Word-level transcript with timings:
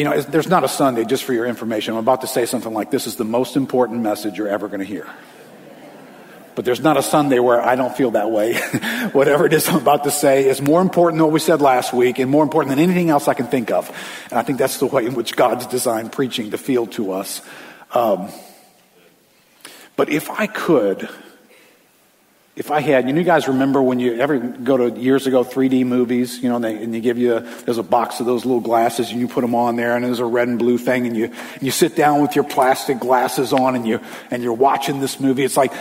You 0.00 0.04
know, 0.04 0.18
there's 0.18 0.48
not 0.48 0.64
a 0.64 0.68
Sunday, 0.68 1.04
just 1.04 1.24
for 1.24 1.34
your 1.34 1.44
information. 1.44 1.92
I'm 1.92 2.00
about 2.00 2.22
to 2.22 2.26
say 2.26 2.46
something 2.46 2.72
like 2.72 2.90
this 2.90 3.06
is 3.06 3.16
the 3.16 3.24
most 3.26 3.54
important 3.54 4.00
message 4.00 4.38
you're 4.38 4.48
ever 4.48 4.66
going 4.66 4.80
to 4.80 4.86
hear. 4.86 5.06
But 6.54 6.64
there's 6.64 6.80
not 6.80 6.96
a 6.96 7.02
Sunday 7.02 7.38
where 7.38 7.60
I 7.60 7.76
don't 7.76 7.94
feel 7.94 8.12
that 8.12 8.30
way. 8.30 8.54
Whatever 9.12 9.44
it 9.44 9.52
is 9.52 9.68
I'm 9.68 9.76
about 9.76 10.04
to 10.04 10.10
say 10.10 10.48
is 10.48 10.62
more 10.62 10.80
important 10.80 11.18
than 11.18 11.26
what 11.26 11.34
we 11.34 11.38
said 11.38 11.60
last 11.60 11.92
week 11.92 12.18
and 12.18 12.30
more 12.30 12.42
important 12.42 12.74
than 12.74 12.82
anything 12.82 13.10
else 13.10 13.28
I 13.28 13.34
can 13.34 13.48
think 13.48 13.70
of. 13.70 13.90
And 14.30 14.38
I 14.38 14.42
think 14.42 14.56
that's 14.58 14.78
the 14.78 14.86
way 14.86 15.04
in 15.04 15.12
which 15.12 15.36
God's 15.36 15.66
designed 15.66 16.12
preaching 16.12 16.52
to 16.52 16.56
feel 16.56 16.86
to 16.86 17.12
us. 17.12 17.42
Um, 17.92 18.30
but 19.96 20.08
if 20.08 20.30
I 20.30 20.46
could, 20.46 21.10
if 22.60 22.70
I 22.70 22.80
had, 22.80 23.06
you, 23.06 23.14
know, 23.14 23.20
you 23.20 23.24
guys 23.24 23.48
remember 23.48 23.80
when 23.80 24.00
you 24.00 24.20
ever 24.20 24.38
go 24.38 24.76
to 24.76 25.00
years 25.00 25.26
ago 25.26 25.42
3D 25.42 25.86
movies, 25.86 26.40
you 26.42 26.50
know, 26.50 26.56
and 26.56 26.64
they, 26.64 26.76
and 26.76 26.92
they 26.92 27.00
give 27.00 27.16
you, 27.16 27.36
a, 27.36 27.40
there's 27.40 27.78
a 27.78 27.82
box 27.82 28.20
of 28.20 28.26
those 28.26 28.44
little 28.44 28.60
glasses 28.60 29.10
and 29.10 29.18
you 29.18 29.28
put 29.28 29.40
them 29.40 29.54
on 29.54 29.76
there 29.76 29.96
and 29.96 30.04
there's 30.04 30.18
a 30.18 30.26
red 30.26 30.46
and 30.46 30.58
blue 30.58 30.76
thing 30.76 31.06
and 31.06 31.16
you, 31.16 31.24
and 31.24 31.62
you 31.62 31.70
sit 31.70 31.96
down 31.96 32.20
with 32.20 32.34
your 32.34 32.44
plastic 32.44 32.98
glasses 32.98 33.54
on 33.54 33.76
and 33.76 33.86
you, 33.88 33.98
and 34.30 34.42
you're 34.42 34.52
watching 34.52 35.00
this 35.00 35.18
movie. 35.18 35.42
It's 35.42 35.56
like, 35.56 35.72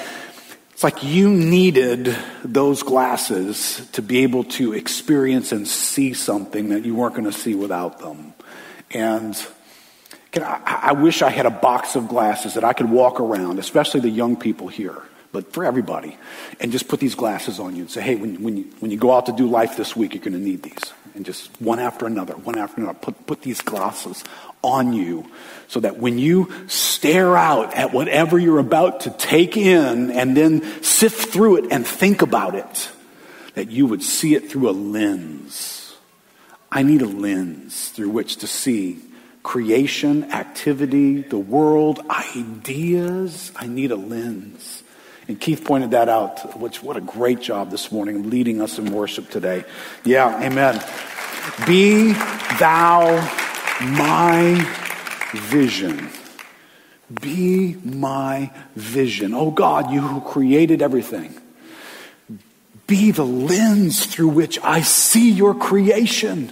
it's 0.72 0.82
like 0.82 1.04
you 1.04 1.30
needed 1.30 2.16
those 2.46 2.82
glasses 2.82 3.86
to 3.92 4.02
be 4.02 4.20
able 4.20 4.46
to 4.46 4.72
experience 4.72 5.52
and 5.52 5.68
see 5.68 6.14
something 6.14 6.70
that 6.70 6.86
you 6.86 6.96
weren't 6.96 7.14
going 7.14 7.30
to 7.30 7.38
see 7.38 7.56
without 7.56 8.00
them. 8.00 8.34
And 8.92 9.36
I, 10.34 10.80
I 10.84 10.94
wish 10.94 11.24
I 11.24 11.30
had 11.30 11.46
a 11.46 11.52
box 11.52 11.98
of 11.98 12.08
glasses 12.08 12.54
that 12.54 12.64
I 12.64 12.72
could 12.72 12.90
walk 12.90 13.20
around, 13.20 13.60
especially 13.60 14.00
the 14.00 14.10
young 14.10 14.38
people 14.38 14.70
here 14.70 15.04
but 15.32 15.54
for 15.54 15.64
everybody, 15.64 16.18
and 16.60 16.72
just 16.72 16.88
put 16.88 17.00
these 17.00 17.16
glasses 17.16 17.60
on 17.60 17.76
you 17.76 17.84
and 17.84 17.92
say, 17.92 18.02
hey, 18.02 18.16
when, 18.16 18.42
when, 18.42 18.58
you, 18.58 18.64
when 18.80 18.90
you 18.90 18.98
go 18.98 19.14
out 19.14 19.28
to 19.28 19.32
do 19.32 19.48
life 19.48 19.78
this 19.78 19.96
week, 19.96 20.14
you're 20.16 20.24
going 20.24 20.34
to 20.34 20.40
need 20.40 20.64
these. 20.64 20.94
And 21.14 21.26
just 21.26 21.50
one 21.62 21.80
after 21.80 22.08
another, 22.08 22.34
one 22.34 22.58
after 22.58 22.82
another, 22.82 22.98
put, 22.98 23.28
put 23.28 23.42
these 23.42 23.62
glasses 23.62 24.24
on 24.64 24.94
you 24.94 25.30
so 25.68 25.80
that 25.80 25.98
when 25.98 26.18
you 26.18 26.52
stare 26.68 27.38
out 27.38 27.74
at 27.76 27.94
whatever 27.94 28.40
you're 28.40 28.60
about 28.60 29.02
to 29.02 29.12
take 29.12 29.56
in 29.56 30.12
and 30.12 30.36
then 30.36 30.84
sift 30.84 31.32
through 31.32 31.58
it 31.58 31.72
and 31.72 31.86
think 31.86 32.22
about 32.22 32.56
it, 32.56 32.90
that 33.54 33.70
you 33.70 33.86
would 33.86 34.02
see 34.02 34.36
it 34.36 34.50
through 34.50 34.70
a 34.70 34.72
lens. 34.72 35.96
I 36.72 36.84
need 36.84 37.02
a 37.02 37.08
lens 37.08 37.90
through 37.90 38.10
which 38.10 38.38
to 38.38 38.48
see 38.48 39.00
creation, 39.44 40.32
activity, 40.32 41.22
the 41.22 41.38
world, 41.38 42.00
ideas. 42.10 43.52
I 43.56 43.68
need 43.68 43.92
a 43.92 43.96
lens. 43.96 44.79
And 45.30 45.40
Keith 45.40 45.64
pointed 45.64 45.92
that 45.92 46.10
out, 46.10 46.60
which 46.60 46.82
what 46.82 46.98
a 46.98 47.02
great 47.02 47.40
job 47.40 47.70
this 47.70 47.92
morning 47.92 48.32
leading 48.32 48.62
us 48.62 48.80
in 48.80 48.92
worship 48.92 49.30
today. 49.30 49.64
Yeah, 50.04 50.44
amen. 50.44 50.84
Be 51.68 52.14
thou 52.58 53.22
my 53.80 54.56
vision. 55.34 56.10
Be 57.22 57.76
my 57.84 58.52
vision. 58.76 59.36
Oh 59.36 59.52
God, 59.52 59.92
you 59.92 60.02
who 60.02 60.20
created 60.20 60.82
everything. 60.82 61.40
Be 62.88 63.12
the 63.12 63.24
lens 63.24 64.08
through 64.08 64.30
which 64.30 64.58
I 64.64 64.82
see 64.82 65.30
your 65.30 65.54
creation. 65.54 66.48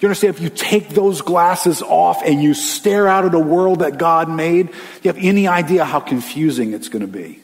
You 0.00 0.06
understand? 0.06 0.36
If 0.36 0.42
you 0.42 0.48
take 0.48 0.90
those 0.90 1.22
glasses 1.22 1.82
off 1.82 2.22
and 2.24 2.40
you 2.40 2.54
stare 2.54 3.08
out 3.08 3.24
at 3.24 3.34
a 3.34 3.40
world 3.40 3.80
that 3.80 3.98
God 3.98 4.30
made, 4.30 4.68
you 5.02 5.12
have 5.12 5.18
any 5.18 5.48
idea 5.48 5.84
how 5.84 5.98
confusing 5.98 6.72
it's 6.72 6.88
going 6.88 7.02
to 7.02 7.08
be. 7.08 7.42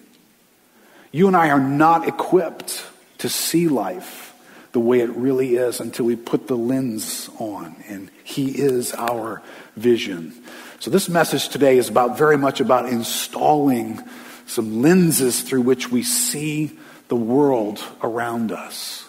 You 1.18 1.26
and 1.26 1.36
I 1.36 1.50
are 1.50 1.58
not 1.58 2.06
equipped 2.06 2.86
to 3.18 3.28
see 3.28 3.66
life 3.66 4.32
the 4.70 4.78
way 4.78 5.00
it 5.00 5.10
really 5.16 5.56
is 5.56 5.80
until 5.80 6.04
we 6.04 6.14
put 6.14 6.46
the 6.46 6.56
lens 6.56 7.28
on, 7.40 7.74
and 7.88 8.08
He 8.22 8.56
is 8.56 8.94
our 8.94 9.42
vision. 9.74 10.32
So, 10.78 10.92
this 10.92 11.08
message 11.08 11.48
today 11.48 11.76
is 11.76 11.88
about 11.88 12.16
very 12.16 12.38
much 12.38 12.60
about 12.60 12.88
installing 12.88 14.00
some 14.46 14.80
lenses 14.80 15.42
through 15.42 15.62
which 15.62 15.90
we 15.90 16.04
see 16.04 16.78
the 17.08 17.16
world 17.16 17.82
around 18.00 18.52
us. 18.52 19.04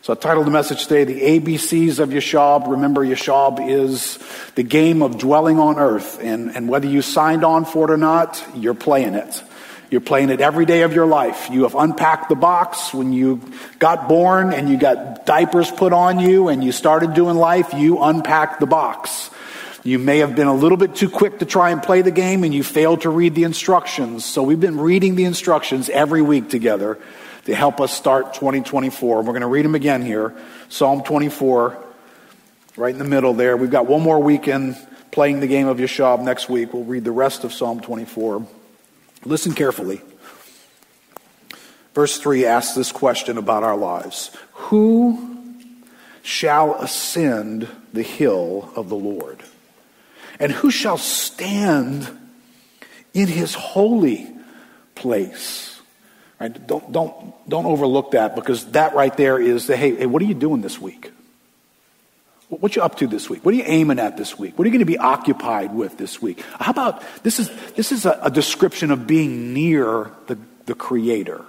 So 0.00 0.12
I 0.12 0.16
titled 0.16 0.48
the 0.48 0.50
message 0.50 0.88
today, 0.88 1.04
The 1.04 1.38
ABCs 1.38 2.00
of 2.00 2.08
Yashab. 2.08 2.68
Remember, 2.68 3.06
Yashab 3.06 3.70
is 3.70 4.18
the 4.56 4.64
game 4.64 5.00
of 5.00 5.16
dwelling 5.16 5.60
on 5.60 5.78
earth. 5.78 6.18
And, 6.20 6.56
and 6.56 6.68
whether 6.68 6.88
you 6.88 7.02
signed 7.02 7.44
on 7.44 7.64
for 7.64 7.88
it 7.88 7.92
or 7.92 7.96
not, 7.96 8.44
you're 8.56 8.74
playing 8.74 9.14
it. 9.14 9.44
You're 9.92 10.00
playing 10.00 10.30
it 10.30 10.40
every 10.40 10.64
day 10.64 10.84
of 10.84 10.94
your 10.94 11.04
life. 11.04 11.50
You 11.50 11.64
have 11.64 11.74
unpacked 11.74 12.30
the 12.30 12.34
box 12.34 12.94
when 12.94 13.12
you 13.12 13.42
got 13.78 14.08
born 14.08 14.54
and 14.54 14.70
you 14.70 14.78
got 14.78 15.26
diapers 15.26 15.70
put 15.70 15.92
on 15.92 16.18
you 16.18 16.48
and 16.48 16.64
you 16.64 16.72
started 16.72 17.12
doing 17.12 17.36
life. 17.36 17.74
You 17.74 18.02
unpacked 18.02 18.58
the 18.58 18.66
box. 18.66 19.28
You 19.84 19.98
may 19.98 20.20
have 20.20 20.34
been 20.34 20.46
a 20.46 20.54
little 20.54 20.78
bit 20.78 20.94
too 20.94 21.10
quick 21.10 21.40
to 21.40 21.44
try 21.44 21.72
and 21.72 21.82
play 21.82 22.00
the 22.00 22.10
game 22.10 22.42
and 22.42 22.54
you 22.54 22.64
failed 22.64 23.02
to 23.02 23.10
read 23.10 23.34
the 23.34 23.44
instructions. 23.44 24.24
So 24.24 24.42
we've 24.42 24.58
been 24.58 24.80
reading 24.80 25.14
the 25.14 25.24
instructions 25.24 25.90
every 25.90 26.22
week 26.22 26.48
together 26.48 26.98
to 27.44 27.54
help 27.54 27.78
us 27.78 27.92
start 27.92 28.32
2024. 28.32 29.18
We're 29.18 29.24
going 29.24 29.42
to 29.42 29.46
read 29.46 29.66
them 29.66 29.74
again 29.74 30.00
here. 30.00 30.34
Psalm 30.70 31.02
24, 31.02 31.76
right 32.78 32.94
in 32.94 32.98
the 32.98 33.04
middle 33.04 33.34
there. 33.34 33.58
We've 33.58 33.70
got 33.70 33.84
one 33.84 34.00
more 34.00 34.22
weekend 34.22 34.74
playing 35.10 35.40
the 35.40 35.48
game 35.48 35.66
of 35.66 35.76
Yashab 35.76 36.22
next 36.22 36.48
week. 36.48 36.72
We'll 36.72 36.84
read 36.84 37.04
the 37.04 37.12
rest 37.12 37.44
of 37.44 37.52
Psalm 37.52 37.82
24. 37.82 38.46
Listen 39.24 39.52
carefully. 39.54 40.00
Verse 41.94 42.18
3 42.18 42.46
asks 42.46 42.74
this 42.74 42.92
question 42.92 43.38
about 43.38 43.62
our 43.62 43.76
lives 43.76 44.30
Who 44.52 45.54
shall 46.22 46.74
ascend 46.76 47.68
the 47.92 48.02
hill 48.02 48.72
of 48.74 48.88
the 48.88 48.96
Lord? 48.96 49.42
And 50.38 50.50
who 50.50 50.70
shall 50.70 50.98
stand 50.98 52.08
in 53.14 53.28
his 53.28 53.54
holy 53.54 54.28
place? 54.94 55.80
Right? 56.40 56.66
Don't, 56.66 56.90
don't, 56.90 57.48
don't 57.48 57.66
overlook 57.66 58.12
that 58.12 58.34
because 58.34 58.72
that 58.72 58.94
right 58.94 59.16
there 59.16 59.38
is 59.38 59.66
the 59.68 59.76
hey, 59.76 59.94
hey, 59.94 60.06
what 60.06 60.22
are 60.22 60.26
you 60.26 60.34
doing 60.34 60.62
this 60.62 60.80
week? 60.80 61.12
What 62.60 62.76
you 62.76 62.82
up 62.82 62.96
to 62.96 63.06
this 63.06 63.30
week? 63.30 63.46
What 63.46 63.54
are 63.54 63.56
you 63.56 63.64
aiming 63.66 63.98
at 63.98 64.18
this 64.18 64.38
week? 64.38 64.58
What 64.58 64.64
are 64.64 64.68
you 64.68 64.72
going 64.72 64.80
to 64.80 64.92
be 64.92 64.98
occupied 64.98 65.74
with 65.74 65.96
this 65.96 66.20
week? 66.20 66.42
How 66.60 66.70
about 66.70 67.02
this 67.22 67.38
is 67.38 67.50
this 67.76 67.92
is 67.92 68.04
a, 68.04 68.18
a 68.22 68.30
description 68.30 68.90
of 68.90 69.06
being 69.06 69.54
near 69.54 70.12
the, 70.26 70.38
the 70.66 70.74
Creator, 70.74 71.42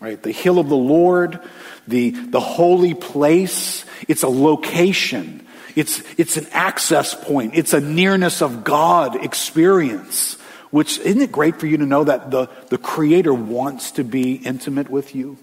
right? 0.00 0.20
The 0.20 0.32
hill 0.32 0.58
of 0.58 0.68
the 0.68 0.76
Lord, 0.76 1.38
the 1.86 2.10
the 2.10 2.40
holy 2.40 2.92
place. 2.92 3.84
It's 4.08 4.24
a 4.24 4.28
location. 4.28 5.46
It's 5.76 6.02
it's 6.18 6.36
an 6.36 6.48
access 6.50 7.14
point. 7.14 7.52
It's 7.54 7.72
a 7.72 7.80
nearness 7.80 8.42
of 8.42 8.64
God 8.64 9.24
experience. 9.24 10.38
Which 10.70 10.98
isn't 10.98 11.20
it 11.20 11.30
great 11.30 11.60
for 11.60 11.66
you 11.66 11.76
to 11.76 11.86
know 11.86 12.02
that 12.02 12.30
the, 12.30 12.48
the 12.70 12.78
Creator 12.78 13.34
wants 13.34 13.92
to 13.92 14.04
be 14.04 14.34
intimate 14.34 14.88
with 14.88 15.14
you? 15.14 15.36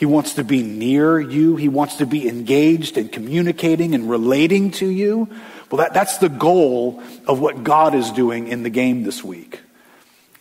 He 0.00 0.06
wants 0.06 0.36
to 0.36 0.44
be 0.44 0.62
near 0.62 1.20
you. 1.20 1.56
He 1.56 1.68
wants 1.68 1.96
to 1.96 2.06
be 2.06 2.26
engaged 2.26 2.96
and 2.96 3.12
communicating 3.12 3.94
and 3.94 4.08
relating 4.08 4.70
to 4.70 4.86
you. 4.86 5.28
Well, 5.70 5.76
that, 5.80 5.92
that's 5.92 6.16
the 6.16 6.30
goal 6.30 7.02
of 7.26 7.38
what 7.38 7.64
God 7.64 7.94
is 7.94 8.10
doing 8.10 8.48
in 8.48 8.62
the 8.62 8.70
game 8.70 9.02
this 9.02 9.22
week. 9.22 9.60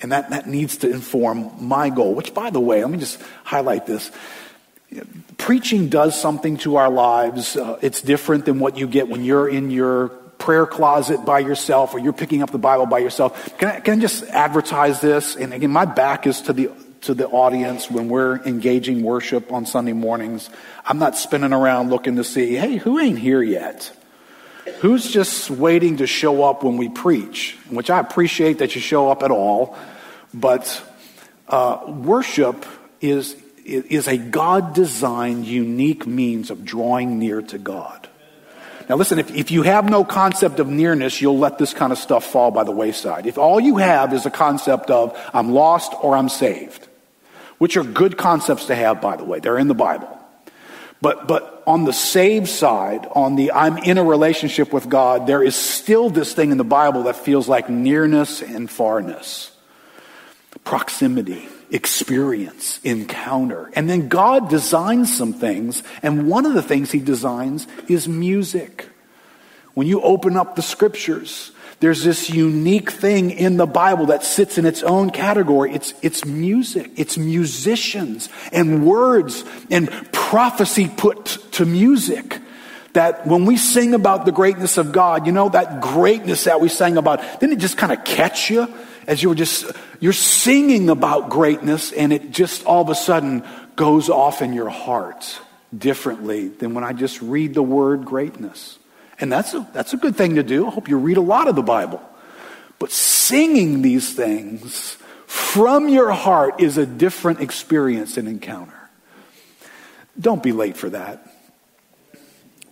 And 0.01 0.13
that, 0.13 0.29
that 0.29 0.47
needs 0.47 0.77
to 0.77 0.89
inform 0.89 1.51
my 1.59 1.89
goal, 1.89 2.15
which, 2.15 2.33
by 2.33 2.51
the 2.51 2.61
way, 2.61 2.81
let 2.81 2.89
me 2.89 2.99
just 2.99 3.21
highlight 3.43 3.85
this. 3.85 4.11
Preaching 5.37 5.89
does 5.89 6.17
something 6.17 6.55
to 6.59 6.77
our 6.77 6.89
lives. 6.89 7.57
Uh, 7.57 7.77
it's 7.81 8.01
different 8.01 8.45
than 8.45 8.59
what 8.59 8.77
you 8.77 8.87
get 8.87 9.09
when 9.09 9.25
you're 9.25 9.49
in 9.49 9.71
your 9.71 10.07
prayer 10.37 10.67
closet 10.67 11.25
by 11.25 11.39
yourself 11.39 11.93
or 11.93 11.99
you're 11.99 12.13
picking 12.13 12.41
up 12.43 12.51
the 12.51 12.57
Bible 12.57 12.85
by 12.85 12.99
yourself. 12.99 13.57
Can 13.57 13.67
I, 13.67 13.81
can 13.81 13.97
I 13.97 14.01
just 14.01 14.23
advertise 14.23 15.01
this? 15.01 15.35
And 15.35 15.53
again, 15.53 15.69
my 15.69 15.83
back 15.83 16.27
is 16.27 16.43
to 16.43 16.53
the 16.53 16.69
to 17.01 17.13
the 17.13 17.27
audience 17.27 17.89
when 17.89 18.09
we're 18.09 18.37
engaging 18.43 19.03
worship 19.03 19.51
on 19.51 19.65
Sunday 19.65 19.93
mornings. 19.93 20.49
I'm 20.85 20.99
not 20.99 21.17
spinning 21.17 21.53
around 21.53 21.89
looking 21.89 22.17
to 22.17 22.23
see, 22.23 22.55
hey, 22.55 22.77
who 22.77 22.99
ain't 22.99 23.19
here 23.19 23.41
yet? 23.41 23.91
Who's 24.79 25.09
just 25.09 25.49
waiting 25.49 25.97
to 25.97 26.07
show 26.07 26.43
up 26.43 26.63
when 26.63 26.77
we 26.77 26.89
preach? 26.89 27.57
Which 27.69 27.89
I 27.89 27.99
appreciate 27.99 28.59
that 28.59 28.75
you 28.75 28.81
show 28.81 29.09
up 29.09 29.23
at 29.23 29.31
all, 29.31 29.77
but 30.33 30.83
uh, 31.47 31.83
worship 31.87 32.65
is, 33.01 33.35
is 33.65 34.07
a 34.07 34.17
God 34.17 34.73
designed, 34.73 35.45
unique 35.45 36.05
means 36.05 36.51
of 36.51 36.65
drawing 36.65 37.17
near 37.17 37.41
to 37.41 37.57
God. 37.57 38.07
Now, 38.89 38.95
listen, 38.95 39.19
if, 39.19 39.35
if 39.35 39.51
you 39.51 39.61
have 39.61 39.87
no 39.87 40.03
concept 40.03 40.59
of 40.59 40.67
nearness, 40.67 41.21
you'll 41.21 41.37
let 41.37 41.59
this 41.59 41.75
kind 41.75 41.91
of 41.91 41.99
stuff 41.99 42.25
fall 42.25 42.49
by 42.49 42.63
the 42.63 42.71
wayside. 42.71 43.27
If 43.27 43.37
all 43.37 43.59
you 43.59 43.77
have 43.77 44.13
is 44.13 44.25
a 44.25 44.31
concept 44.31 44.89
of, 44.89 45.15
I'm 45.31 45.51
lost 45.51 45.93
or 46.01 46.17
I'm 46.17 46.27
saved, 46.27 46.87
which 47.59 47.77
are 47.77 47.83
good 47.83 48.17
concepts 48.17 48.65
to 48.65 48.75
have, 48.75 48.99
by 48.99 49.15
the 49.15 49.23
way. 49.23 49.39
They're 49.39 49.59
in 49.59 49.67
the 49.67 49.75
Bible. 49.75 50.15
But, 51.01 51.27
but 51.27 51.63
on 51.65 51.85
the 51.85 51.93
saved 51.93 52.49
side, 52.49 53.07
on 53.13 53.35
the 53.35 53.51
I'm 53.53 53.77
in 53.77 53.97
a 53.97 54.03
relationship 54.03 54.73
with 54.73 54.89
God, 54.89 55.27
there 55.27 55.43
is 55.43 55.55
still 55.55 56.09
this 56.09 56.33
thing 56.33 56.51
in 56.51 56.57
the 56.57 56.63
Bible 56.63 57.03
that 57.03 57.15
feels 57.15 57.47
like 57.47 57.69
nearness 57.69 58.41
and 58.41 58.67
farness. 58.67 59.51
Proximity, 60.65 61.47
experience, 61.71 62.79
encounter. 62.83 63.71
And 63.75 63.89
then 63.89 64.09
God 64.09 64.49
designs 64.49 65.15
some 65.15 65.31
things, 65.31 65.83
and 66.03 66.27
one 66.27 66.45
of 66.45 66.53
the 66.53 66.61
things 66.61 66.91
he 66.91 66.99
designs 66.99 67.65
is 67.87 68.07
music. 68.07 68.89
When 69.73 69.87
you 69.87 70.01
open 70.01 70.35
up 70.35 70.55
the 70.55 70.61
scriptures, 70.61 71.51
there's 71.79 72.03
this 72.03 72.29
unique 72.29 72.91
thing 72.91 73.31
in 73.31 73.55
the 73.55 73.65
Bible 73.65 74.07
that 74.07 74.23
sits 74.23 74.57
in 74.57 74.65
its 74.65 74.83
own 74.83 75.11
category. 75.11 75.73
It's, 75.73 75.93
it's 76.01 76.25
music, 76.25 76.91
it's 76.97 77.17
musicians 77.17 78.27
and 78.51 78.85
words 78.85 79.45
and 79.69 79.89
prophecy 80.11 80.89
put 80.89 81.25
to 81.53 81.65
music. 81.65 82.39
That 82.93 83.27
when 83.27 83.45
we 83.45 83.55
sing 83.55 83.93
about 83.93 84.25
the 84.25 84.31
greatness 84.31 84.77
of 84.77 84.91
God, 84.91 85.27
you 85.27 85.31
know, 85.31 85.49
that 85.49 85.79
greatness 85.79 86.45
that 86.45 86.59
we 86.59 86.69
sang 86.69 86.97
about, 86.97 87.21
didn't 87.39 87.53
it 87.53 87.59
just 87.59 87.77
kind 87.77 87.91
of 87.91 88.03
catch 88.03 88.49
you 88.49 88.67
as 89.05 89.21
you 89.21 89.29
were 89.29 89.35
just, 89.35 89.71
you're 89.99 90.11
singing 90.11 90.89
about 90.89 91.29
greatness 91.29 91.91
and 91.91 92.11
it 92.11 92.31
just 92.31 92.65
all 92.65 92.81
of 92.81 92.89
a 92.89 92.95
sudden 92.95 93.43
goes 93.75 94.09
off 94.09 94.41
in 94.41 94.53
your 94.53 94.69
heart 94.69 95.39
differently 95.75 96.47
than 96.47 96.73
when 96.73 96.83
I 96.83 96.93
just 96.93 97.21
read 97.21 97.53
the 97.53 97.63
word 97.63 98.05
greatness. 98.05 98.78
And 99.19 99.31
that's 99.31 99.53
a, 99.53 99.67
that's 99.73 99.93
a 99.93 99.97
good 99.97 100.15
thing 100.15 100.35
to 100.35 100.43
do. 100.43 100.67
I 100.67 100.69
hope 100.69 100.87
you 100.87 100.97
read 100.97 101.17
a 101.17 101.21
lot 101.21 101.47
of 101.47 101.55
the 101.55 101.61
Bible. 101.61 102.01
But 102.77 102.91
singing 102.91 103.81
these 103.81 104.13
things 104.13 104.97
from 105.25 105.89
your 105.89 106.11
heart 106.11 106.61
is 106.61 106.77
a 106.77 106.85
different 106.85 107.41
experience 107.41 108.17
and 108.17 108.27
encounter. 108.27 108.73
Don't 110.19 110.41
be 110.41 110.53
late 110.53 110.77
for 110.77 110.89
that. 110.89 111.25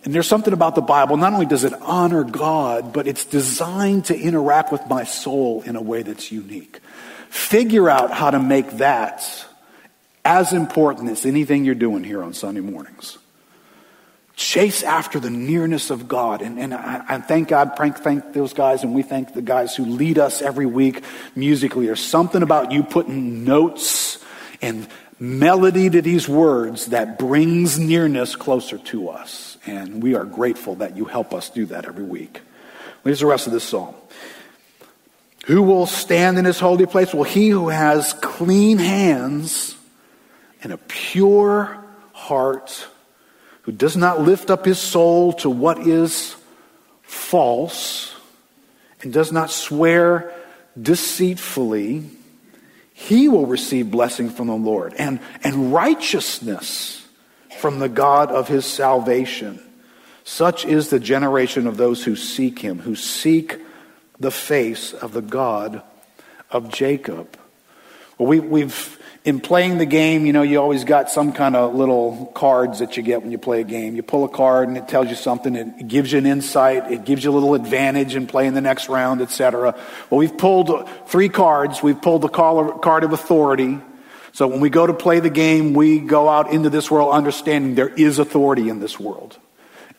And 0.03 0.13
there's 0.13 0.27
something 0.27 0.53
about 0.53 0.75
the 0.75 0.81
Bible, 0.81 1.17
not 1.17 1.33
only 1.33 1.45
does 1.45 1.65
it 1.65 1.73
honor 1.81 2.23
God, 2.23 2.93
but 2.93 3.07
it's 3.07 3.25
designed 3.25 4.05
to 4.05 4.17
interact 4.17 4.71
with 4.71 4.87
my 4.87 5.03
soul 5.03 5.63
in 5.63 5.75
a 5.75 5.81
way 5.81 6.01
that's 6.01 6.31
unique. 6.31 6.79
Figure 7.29 7.89
out 7.89 8.11
how 8.11 8.31
to 8.31 8.39
make 8.39 8.77
that 8.77 9.45
as 10.23 10.53
important 10.53 11.09
as 11.09 11.25
anything 11.25 11.65
you're 11.65 11.75
doing 11.75 12.05
here 12.05 12.23
on 12.23 12.33
Sunday 12.33 12.61
mornings 12.61 13.17
chase 14.37 14.83
after 14.83 15.19
the 15.19 15.31
nearness 15.31 15.89
of 15.89 16.07
God. 16.07 16.43
And, 16.43 16.59
and 16.59 16.73
I, 16.73 17.03
I, 17.09 17.17
thank 17.17 17.49
God, 17.49 17.73
thank, 17.75 17.97
thank 17.97 18.33
those 18.33 18.53
guys, 18.53 18.83
and 18.83 18.93
we 18.93 19.01
thank 19.01 19.33
the 19.33 19.41
guys 19.41 19.75
who 19.75 19.83
lead 19.83 20.19
us 20.19 20.43
every 20.43 20.67
week 20.67 21.03
musically. 21.35 21.87
There's 21.87 21.99
something 21.99 22.43
about 22.43 22.71
you 22.71 22.83
putting 22.83 23.43
notes 23.43 24.23
and 24.61 24.87
melody 25.19 25.89
to 25.89 26.03
these 26.03 26.29
words 26.29 26.87
that 26.87 27.17
brings 27.17 27.79
nearness 27.79 28.35
closer 28.35 28.77
to 28.77 29.09
us. 29.09 29.57
And 29.65 30.03
we 30.03 30.13
are 30.13 30.23
grateful 30.23 30.75
that 30.75 30.95
you 30.95 31.05
help 31.05 31.33
us 31.33 31.49
do 31.49 31.65
that 31.65 31.85
every 31.85 32.03
week. 32.03 32.41
Here's 33.03 33.21
the 33.21 33.25
rest 33.25 33.47
of 33.47 33.53
this 33.53 33.63
song. 33.63 33.95
Who 35.47 35.63
will 35.63 35.87
stand 35.87 36.37
in 36.37 36.45
his 36.45 36.59
holy 36.59 36.85
place? 36.85 37.11
Well, 37.11 37.23
he 37.23 37.49
who 37.49 37.69
has 37.69 38.13
clean 38.13 38.77
hands 38.77 39.75
and 40.61 40.71
a 40.71 40.77
pure 40.77 41.83
heart 42.13 42.87
who 43.67 43.73
does 43.73 43.97
not 43.97 44.21
lift 44.21 44.49
up 44.49 44.63
his 44.63 44.79
soul 44.79 45.33
to 45.33 45.49
what 45.49 45.85
is 45.85 46.37
false 47.01 48.15
and 49.01 49.11
does 49.11 49.33
not 49.33 49.51
swear 49.51 50.33
deceitfully, 50.81 52.05
he 52.93 53.27
will 53.27 53.45
receive 53.45 53.91
blessing 53.91 54.29
from 54.29 54.47
the 54.47 54.55
Lord 54.55 54.93
and, 54.97 55.19
and 55.43 55.73
righteousness 55.73 57.05
from 57.59 57.79
the 57.79 57.89
God 57.89 58.31
of 58.31 58.47
his 58.47 58.65
salvation. 58.65 59.61
Such 60.23 60.63
is 60.63 60.89
the 60.89 60.99
generation 60.99 61.67
of 61.67 61.75
those 61.75 62.05
who 62.05 62.15
seek 62.15 62.59
him, 62.59 62.79
who 62.79 62.95
seek 62.95 63.59
the 64.17 64.31
face 64.31 64.93
of 64.93 65.11
the 65.11 65.21
God 65.21 65.81
of 66.49 66.69
Jacob. 66.69 67.37
Well, 68.17 68.29
we, 68.29 68.39
we've 68.39 68.96
in 69.27 69.41
playing 69.41 69.77
the 69.77 69.85
game, 69.85 70.25
you 70.25 70.31
know, 70.31 70.41
you 70.41 70.57
always 70.57 70.85
got 70.85 71.09
some 71.09 71.33
kind 71.33 71.53
of 71.53 71.75
little 71.75 72.31
cards 72.33 72.79
that 72.79 72.95
you 72.95 73.03
get 73.03 73.21
when 73.21 73.29
you 73.29 73.37
play 73.37 73.59
a 73.59 73.65
game. 73.65 73.93
You 73.93 74.01
pull 74.01 74.23
a 74.23 74.29
card 74.29 74.69
and 74.69 74.77
it 74.77 74.87
tells 74.87 75.09
you 75.09 75.15
something. 75.15 75.53
It 75.53 75.89
gives 75.89 76.13
you 76.13 76.19
an 76.19 76.25
insight. 76.25 76.89
It 76.89 77.03
gives 77.03 77.25
you 77.25 77.31
a 77.31 77.33
little 77.33 77.53
advantage 77.53 78.15
in 78.15 78.25
playing 78.25 78.53
the 78.53 78.61
next 78.61 78.87
round, 78.87 79.19
etc. 79.19 79.75
Well, 80.09 80.19
we've 80.19 80.37
pulled 80.37 80.89
three 81.07 81.27
cards. 81.27 81.83
We've 81.83 82.01
pulled 82.01 82.21
the 82.21 82.29
card 82.29 83.03
of 83.03 83.11
authority. 83.11 83.79
So 84.31 84.47
when 84.47 84.61
we 84.61 84.69
go 84.69 84.87
to 84.87 84.93
play 84.93 85.19
the 85.19 85.29
game, 85.29 85.73
we 85.73 85.99
go 85.99 86.29
out 86.29 86.53
into 86.53 86.69
this 86.69 86.89
world 86.89 87.11
understanding 87.11 87.75
there 87.75 87.89
is 87.89 88.19
authority 88.19 88.69
in 88.69 88.79
this 88.79 88.97
world. 88.97 89.37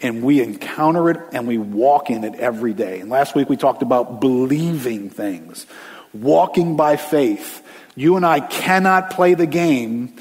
And 0.00 0.22
we 0.22 0.40
encounter 0.40 1.10
it 1.10 1.20
and 1.34 1.46
we 1.46 1.58
walk 1.58 2.08
in 2.08 2.24
it 2.24 2.34
every 2.36 2.72
day. 2.72 3.00
And 3.00 3.10
last 3.10 3.34
week 3.34 3.50
we 3.50 3.58
talked 3.58 3.82
about 3.82 4.22
believing 4.22 5.10
things, 5.10 5.66
walking 6.14 6.76
by 6.76 6.96
faith 6.96 7.62
you 8.00 8.16
and 8.16 8.24
I 8.24 8.40
cannot 8.40 9.10
play 9.10 9.34
the 9.34 9.46
game 9.46 10.14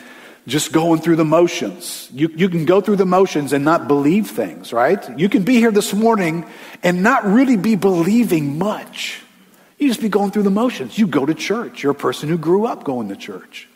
just 0.47 0.71
going 0.71 1.01
through 1.01 1.17
the 1.17 1.25
motions. 1.25 2.09
You, 2.13 2.29
you 2.29 2.47
can 2.47 2.65
go 2.65 2.79
through 2.79 2.95
the 2.95 3.05
motions 3.05 3.51
and 3.51 3.65
not 3.65 3.87
believe 3.87 4.29
things, 4.29 4.71
right? 4.71 5.17
You 5.19 5.27
can 5.27 5.43
be 5.43 5.55
here 5.55 5.71
this 5.71 5.93
morning 5.93 6.45
and 6.83 7.03
not 7.03 7.25
really 7.25 7.57
be 7.57 7.75
believing 7.75 8.57
much. 8.57 9.21
You 9.77 9.89
just 9.89 10.01
be 10.01 10.09
going 10.09 10.31
through 10.31 10.43
the 10.43 10.49
motions. 10.49 10.97
You 10.97 11.05
go 11.05 11.25
to 11.25 11.35
church. 11.35 11.83
You're 11.83 11.91
a 11.91 11.95
person 11.95 12.29
who 12.29 12.37
grew 12.37 12.65
up 12.65 12.85
going 12.85 13.09
to 13.09 13.15
church. 13.15 13.67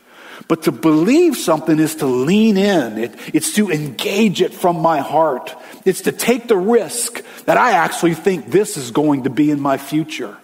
But 0.48 0.62
to 0.62 0.72
believe 0.72 1.36
something 1.36 1.78
is 1.78 1.96
to 1.96 2.06
lean 2.06 2.56
in. 2.56 2.98
It, 2.98 3.14
it's 3.34 3.54
to 3.54 3.70
engage 3.70 4.40
it 4.40 4.54
from 4.54 4.80
my 4.80 4.98
heart. 4.98 5.54
It's 5.84 6.02
to 6.02 6.12
take 6.12 6.48
the 6.48 6.56
risk 6.56 7.22
that 7.44 7.58
I 7.58 7.72
actually 7.72 8.14
think 8.14 8.50
this 8.50 8.76
is 8.76 8.90
going 8.90 9.24
to 9.24 9.30
be 9.30 9.50
in 9.50 9.60
my 9.60 9.76
future. 9.76 10.36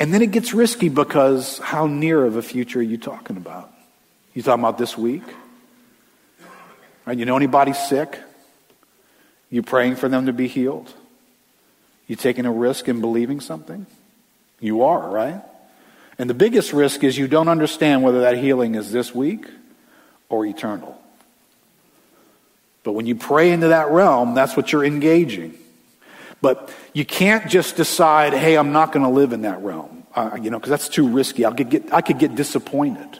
And 0.00 0.12
then 0.12 0.22
it 0.22 0.30
gets 0.30 0.52
risky 0.52 0.88
because 0.88 1.58
how 1.58 1.86
near 1.86 2.24
of 2.24 2.36
a 2.36 2.42
future 2.42 2.80
are 2.80 2.82
you 2.82 2.98
talking 2.98 3.36
about? 3.36 3.72
You 4.34 4.42
talking 4.42 4.62
about 4.62 4.78
this 4.78 4.98
week? 4.98 5.22
Right? 7.06 7.16
You 7.16 7.24
know 7.24 7.36
anybody 7.36 7.72
sick? 7.72 8.18
You 9.50 9.62
praying 9.62 9.96
for 9.96 10.08
them 10.08 10.26
to 10.26 10.32
be 10.32 10.48
healed? 10.48 10.92
You 12.06 12.16
taking 12.16 12.44
a 12.44 12.52
risk 12.52 12.88
in 12.88 13.00
believing 13.00 13.40
something? 13.40 13.86
You 14.60 14.82
are, 14.82 15.08
right? 15.08 15.40
And 16.18 16.28
the 16.28 16.34
biggest 16.34 16.72
risk 16.72 17.04
is 17.04 17.16
you 17.16 17.28
don't 17.28 17.48
understand 17.48 18.02
whether 18.02 18.22
that 18.22 18.36
healing 18.36 18.74
is 18.74 18.92
this 18.92 19.14
week 19.14 19.46
or 20.28 20.44
eternal. 20.46 21.00
But 22.82 22.92
when 22.92 23.06
you 23.06 23.14
pray 23.14 23.50
into 23.50 23.68
that 23.68 23.90
realm, 23.90 24.34
that's 24.34 24.56
what 24.56 24.72
you're 24.72 24.84
engaging. 24.84 25.54
But 26.44 26.70
you 26.92 27.06
can't 27.06 27.48
just 27.48 27.74
decide, 27.74 28.34
hey, 28.34 28.56
I'm 28.56 28.70
not 28.70 28.92
going 28.92 29.02
to 29.02 29.08
live 29.08 29.32
in 29.32 29.40
that 29.42 29.62
realm, 29.62 30.06
uh, 30.14 30.36
you 30.38 30.50
know, 30.50 30.58
because 30.58 30.68
that's 30.68 30.90
too 30.90 31.08
risky. 31.08 31.46
I'll 31.46 31.54
get, 31.54 31.70
get, 31.70 31.90
I 31.90 32.02
could 32.02 32.18
get 32.18 32.34
disappointed. 32.34 33.18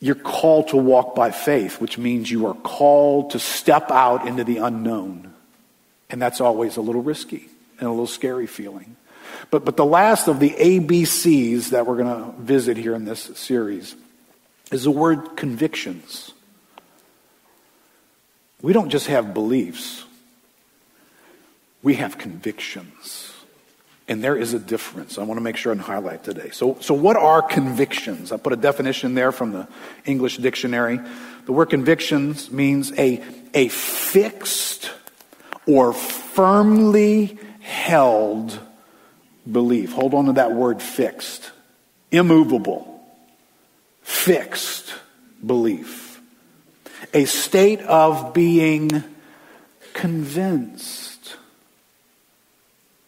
You're 0.00 0.14
called 0.14 0.68
to 0.68 0.78
walk 0.78 1.14
by 1.14 1.32
faith, 1.32 1.82
which 1.82 1.98
means 1.98 2.30
you 2.30 2.46
are 2.46 2.54
called 2.54 3.32
to 3.32 3.38
step 3.38 3.90
out 3.90 4.26
into 4.26 4.42
the 4.42 4.56
unknown. 4.56 5.34
And 6.08 6.22
that's 6.22 6.40
always 6.40 6.78
a 6.78 6.80
little 6.80 7.02
risky 7.02 7.46
and 7.78 7.88
a 7.88 7.90
little 7.90 8.06
scary 8.06 8.46
feeling. 8.46 8.96
But, 9.50 9.66
but 9.66 9.76
the 9.76 9.84
last 9.84 10.28
of 10.28 10.40
the 10.40 10.48
ABCs 10.48 11.72
that 11.72 11.86
we're 11.86 11.98
going 11.98 12.24
to 12.24 12.40
visit 12.40 12.78
here 12.78 12.94
in 12.94 13.04
this 13.04 13.20
series 13.34 13.94
is 14.72 14.84
the 14.84 14.90
word 14.90 15.36
convictions. 15.36 16.32
We 18.62 18.72
don't 18.72 18.88
just 18.88 19.08
have 19.08 19.34
beliefs, 19.34 20.06
we 21.84 21.94
have 21.94 22.18
convictions. 22.18 23.30
And 24.08 24.24
there 24.24 24.36
is 24.36 24.52
a 24.52 24.58
difference. 24.58 25.16
I 25.18 25.22
want 25.22 25.38
to 25.38 25.42
make 25.42 25.56
sure 25.56 25.70
and 25.70 25.80
highlight 25.80 26.24
today. 26.24 26.50
So, 26.50 26.76
so 26.80 26.92
what 26.92 27.16
are 27.16 27.40
convictions? 27.40 28.32
I 28.32 28.38
put 28.38 28.52
a 28.52 28.56
definition 28.56 29.14
there 29.14 29.32
from 29.32 29.52
the 29.52 29.68
English 30.04 30.38
dictionary. 30.38 30.98
The 31.46 31.52
word 31.52 31.70
convictions 31.70 32.50
means 32.50 32.92
a, 32.98 33.22
a 33.54 33.68
fixed 33.68 34.90
or 35.66 35.92
firmly 35.92 37.38
held 37.60 38.58
belief. 39.50 39.92
Hold 39.92 40.14
on 40.14 40.26
to 40.26 40.32
that 40.34 40.52
word 40.52 40.82
fixed. 40.82 41.50
Immovable. 42.10 43.02
Fixed 44.02 44.94
belief. 45.44 46.20
A 47.12 47.24
state 47.26 47.80
of 47.80 48.34
being 48.34 49.04
convinced. 49.94 51.03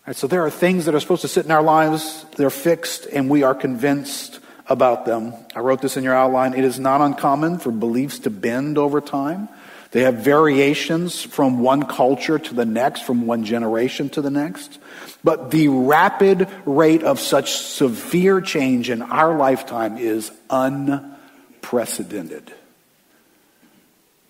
Right, 0.06 0.14
so 0.14 0.28
there 0.28 0.46
are 0.46 0.50
things 0.50 0.84
that 0.84 0.94
are 0.94 1.00
supposed 1.00 1.22
to 1.22 1.28
sit 1.28 1.46
in 1.46 1.50
our 1.50 1.62
lives, 1.62 2.24
they're 2.36 2.48
fixed, 2.48 3.06
and 3.06 3.28
we 3.28 3.42
are 3.42 3.56
convinced 3.56 4.38
about 4.68 5.04
them. 5.04 5.34
I 5.54 5.60
wrote 5.60 5.82
this 5.82 5.96
in 5.96 6.04
your 6.04 6.14
outline. 6.14 6.54
It 6.54 6.64
is 6.64 6.78
not 6.78 7.00
uncommon 7.00 7.58
for 7.58 7.72
beliefs 7.72 8.20
to 8.20 8.30
bend 8.30 8.78
over 8.78 9.00
time. 9.00 9.48
They 9.90 10.02
have 10.02 10.16
variations 10.16 11.22
from 11.22 11.60
one 11.60 11.86
culture 11.86 12.38
to 12.38 12.54
the 12.54 12.64
next, 12.64 13.02
from 13.02 13.26
one 13.26 13.44
generation 13.44 14.08
to 14.10 14.22
the 14.22 14.30
next. 14.30 14.78
But 15.24 15.50
the 15.50 15.66
rapid 15.68 16.48
rate 16.64 17.02
of 17.02 17.18
such 17.18 17.54
severe 17.54 18.40
change 18.40 18.90
in 18.90 19.02
our 19.02 19.36
lifetime 19.36 19.98
is 19.98 20.30
unprecedented. 20.50 22.52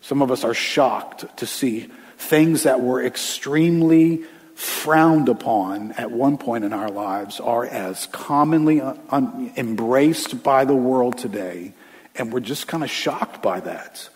Some 0.00 0.22
of 0.22 0.30
us 0.30 0.42
are 0.42 0.54
shocked 0.54 1.36
to 1.38 1.46
see 1.46 1.90
things 2.16 2.62
that 2.62 2.80
were 2.80 3.04
extremely 3.04 4.24
frowned 4.56 5.28
upon 5.28 5.92
at 5.92 6.10
one 6.10 6.38
point 6.38 6.64
in 6.64 6.72
our 6.72 6.88
lives 6.88 7.40
are 7.40 7.66
as 7.66 8.06
commonly 8.06 8.80
un- 8.80 9.52
embraced 9.54 10.42
by 10.42 10.64
the 10.64 10.74
world 10.74 11.18
today. 11.18 11.74
And 12.14 12.32
we're 12.32 12.40
just 12.40 12.66
kind 12.66 12.82
of 12.82 12.90
shocked 12.90 13.42
by 13.42 13.60
that. 13.60 14.08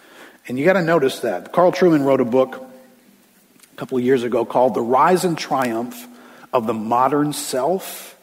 And 0.49 0.59
you 0.59 0.65
got 0.65 0.73
to 0.73 0.83
notice 0.83 1.21
that. 1.21 1.53
Carl 1.53 1.73
Trueman 1.73 2.07
wrote 2.07 2.23
a 2.23 2.25
book 2.25 2.57
a 2.57 3.77
couple 3.77 3.99
of 3.99 4.05
years 4.05 4.23
ago 4.23 4.47
called 4.47 4.73
The 4.73 4.81
Rise 4.81 5.27
and 5.27 5.37
Triumph 5.37 6.07
of 6.55 6.67
the 6.67 6.75
Modern 6.75 7.35
Self 7.35 8.17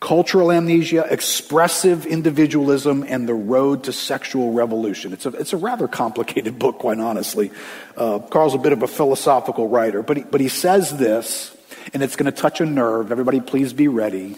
Cultural 0.00 0.52
Amnesia, 0.52 1.06
Expressive 1.10 2.06
Individualism, 2.06 3.04
and 3.06 3.28
the 3.28 3.34
Road 3.34 3.84
to 3.84 3.92
Sexual 3.92 4.52
Revolution. 4.52 5.12
It's 5.12 5.26
a, 5.26 5.30
it's 5.30 5.52
a 5.52 5.56
rather 5.56 5.88
complicated 5.88 6.58
book, 6.58 6.78
quite 6.78 7.00
honestly. 7.00 7.50
Uh, 7.96 8.20
Carl's 8.20 8.54
a 8.54 8.58
bit 8.58 8.72
of 8.72 8.82
a 8.82 8.86
philosophical 8.86 9.68
writer, 9.68 10.02
but 10.02 10.18
he, 10.18 10.22
but 10.22 10.40
he 10.40 10.48
says 10.48 10.96
this, 10.96 11.56
and 11.92 12.02
it's 12.02 12.14
going 12.14 12.32
to 12.32 12.32
touch 12.32 12.60
a 12.60 12.66
nerve. 12.66 13.10
Everybody, 13.10 13.40
please 13.40 13.72
be 13.72 13.88
ready. 13.88 14.36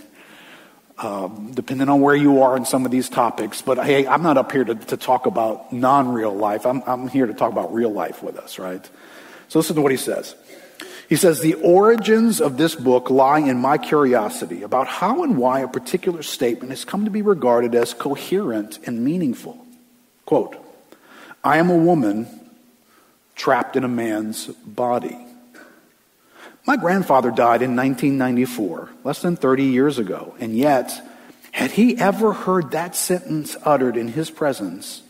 Um, 0.97 1.53
depending 1.55 1.89
on 1.89 2.03
where 2.03 2.15
you 2.15 2.43
are 2.43 2.59
in 2.59 2.67
some 2.67 2.85
of 2.85 2.91
these 2.91 3.09
topics. 3.09 3.63
But 3.63 3.79
hey, 3.79 4.07
I'm 4.07 4.23
not 4.23 4.37
up 4.37 4.53
here 4.53 4.65
to, 4.65 4.75
to 4.75 4.99
talk 4.99 5.25
about 5.25 5.73
non 5.73 6.13
real 6.13 6.35
life. 6.35 6.67
I'm, 6.67 6.83
I'm 6.87 7.09
here 7.09 7.25
to 7.25 7.33
talk 7.33 7.51
about 7.51 7.73
real 7.73 7.91
life 7.91 8.23
with 8.23 8.37
us, 8.37 8.59
right? 8.59 8.87
So 9.49 9.59
listen 9.59 9.77
to 9.77 9.83
what 9.83 9.93
he 9.93 9.97
says. 9.97 10.35
He 11.11 11.17
says, 11.17 11.41
The 11.41 11.55
origins 11.55 12.41
of 12.41 12.57
this 12.57 12.77
book 12.77 13.11
lie 13.11 13.41
in 13.41 13.59
my 13.59 13.79
curiosity 13.79 14.63
about 14.63 14.87
how 14.87 15.25
and 15.25 15.37
why 15.37 15.59
a 15.59 15.69
particular 15.69 16.23
statement 16.23 16.71
has 16.71 16.85
come 16.85 17.05
to 17.05 17.11
be 17.11 17.21
regarded 17.21 17.75
as 17.75 17.93
coherent 17.93 18.79
and 18.87 19.05
meaningful. 19.05 19.59
Quote, 20.25 20.57
I 21.43 21.59
am 21.59 21.69
a 21.69 21.77
woman 21.77 22.29
trapped 23.35 23.75
in 23.75 23.83
a 23.83 23.89
man's 23.89 24.47
body. 24.47 25.19
My 26.65 26.77
grandfather 26.77 27.33
died 27.33 27.63
in 27.63 27.75
1994, 27.75 28.91
less 29.03 29.21
than 29.21 29.35
30 29.35 29.65
years 29.65 29.99
ago, 29.99 30.37
and 30.39 30.57
yet, 30.57 30.93
had 31.51 31.73
he 31.73 31.99
ever 31.99 32.33
heard 32.33 32.71
that 32.71 32.95
sentence 32.95 33.57
uttered 33.65 33.97
in 33.97 34.07
his 34.07 34.31
presence, 34.31 35.03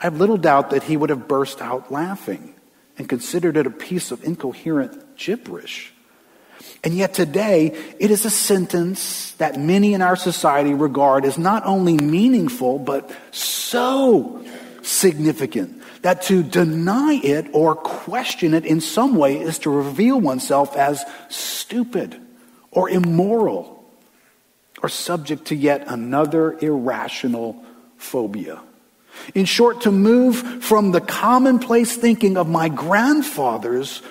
I 0.00 0.04
have 0.04 0.16
little 0.16 0.36
doubt 0.36 0.70
that 0.70 0.84
he 0.84 0.96
would 0.96 1.10
have 1.10 1.26
burst 1.26 1.60
out 1.60 1.90
laughing 1.90 2.54
and 2.98 3.08
considered 3.08 3.56
it 3.56 3.66
a 3.66 3.70
piece 3.70 4.10
of 4.10 4.24
incoherent 4.24 5.16
gibberish. 5.16 5.92
And 6.82 6.94
yet 6.94 7.14
today, 7.14 7.68
it 7.98 8.10
is 8.10 8.24
a 8.24 8.30
sentence 8.30 9.32
that 9.32 9.58
many 9.58 9.94
in 9.94 10.02
our 10.02 10.16
society 10.16 10.74
regard 10.74 11.24
as 11.24 11.38
not 11.38 11.64
only 11.66 11.96
meaningful, 11.96 12.78
but 12.78 13.10
so 13.32 14.44
significant 14.82 15.82
that 16.02 16.22
to 16.22 16.42
deny 16.42 17.20
it 17.22 17.46
or 17.52 17.74
question 17.74 18.54
it 18.54 18.64
in 18.64 18.80
some 18.80 19.16
way 19.16 19.38
is 19.38 19.58
to 19.60 19.70
reveal 19.70 20.18
oneself 20.18 20.76
as 20.76 21.04
stupid 21.28 22.18
or 22.70 22.88
immoral 22.88 23.84
or 24.82 24.88
subject 24.88 25.46
to 25.46 25.54
yet 25.54 25.84
another 25.86 26.58
irrational 26.60 27.62
phobia. 27.98 28.60
In 29.34 29.44
short, 29.44 29.82
to 29.82 29.92
move 29.92 30.64
from 30.64 30.92
the 30.92 31.00
commonplace 31.00 31.96
thinking 31.96 32.36
of 32.36 32.48
my 32.48 32.68
grandfathers 32.68 34.02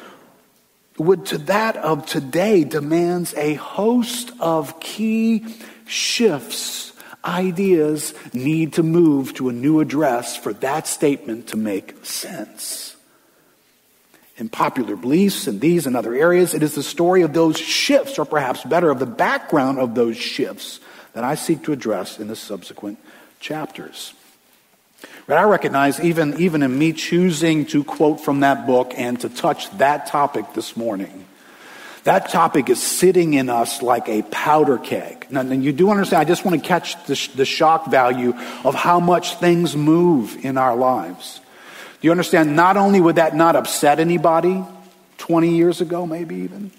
would 0.97 1.25
to 1.27 1.37
that 1.37 1.77
of 1.77 2.05
today 2.05 2.63
demands 2.63 3.33
a 3.35 3.53
host 3.55 4.31
of 4.39 4.79
key 4.79 5.45
shifts. 5.85 6.93
Ideas 7.23 8.13
need 8.33 8.73
to 8.73 8.83
move 8.83 9.33
to 9.35 9.49
a 9.49 9.53
new 9.53 9.79
address 9.79 10.37
for 10.37 10.53
that 10.53 10.87
statement 10.87 11.47
to 11.47 11.57
make 11.57 12.05
sense. 12.05 12.95
In 14.37 14.47
popular 14.47 14.95
beliefs 14.95 15.47
in 15.47 15.59
these 15.59 15.85
and 15.85 15.97
other 15.97 16.13
areas, 16.13 16.53
it 16.53 16.63
is 16.63 16.75
the 16.75 16.83
story 16.83 17.23
of 17.23 17.33
those 17.33 17.57
shifts, 17.57 18.17
or 18.17 18.23
perhaps 18.23 18.63
better, 18.63 18.89
of 18.89 18.99
the 18.99 19.05
background 19.05 19.79
of 19.79 19.95
those 19.95 20.15
shifts, 20.15 20.79
that 21.11 21.25
I 21.25 21.35
seek 21.35 21.63
to 21.63 21.73
address 21.73 22.19
in 22.19 22.29
the 22.29 22.37
subsequent 22.37 22.99
chapters. 23.41 24.13
But 25.29 25.37
I 25.37 25.43
recognize, 25.43 25.99
even, 25.99 26.39
even 26.39 26.63
in 26.63 26.75
me 26.75 26.91
choosing 26.91 27.67
to 27.67 27.83
quote 27.83 28.19
from 28.19 28.39
that 28.39 28.65
book 28.65 28.93
and 28.97 29.21
to 29.21 29.29
touch 29.29 29.69
that 29.77 30.07
topic 30.07 30.55
this 30.55 30.75
morning, 30.75 31.23
that 32.03 32.29
topic 32.29 32.67
is 32.67 32.81
sitting 32.81 33.35
in 33.35 33.47
us 33.47 33.83
like 33.83 34.09
a 34.09 34.23
powder 34.23 34.79
keg. 34.79 35.27
Now, 35.29 35.41
and 35.41 35.63
you 35.63 35.71
do 35.71 35.91
understand, 35.91 36.21
I 36.21 36.23
just 36.23 36.43
want 36.43 36.59
to 36.59 36.67
catch 36.67 36.95
the, 37.05 37.29
the 37.35 37.45
shock 37.45 37.91
value 37.91 38.33
of 38.65 38.73
how 38.73 38.99
much 38.99 39.35
things 39.35 39.75
move 39.75 40.43
in 40.43 40.57
our 40.57 40.75
lives. 40.75 41.41
Do 42.01 42.07
you 42.07 42.11
understand? 42.11 42.55
Not 42.55 42.75
only 42.75 42.99
would 42.99 43.17
that 43.17 43.35
not 43.35 43.55
upset 43.55 43.99
anybody 43.99 44.63
20 45.19 45.55
years 45.55 45.79
ago, 45.79 46.07
maybe 46.07 46.37
even, 46.37 46.71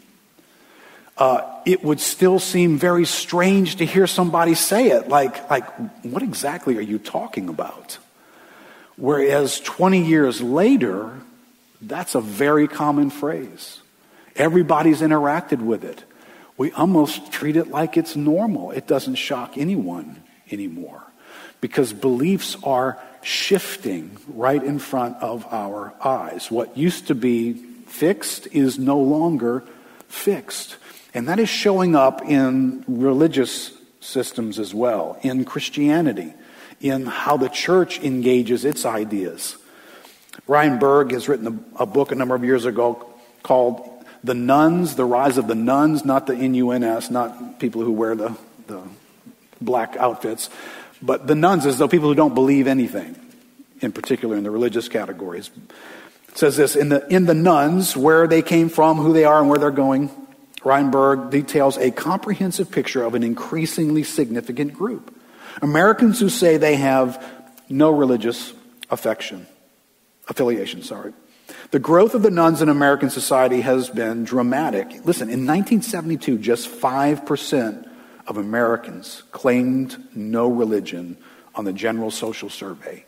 uh, 1.19 1.43
it 1.65 1.85
would 1.85 2.01
still 2.01 2.41
seem 2.41 2.79
very 2.79 3.07
strange 3.07 3.77
to 3.77 3.87
hear 3.87 4.09
somebody 4.09 4.57
say 4.57 4.89
it. 4.89 5.07
Like, 5.09 5.49
like, 5.49 5.67
what 6.03 6.25
exactly 6.25 6.77
are 6.79 6.81
you 6.81 6.99
talking 6.99 7.49
about? 7.49 7.99
Whereas 9.01 9.61
20 9.61 10.05
years 10.05 10.43
later, 10.43 11.11
that's 11.81 12.15
a 12.15 12.21
very 12.21 12.69
common 12.69 13.09
phrase. 13.09 13.81
Everybody's 14.37 15.01
interacted 15.01 15.63
with 15.63 15.85
it. 15.85 16.05
We 16.59 16.71
almost 16.73 17.33
treat 17.33 17.57
it 17.57 17.69
like 17.69 17.97
it's 17.97 18.15
normal. 18.15 18.73
It 18.73 18.87
doesn't 18.87 19.15
shock 19.15 19.57
anyone 19.57 20.23
anymore 20.51 21.03
because 21.63 21.95
beliefs 21.95 22.59
are 22.63 22.99
shifting 23.23 24.19
right 24.29 24.63
in 24.63 24.79
front 24.79 25.17
of 25.23 25.47
our 25.51 25.95
eyes. 26.05 26.51
What 26.51 26.77
used 26.77 27.07
to 27.07 27.15
be 27.15 27.55
fixed 27.55 28.49
is 28.49 28.79
no 28.79 29.01
longer 29.01 29.65
fixed. 30.09 30.77
And 31.15 31.27
that 31.27 31.39
is 31.39 31.49
showing 31.49 31.97
up 31.97 32.21
in 32.21 32.85
religious 32.87 33.73
systems 34.01 34.59
as 34.59 34.75
well, 34.75 35.19
in 35.23 35.47
Christianity 35.47 36.35
in 36.81 37.07
how 37.07 37.37
the 37.37 37.49
church 37.49 38.01
engages 38.01 38.65
its 38.65 38.87
ideas. 38.87 39.57
Ryan 40.47 40.79
Burge 40.79 41.13
has 41.13 41.29
written 41.29 41.47
a, 41.77 41.83
a 41.83 41.87
book 41.87 42.13
a 42.13 42.15
number 42.15 42.35
of 42.35 42.45
years 42.45 42.65
ago 42.65 43.07
called 43.43 43.89
The 44.25 44.35
Nones, 44.35 44.97
The 44.97 45.05
Rise 45.05 45.39
of 45.39 45.47
the 45.47 45.55
Nones, 45.55 46.05
not 46.05 46.27
the 46.27 46.35
N-U-N-S, 46.35 47.11
not 47.11 47.59
people 47.59 47.83
who 47.83 47.93
wear 47.93 48.15
the, 48.15 48.37
the 48.67 48.81
black 49.61 49.97
outfits, 49.97 50.49
but 51.03 51.27
the 51.27 51.35
nones 51.35 51.67
as 51.67 51.79
though 51.79 51.89
people 51.89 52.09
who 52.09 52.15
don't 52.15 52.35
believe 52.35 52.67
anything, 52.67 53.17
in 53.81 53.93
particular 53.93 54.37
in 54.37 54.45
the 54.45 54.51
religious 54.51 54.89
categories. 54.89 55.51
It 56.29 56.39
says 56.39 56.57
this, 56.57 56.77
in 56.77 56.89
the, 56.89 57.07
in 57.09 57.27
the 57.27 57.35
nones, 57.35 57.97
where 57.97 58.27
they 58.27 58.43
came 58.43 58.69
from, 58.69 58.99
who 58.99 59.13
they 59.13 59.25
are, 59.25 59.41
and 59.41 59.49
where 59.49 59.59
they're 59.59 59.71
going, 59.71 60.11
Ryan 60.63 60.91
Burge 60.91 61.31
details 61.31 61.77
a 61.79 61.91
comprehensive 61.91 62.71
picture 62.71 63.03
of 63.03 63.15
an 63.15 63.23
increasingly 63.23 64.03
significant 64.05 64.75
group. 64.75 65.15
Americans 65.63 66.21
who 66.21 66.29
say 66.29 66.57
they 66.57 66.77
have 66.77 67.25
no 67.69 67.91
religious 67.91 68.53
affection, 68.91 69.47
affiliation, 70.29 70.83
sorry. 70.83 71.13
The 71.71 71.79
growth 71.79 72.15
of 72.15 72.23
the 72.23 72.31
nones 72.31 72.63
in 72.63 72.69
American 72.69 73.11
society 73.11 73.61
has 73.61 73.91
been 73.91 74.25
dramatic. 74.25 74.87
Listen, 75.05 75.29
in 75.29 75.47
1972, 75.47 76.39
just 76.39 76.69
5% 76.69 77.89
of 78.27 78.37
Americans 78.37 79.23
claimed 79.33 79.97
no 80.15 80.49
religion 80.49 81.17
on 81.55 81.65
the 81.65 81.73
General 81.73 82.11
Social 82.11 82.49
Survey. 82.49 83.05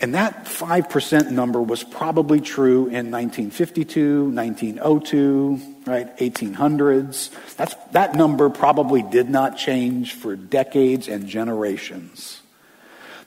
And 0.00 0.14
that 0.14 0.46
5% 0.46 1.30
number 1.30 1.62
was 1.62 1.84
probably 1.84 2.40
true 2.40 2.86
in 2.86 3.10
1952, 3.10 4.30
1902, 4.30 5.60
right, 5.86 6.16
1800s. 6.18 7.30
That's, 7.56 7.74
that 7.92 8.14
number 8.14 8.48
probably 8.50 9.02
did 9.02 9.30
not 9.30 9.56
change 9.56 10.12
for 10.14 10.36
decades 10.36 11.08
and 11.08 11.26
generations. 11.28 12.42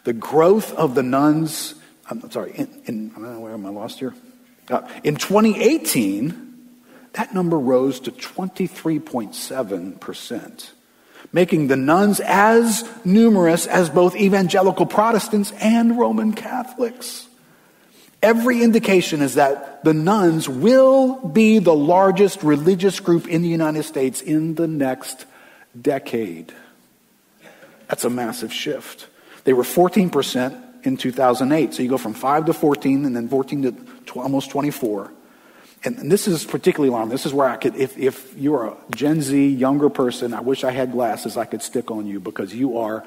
The 0.04 0.14
growth 0.14 0.74
of 0.74 0.94
the 0.96 1.04
nones, 1.04 1.76
I'm 2.10 2.32
sorry, 2.32 2.54
in, 2.56 2.82
in 2.86 3.10
where 3.42 3.54
am 3.54 3.66
I 3.66 3.70
lost 3.70 4.00
here? 4.00 4.14
Uh, 4.70 4.86
in 5.04 5.16
2018, 5.16 6.44
that 7.14 7.34
number 7.34 7.58
rose 7.58 8.02
to 8.02 8.12
23.7% 8.12 10.72
making 11.32 11.68
the 11.68 11.76
nones 11.76 12.20
as 12.20 12.88
numerous 13.06 13.68
as 13.68 13.90
both 13.90 14.16
evangelical 14.16 14.86
Protestants 14.86 15.52
and 15.60 15.98
Roman 15.98 16.34
Catholics. 16.34 17.28
Every 18.24 18.64
indication 18.64 19.22
is 19.22 19.36
that 19.36 19.84
the 19.84 19.94
nones 19.94 20.50
will 20.50 21.16
be 21.28 21.60
the 21.60 21.76
largest 21.76 22.42
religious 22.42 23.00
group 23.00 23.28
in 23.28 23.42
the 23.42 23.50
United 23.50 23.84
States 23.84 24.22
in 24.22 24.56
the 24.56 24.68
next 24.68 25.26
decade. 25.80 26.54
That's 27.88 28.04
a 28.04 28.10
massive 28.10 28.52
shift. 28.52 29.08
They 29.44 29.54
were 29.54 29.64
14% 29.64 30.86
in 30.86 30.98
2008. 30.98 31.74
So 31.74 31.84
you 31.84 31.90
go 31.90 31.98
from 31.98 32.14
5 32.14 32.46
to 32.46 32.54
14 32.54 33.06
and 33.06 33.16
then 33.16 33.30
14 33.30 33.62
to 33.62 33.72
tw- 34.06 34.18
almost 34.18 34.50
24 34.50 35.12
and 35.84 36.12
this 36.12 36.28
is 36.28 36.44
particularly 36.44 36.90
alarming. 36.90 37.12
This 37.12 37.26
is 37.26 37.34
where 37.34 37.48
I 37.48 37.56
could, 37.56 37.76
if, 37.76 37.98
if 37.98 38.36
you're 38.36 38.68
a 38.68 38.78
Gen 38.96 39.22
Z 39.22 39.48
younger 39.50 39.90
person, 39.90 40.34
I 40.34 40.42
wish 40.42 40.64
I 40.64 40.72
had 40.72 40.92
glasses 40.92 41.38
I 41.38 41.46
could 41.46 41.62
stick 41.62 41.92
on 41.92 42.08
you 42.08 42.20
because 42.20 42.54
you 42.54 42.80
are, 42.80 43.06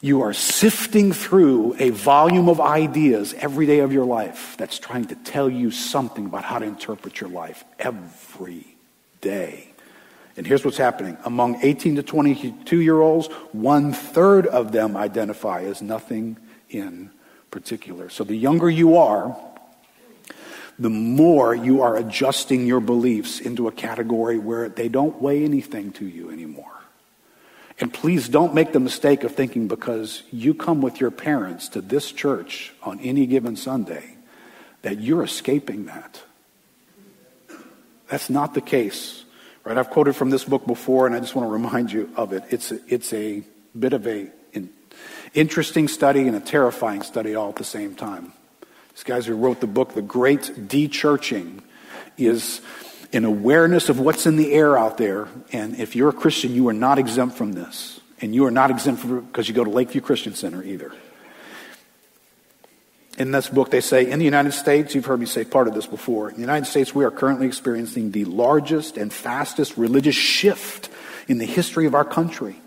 you 0.00 0.22
are 0.22 0.32
sifting 0.32 1.12
through 1.12 1.76
a 1.78 1.90
volume 1.90 2.48
of 2.48 2.60
ideas 2.60 3.34
every 3.34 3.66
day 3.66 3.78
of 3.78 3.92
your 3.92 4.04
life 4.04 4.56
that's 4.58 4.78
trying 4.78 5.06
to 5.06 5.14
tell 5.14 5.48
you 5.48 5.70
something 5.70 6.26
about 6.26 6.44
how 6.44 6.58
to 6.58 6.66
interpret 6.66 7.20
your 7.20 7.30
life 7.30 7.64
every 7.78 8.66
day. 9.20 9.68
And 10.36 10.46
here's 10.46 10.64
what's 10.64 10.78
happening. 10.78 11.16
Among 11.24 11.60
18 11.62 11.96
to 11.96 12.02
22 12.02 12.80
year 12.80 13.00
olds, 13.00 13.28
one 13.52 13.92
third 13.92 14.46
of 14.46 14.72
them 14.72 14.96
identify 14.96 15.62
as 15.62 15.82
nothing 15.82 16.38
in 16.70 17.10
particular. 17.50 18.08
So 18.08 18.24
the 18.24 18.36
younger 18.36 18.70
you 18.70 18.96
are, 18.96 19.36
the 20.80 20.90
more 20.90 21.54
you 21.54 21.82
are 21.82 21.96
adjusting 21.96 22.66
your 22.66 22.80
beliefs 22.80 23.38
into 23.38 23.68
a 23.68 23.72
category 23.72 24.38
where 24.38 24.68
they 24.68 24.88
don't 24.88 25.20
weigh 25.20 25.44
anything 25.44 25.92
to 25.92 26.06
you 26.06 26.30
anymore. 26.30 26.72
And 27.78 27.92
please 27.92 28.28
don't 28.28 28.54
make 28.54 28.72
the 28.72 28.80
mistake 28.80 29.22
of 29.22 29.34
thinking 29.34 29.68
because 29.68 30.22
you 30.32 30.54
come 30.54 30.82
with 30.82 31.00
your 31.00 31.10
parents 31.10 31.68
to 31.70 31.80
this 31.80 32.10
church 32.10 32.72
on 32.82 32.98
any 33.00 33.26
given 33.26 33.56
Sunday 33.56 34.16
that 34.82 35.00
you're 35.00 35.22
escaping 35.22 35.86
that. 35.86 36.22
That's 38.08 38.28
not 38.28 38.54
the 38.54 38.60
case. 38.60 39.24
Right? 39.64 39.76
I've 39.76 39.90
quoted 39.90 40.16
from 40.16 40.30
this 40.30 40.44
book 40.44 40.66
before 40.66 41.06
and 41.06 41.14
I 41.14 41.20
just 41.20 41.34
want 41.34 41.46
to 41.46 41.52
remind 41.52 41.92
you 41.92 42.10
of 42.16 42.32
it. 42.32 42.42
It's 42.50 42.72
a, 42.72 42.80
it's 42.88 43.12
a 43.12 43.42
bit 43.78 43.92
of 43.92 44.06
a 44.06 44.30
interesting 45.34 45.88
study 45.88 46.26
and 46.26 46.36
a 46.36 46.40
terrifying 46.40 47.02
study 47.02 47.34
all 47.34 47.50
at 47.50 47.56
the 47.56 47.64
same 47.64 47.94
time. 47.94 48.32
These 49.00 49.04
guys 49.06 49.24
who 49.24 49.34
wrote 49.34 49.60
the 49.60 49.66
book, 49.66 49.94
The 49.94 50.02
Great 50.02 50.68
De-Churching, 50.68 51.62
is 52.18 52.60
an 53.14 53.24
awareness 53.24 53.88
of 53.88 53.98
what's 53.98 54.26
in 54.26 54.36
the 54.36 54.52
air 54.52 54.76
out 54.76 54.98
there. 54.98 55.26
And 55.54 55.80
if 55.80 55.96
you're 55.96 56.10
a 56.10 56.12
Christian, 56.12 56.54
you 56.54 56.68
are 56.68 56.74
not 56.74 56.98
exempt 56.98 57.34
from 57.34 57.52
this. 57.52 57.98
And 58.20 58.34
you 58.34 58.44
are 58.44 58.50
not 58.50 58.70
exempt 58.70 59.00
from 59.00 59.24
because 59.24 59.48
you 59.48 59.54
go 59.54 59.64
to 59.64 59.70
Lakeview 59.70 60.02
Christian 60.02 60.34
Center 60.34 60.62
either. 60.62 60.92
In 63.16 63.30
this 63.30 63.48
book, 63.48 63.70
they 63.70 63.80
say 63.80 64.10
in 64.10 64.18
the 64.18 64.26
United 64.26 64.52
States, 64.52 64.94
you've 64.94 65.06
heard 65.06 65.20
me 65.20 65.24
say 65.24 65.44
part 65.44 65.66
of 65.66 65.72
this 65.72 65.86
before. 65.86 66.28
In 66.28 66.34
the 66.34 66.42
United 66.42 66.66
States, 66.66 66.94
we 66.94 67.06
are 67.06 67.10
currently 67.10 67.46
experiencing 67.46 68.10
the 68.10 68.26
largest 68.26 68.98
and 68.98 69.10
fastest 69.10 69.78
religious 69.78 70.14
shift 70.14 70.90
in 71.26 71.38
the 71.38 71.46
history 71.46 71.86
of 71.86 71.94
our 71.94 72.04
country 72.04 72.60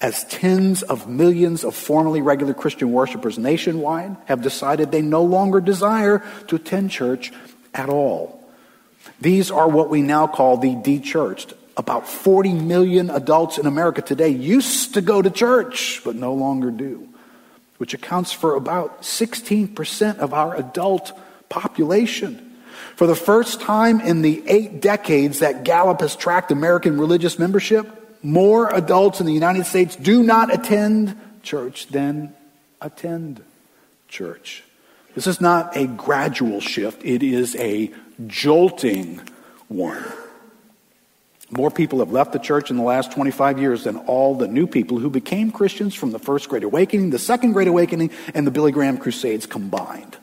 as 0.00 0.24
tens 0.24 0.82
of 0.82 1.08
millions 1.08 1.64
of 1.64 1.74
formerly 1.74 2.20
regular 2.20 2.52
Christian 2.52 2.92
worshipers 2.92 3.38
nationwide 3.38 4.16
have 4.26 4.42
decided 4.42 4.90
they 4.90 5.02
no 5.02 5.22
longer 5.22 5.60
desire 5.60 6.22
to 6.48 6.56
attend 6.56 6.90
church 6.90 7.32
at 7.74 7.88
all. 7.88 8.44
These 9.20 9.50
are 9.50 9.68
what 9.68 9.88
we 9.88 10.02
now 10.02 10.26
call 10.26 10.58
the 10.58 10.74
de-churched. 10.74 11.54
About 11.76 12.08
40 12.08 12.54
million 12.54 13.10
adults 13.10 13.58
in 13.58 13.66
America 13.66 14.02
today 14.02 14.30
used 14.30 14.94
to 14.94 15.00
go 15.00 15.20
to 15.22 15.30
church, 15.30 16.02
but 16.04 16.16
no 16.16 16.34
longer 16.34 16.70
do, 16.70 17.08
which 17.78 17.94
accounts 17.94 18.32
for 18.32 18.54
about 18.54 19.02
16% 19.02 20.18
of 20.18 20.34
our 20.34 20.56
adult 20.56 21.12
population. 21.48 22.42
For 22.96 23.06
the 23.06 23.14
first 23.14 23.60
time 23.60 24.00
in 24.00 24.22
the 24.22 24.42
eight 24.46 24.80
decades 24.80 25.40
that 25.40 25.64
Gallup 25.64 26.00
has 26.00 26.16
tracked 26.16 26.50
American 26.50 26.98
religious 26.98 27.38
membership, 27.38 28.05
more 28.26 28.74
adults 28.74 29.20
in 29.20 29.26
the 29.26 29.32
United 29.32 29.64
States 29.66 29.94
do 29.94 30.22
not 30.22 30.52
attend 30.52 31.16
church 31.42 31.86
than 31.86 32.34
attend 32.80 33.42
church. 34.08 34.64
This 35.14 35.28
is 35.28 35.40
not 35.40 35.76
a 35.76 35.86
gradual 35.86 36.60
shift, 36.60 37.04
it 37.04 37.22
is 37.22 37.54
a 37.56 37.92
jolting 38.26 39.20
one. 39.68 40.04
More 41.50 41.70
people 41.70 42.00
have 42.00 42.10
left 42.10 42.32
the 42.32 42.40
church 42.40 42.70
in 42.70 42.76
the 42.76 42.82
last 42.82 43.12
25 43.12 43.60
years 43.60 43.84
than 43.84 43.96
all 43.96 44.34
the 44.34 44.48
new 44.48 44.66
people 44.66 44.98
who 44.98 45.08
became 45.08 45.52
Christians 45.52 45.94
from 45.94 46.10
the 46.10 46.18
First 46.18 46.48
Great 46.48 46.64
Awakening, 46.64 47.10
the 47.10 47.20
Second 47.20 47.52
Great 47.52 47.68
Awakening, 47.68 48.10
and 48.34 48.44
the 48.44 48.50
Billy 48.50 48.72
Graham 48.72 48.98
Crusades 48.98 49.46
combined. 49.46 50.16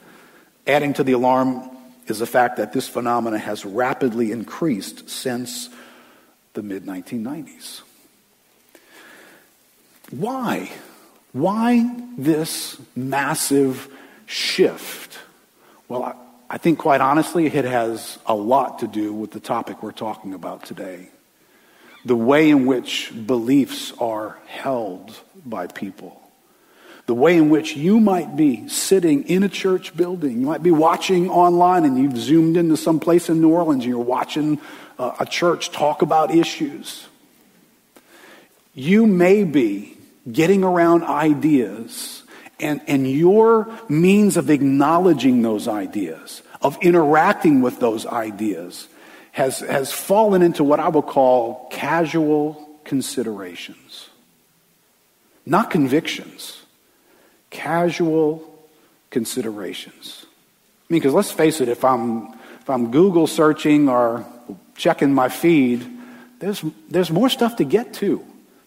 Adding 0.68 0.94
to 0.96 1.04
the 1.06 1.14
alarm 1.14 1.70
is 2.08 2.20
the 2.20 2.26
fact 2.26 2.58
that 2.58 2.74
this 2.74 2.90
phenomenon 2.90 3.40
has 3.40 3.64
rapidly 3.64 4.34
increased 4.34 5.10
since 5.10 5.70
the 6.54 6.62
mid 6.62 6.84
1990s. 6.86 7.82
Why? 10.18 10.72
Why 11.32 11.92
this 12.18 12.80
massive 12.96 13.88
shift? 14.28 15.18
Well, 15.88 16.04
I, 16.04 16.16
I 16.52 16.58
think 16.60 16.78
quite 16.78 17.02
honestly, 17.02 17.48
it 17.48 17.66
has 17.66 18.20
a 18.28 18.36
lot 18.36 18.80
to 18.80 18.88
do 18.88 19.12
with 19.12 19.32
the 19.32 19.40
topic 19.40 19.82
we're 19.82 19.92
talking 19.92 20.36
about 20.36 20.66
today. 20.66 21.10
The 22.06 22.16
way 22.16 22.52
in 22.52 22.68
which 22.68 23.12
beliefs 23.26 23.92
are 24.00 24.38
held 24.46 25.20
by 25.46 25.66
people. 25.66 26.22
The 27.08 27.16
way 27.16 27.36
in 27.36 27.50
which 27.50 27.76
you 27.76 28.00
might 28.00 28.36
be 28.36 28.68
sitting 28.68 29.24
in 29.24 29.42
a 29.42 29.50
church 29.50 29.98
building. 29.98 30.42
You 30.42 30.46
might 30.46 30.62
be 30.62 30.72
watching 30.72 31.28
online 31.28 31.86
and 31.86 31.98
you've 31.98 32.18
zoomed 32.18 32.56
into 32.56 32.78
some 32.78 33.00
place 33.00 33.30
in 33.30 33.42
New 33.42 33.50
Orleans 33.50 33.84
and 33.84 33.90
you're 33.90 34.00
watching 34.00 34.62
uh, 35.00 35.16
a 35.20 35.26
church 35.26 35.72
talk 35.72 36.04
about 36.04 36.30
issues. 36.30 37.08
You 38.76 39.08
may 39.08 39.44
be 39.44 39.98
getting 40.32 40.64
around 40.64 41.04
ideas 41.04 42.24
and, 42.60 42.82
and 42.88 43.10
your 43.10 43.68
means 43.90 44.38
of 44.38 44.50
acknowledging 44.50 45.42
those 45.42 45.68
ideas, 45.68 46.42
of 46.62 46.78
interacting 46.82 47.62
with 47.62 47.80
those 47.80 48.06
ideas, 48.06 48.88
has, 49.32 49.60
has 49.60 49.92
fallen 49.92 50.42
into 50.42 50.64
what 50.64 50.80
I 50.80 50.88
would 50.88 51.06
call 51.06 51.68
casual 51.72 52.70
considerations. 52.84 54.10
Not 55.46 55.72
convictions, 55.72 56.62
casual 57.50 58.50
considerations. 59.10 60.26
I 60.26 60.94
mean, 60.94 61.02
because 61.02 61.14
let's 61.14 61.32
face 61.32 61.60
it, 61.60 61.68
if 61.68 61.84
I'm, 61.84 62.34
if 62.62 62.70
I'm 62.70 62.92
Google 62.92 63.28
searching 63.28 63.90
or 63.90 64.26
checking 64.76 65.14
my 65.14 65.30
feed, 65.30 65.86
there's, 66.40 66.64
there's 66.90 67.12
more 67.12 67.30
stuff 67.30 67.58
to 67.58 67.66
get 67.66 67.94
to. 67.96 68.26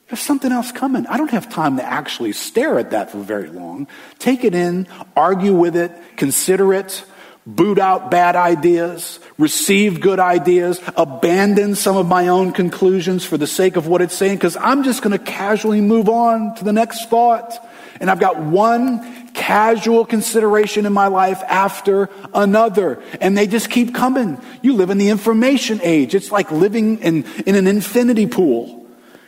There's 0.08 0.20
something 0.20 0.52
else 0.52 0.70
coming. 0.70 1.06
I 1.08 1.16
don't 1.16 1.32
have 1.32 1.48
time 1.48 1.78
to 1.78 1.82
actually 1.82 2.32
stare 2.32 2.78
at 2.78 2.92
that 2.92 3.10
for 3.10 3.18
very 3.18 3.48
long. 3.48 3.88
Take 4.20 4.44
it 4.44 4.54
in, 4.54 4.86
argue 5.16 5.52
with 5.52 5.74
it, 5.74 5.90
consider 6.16 6.72
it, 6.72 7.04
boot 7.44 7.78
out 7.78 8.08
bad 8.10 8.36
ideas, 8.36 9.18
receive 9.36 10.00
good 10.00 10.20
ideas, 10.20 10.80
abandon 10.96 11.74
some 11.74 11.96
of 11.96 12.06
my 12.06 12.28
own 12.28 12.52
conclusions 12.52 13.24
for 13.24 13.36
the 13.36 13.48
sake 13.48 13.74
of 13.76 13.88
what 13.88 14.00
it's 14.00 14.14
saying, 14.14 14.36
because 14.36 14.56
I'm 14.56 14.84
just 14.84 15.02
going 15.02 15.16
to 15.16 15.24
casually 15.24 15.80
move 15.80 16.08
on 16.08 16.54
to 16.56 16.64
the 16.64 16.72
next 16.72 17.08
thought. 17.08 17.58
And 18.00 18.08
I've 18.08 18.20
got 18.20 18.40
one 18.40 19.32
casual 19.32 20.04
consideration 20.04 20.86
in 20.86 20.92
my 20.92 21.08
life 21.08 21.42
after 21.48 22.10
another. 22.32 23.02
And 23.20 23.36
they 23.36 23.48
just 23.48 23.70
keep 23.70 23.94
coming. 23.94 24.40
You 24.62 24.74
live 24.74 24.90
in 24.90 24.98
the 24.98 25.08
information 25.08 25.80
age. 25.82 26.14
It's 26.14 26.30
like 26.30 26.52
living 26.52 26.98
in, 26.98 27.24
in 27.44 27.56
an 27.56 27.66
infinity 27.66 28.26
pool. 28.28 28.85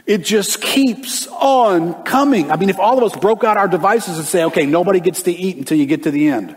It 0.08 0.24
just 0.24 0.62
keeps 0.62 1.26
on 1.26 2.02
coming. 2.04 2.50
I 2.50 2.56
mean, 2.56 2.70
if 2.70 2.78
all 2.78 2.96
of 2.96 3.04
us 3.04 3.14
broke 3.20 3.44
out 3.44 3.58
our 3.58 3.68
devices 3.68 4.16
and 4.16 4.26
say, 4.26 4.44
okay, 4.44 4.64
nobody 4.64 5.00
gets 5.00 5.24
to 5.24 5.30
eat 5.30 5.58
until 5.58 5.76
you 5.76 5.84
get 5.84 6.04
to 6.04 6.10
the 6.10 6.28
end, 6.28 6.56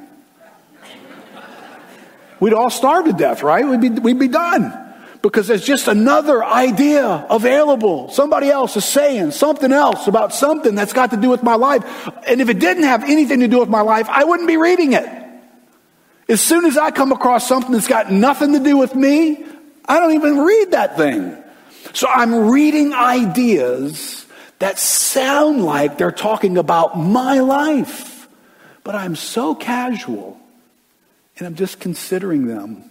we'd 2.39 2.53
all 2.53 2.69
starve 2.69 3.05
to 3.05 3.13
death, 3.13 3.43
right? 3.43 3.67
We'd 3.67 3.81
be, 3.81 3.89
we'd 3.89 4.19
be 4.19 4.29
done. 4.29 4.77
Because 5.21 5.47
there's 5.47 5.65
just 5.65 5.89
another 5.89 6.43
idea 6.43 7.27
available. 7.29 8.09
Somebody 8.09 8.49
else 8.49 8.77
is 8.77 8.85
saying 8.85 9.31
something 9.31 9.73
else 9.73 10.07
about 10.07 10.33
something 10.33 10.73
that's 10.73 10.93
got 10.93 11.11
to 11.11 11.17
do 11.17 11.29
with 11.29 11.43
my 11.43 11.55
life. 11.55 11.83
And 12.25 12.39
if 12.39 12.47
it 12.47 12.57
didn't 12.57 12.83
have 12.83 13.03
anything 13.03 13.41
to 13.41 13.49
do 13.49 13.59
with 13.59 13.69
my 13.69 13.81
life, 13.81 14.07
I 14.09 14.23
wouldn't 14.23 14.47
be 14.47 14.55
reading 14.55 14.93
it. 14.93 15.07
As 16.29 16.39
soon 16.39 16.63
as 16.63 16.77
I 16.77 16.91
come 16.91 17.11
across 17.11 17.49
something 17.49 17.73
that's 17.73 17.89
got 17.89 18.13
nothing 18.13 18.53
to 18.53 18.59
do 18.59 18.77
with 18.77 18.95
me, 18.95 19.43
I 19.85 19.99
don't 19.99 20.13
even 20.13 20.37
read 20.39 20.71
that 20.71 20.95
thing. 20.95 21.40
So 21.93 22.07
I'm 22.07 22.49
reading 22.49 22.93
ideas 22.93 24.25
that 24.59 24.79
sound 24.79 25.63
like 25.63 25.97
they're 25.97 26.11
talking 26.11 26.57
about 26.57 26.97
my 26.97 27.39
life, 27.39 28.27
but 28.83 28.95
I'm 28.95 29.15
so 29.15 29.55
casual 29.55 30.39
and 31.37 31.47
I'm 31.47 31.55
just 31.55 31.79
considering 31.79 32.47
them. 32.47 32.83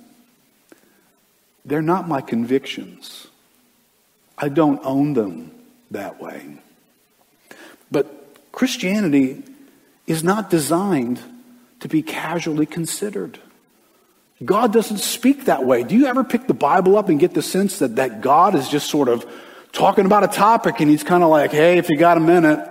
They're 1.64 1.82
not 1.82 2.08
my 2.08 2.20
convictions. 2.20 3.28
I 4.36 4.48
don't 4.48 4.80
own 4.82 5.12
them 5.12 5.52
that 5.90 6.20
way. 6.20 6.58
But 7.90 8.52
Christianity 8.52 9.42
is 10.06 10.24
not 10.24 10.50
designed 10.50 11.20
to 11.80 11.88
be 11.88 12.02
casually 12.02 12.66
considered. 12.66 13.38
God 14.44 14.72
doesn't 14.72 14.98
speak 14.98 15.44
that 15.46 15.64
way. 15.64 15.82
Do 15.82 15.94
you 15.94 16.06
ever 16.06 16.24
pick 16.24 16.46
the 16.46 16.54
Bible 16.54 16.96
up 16.96 17.08
and 17.08 17.20
get 17.20 17.34
the 17.34 17.42
sense 17.42 17.80
that, 17.80 17.96
that 17.96 18.22
God 18.22 18.54
is 18.54 18.68
just 18.68 18.88
sort 18.88 19.08
of 19.08 19.26
talking 19.72 20.06
about 20.06 20.24
a 20.24 20.28
topic 20.28 20.80
and 20.80 20.90
he's 20.90 21.02
kind 21.02 21.22
of 21.22 21.30
like, 21.30 21.52
hey, 21.52 21.78
if 21.78 21.88
you 21.90 21.96
got 21.96 22.16
a 22.16 22.20
minute. 22.20 22.66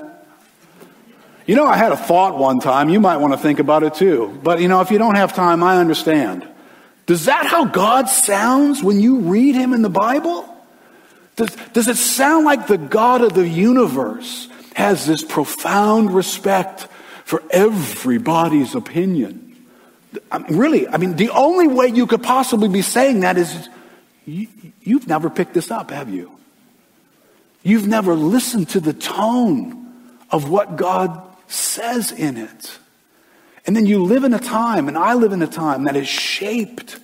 You 1.45 1.55
know, 1.55 1.65
I 1.65 1.77
had 1.77 1.91
a 1.91 1.97
thought 1.97 2.37
one 2.37 2.59
time. 2.59 2.89
You 2.89 2.99
might 2.99 3.17
want 3.17 3.33
to 3.33 3.39
think 3.39 3.59
about 3.59 3.83
it 3.83 3.95
too. 3.95 4.39
But, 4.43 4.61
you 4.61 4.67
know, 4.67 4.81
if 4.81 4.91
you 4.91 4.97
don't 4.97 5.15
have 5.15 5.33
time, 5.33 5.63
I 5.63 5.77
understand. 5.77 6.47
Does 7.05 7.25
that 7.25 7.47
how 7.47 7.65
God 7.65 8.07
sounds 8.07 8.83
when 8.83 8.99
you 8.99 9.21
read 9.21 9.55
him 9.55 9.73
in 9.73 9.81
the 9.81 9.89
Bible? 9.89 10.45
Does, 11.35 11.55
does 11.73 11.87
it 11.87 11.97
sound 11.97 12.45
like 12.45 12.67
the 12.67 12.77
God 12.77 13.21
of 13.21 13.33
the 13.33 13.47
universe 13.47 14.47
has 14.75 15.07
this 15.07 15.23
profound 15.23 16.13
respect 16.13 16.87
for 17.25 17.41
everybody's 17.49 18.75
opinion? 18.75 19.48
I 20.31 20.39
mean, 20.39 20.57
really, 20.57 20.87
I 20.87 20.97
mean, 20.97 21.15
the 21.15 21.29
only 21.29 21.67
way 21.67 21.87
you 21.87 22.07
could 22.07 22.23
possibly 22.23 22.67
be 22.67 22.81
saying 22.81 23.21
that 23.21 23.37
is 23.37 23.69
you, 24.25 24.47
you've 24.81 25.07
never 25.07 25.29
picked 25.29 25.53
this 25.53 25.71
up, 25.71 25.91
have 25.91 26.09
you? 26.09 26.31
You've 27.63 27.87
never 27.87 28.15
listened 28.15 28.69
to 28.69 28.79
the 28.79 28.93
tone 28.93 29.93
of 30.31 30.49
what 30.49 30.75
God 30.75 31.21
says 31.47 32.11
in 32.11 32.37
it. 32.37 32.77
And 33.65 33.75
then 33.75 33.85
you 33.85 34.03
live 34.03 34.23
in 34.23 34.33
a 34.33 34.39
time, 34.39 34.87
and 34.87 34.97
I 34.97 35.13
live 35.13 35.31
in 35.31 35.41
a 35.41 35.47
time 35.47 35.83
that 35.83 35.95
is 35.95 36.07
shaped 36.07 36.99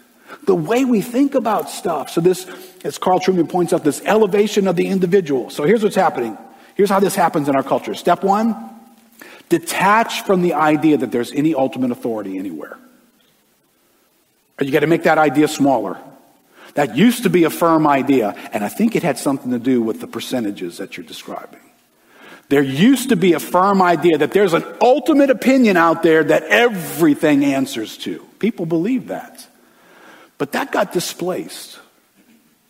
the 0.45 0.55
way 0.55 0.85
we 0.85 1.01
think 1.01 1.35
about 1.35 1.69
stuff. 1.69 2.09
So, 2.09 2.21
this, 2.21 2.47
as 2.83 2.97
Carl 2.97 3.19
Trueman 3.19 3.49
points 3.49 3.73
out, 3.73 3.83
this 3.83 4.01
elevation 4.05 4.67
of 4.67 4.75
the 4.75 4.87
individual. 4.87 5.49
So, 5.49 5.63
here's 5.63 5.83
what's 5.83 5.95
happening. 5.95 6.37
Here's 6.75 6.89
how 6.89 6.99
this 6.99 7.15
happens 7.15 7.49
in 7.49 7.55
our 7.55 7.63
culture. 7.63 7.93
Step 7.93 8.23
one 8.23 8.71
detach 9.49 10.23
from 10.23 10.41
the 10.41 10.53
idea 10.53 10.97
that 10.97 11.11
there's 11.11 11.31
any 11.31 11.53
ultimate 11.53 11.91
authority 11.91 12.37
anywhere. 12.37 12.79
You 14.59 14.71
got 14.71 14.81
to 14.81 14.87
make 14.87 15.03
that 15.03 15.17
idea 15.17 15.47
smaller. 15.47 15.97
That 16.75 16.95
used 16.95 17.23
to 17.23 17.29
be 17.29 17.45
a 17.45 17.49
firm 17.49 17.87
idea, 17.87 18.31
and 18.51 18.63
I 18.63 18.69
think 18.69 18.95
it 18.95 19.03
had 19.03 19.17
something 19.17 19.51
to 19.51 19.59
do 19.59 19.81
with 19.81 20.01
the 20.01 20.07
percentages 20.07 20.77
that 20.77 20.97
you're 20.97 21.05
describing. 21.05 21.61
There 22.49 22.61
used 22.61 23.09
to 23.09 23.15
be 23.15 23.33
a 23.33 23.39
firm 23.39 23.81
idea 23.81 24.17
that 24.19 24.31
there's 24.31 24.53
an 24.53 24.63
ultimate 24.81 25.29
opinion 25.29 25.77
out 25.77 26.03
there 26.03 26.23
that 26.23 26.43
everything 26.43 27.43
answers 27.43 27.97
to. 27.99 28.19
People 28.39 28.65
believe 28.65 29.07
that. 29.07 29.47
But 30.37 30.51
that 30.51 30.71
got 30.71 30.91
displaced. 30.91 31.79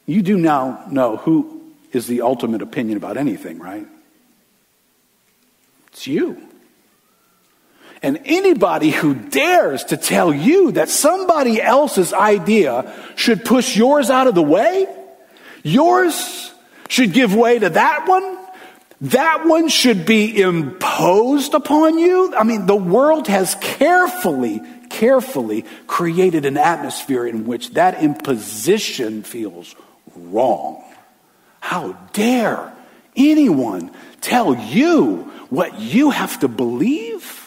You 0.06 0.22
do 0.22 0.38
now 0.38 0.86
know 0.90 1.18
who 1.18 1.74
is 1.92 2.08
the 2.08 2.22
ultimate 2.22 2.62
opinion 2.62 2.98
about 2.98 3.18
anything, 3.18 3.60
right? 3.60 3.88
It's 5.88 6.08
you. 6.08 6.42
And 8.06 8.22
anybody 8.24 8.92
who 8.92 9.16
dares 9.16 9.84
to 9.86 9.98
tell 9.98 10.32
you 10.32 10.74
that 10.74 10.90
somebody 10.90 11.60
else's 11.60 12.14
idea 12.14 12.94
should 13.16 13.44
push 13.44 13.76
yours 13.76 14.12
out 14.12 14.28
of 14.28 14.36
the 14.36 14.44
way, 14.44 14.86
yours 15.64 16.54
should 16.88 17.14
give 17.14 17.34
way 17.34 17.58
to 17.58 17.68
that 17.68 18.08
one, 18.08 18.38
that 19.02 19.48
one 19.48 19.70
should 19.70 20.06
be 20.06 20.40
imposed 20.40 21.56
upon 21.56 21.98
you. 21.98 22.32
I 22.36 22.44
mean, 22.44 22.68
the 22.68 22.76
world 22.76 23.28
has 23.28 23.56
carefully, 23.56 24.62
carefully 24.92 25.66
created 25.88 26.46
an 26.46 26.58
atmosphere 26.58 27.26
in 27.26 27.48
which 27.48 27.72
that 27.72 28.04
imposition 28.04 29.24
feels 29.24 29.76
wrong. 30.16 30.84
How 31.60 31.94
dare 32.14 32.72
anyone 33.16 33.90
tell 34.22 34.56
you 34.56 35.32
what 35.50 35.80
you 35.80 36.12
have 36.12 36.40
to 36.42 36.48
believe? 36.48 37.45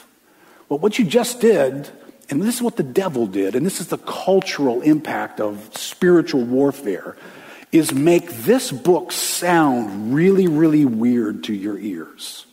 Well, 0.69 0.79
what 0.79 0.99
you 0.99 1.05
just 1.05 1.41
did, 1.41 1.89
and 2.29 2.43
this 2.43 2.57
is 2.57 2.63
what 2.63 2.77
the 2.77 2.83
devil 2.83 3.27
did, 3.27 3.55
and 3.55 3.65
this 3.65 3.81
is 3.81 3.89
the 3.89 3.99
cultural 3.99 4.83
impact 4.83 5.41
of 5.41 5.77
spiritual 5.77 6.45
warfare 6.45 7.17
is 7.73 7.93
make 7.93 8.29
this 8.31 8.73
book 8.73 9.13
sound 9.13 10.15
really, 10.15 10.47
really 10.47 10.85
weird 10.85 11.45
to 11.45 11.55
your 11.55 11.79
ears. 11.79 12.47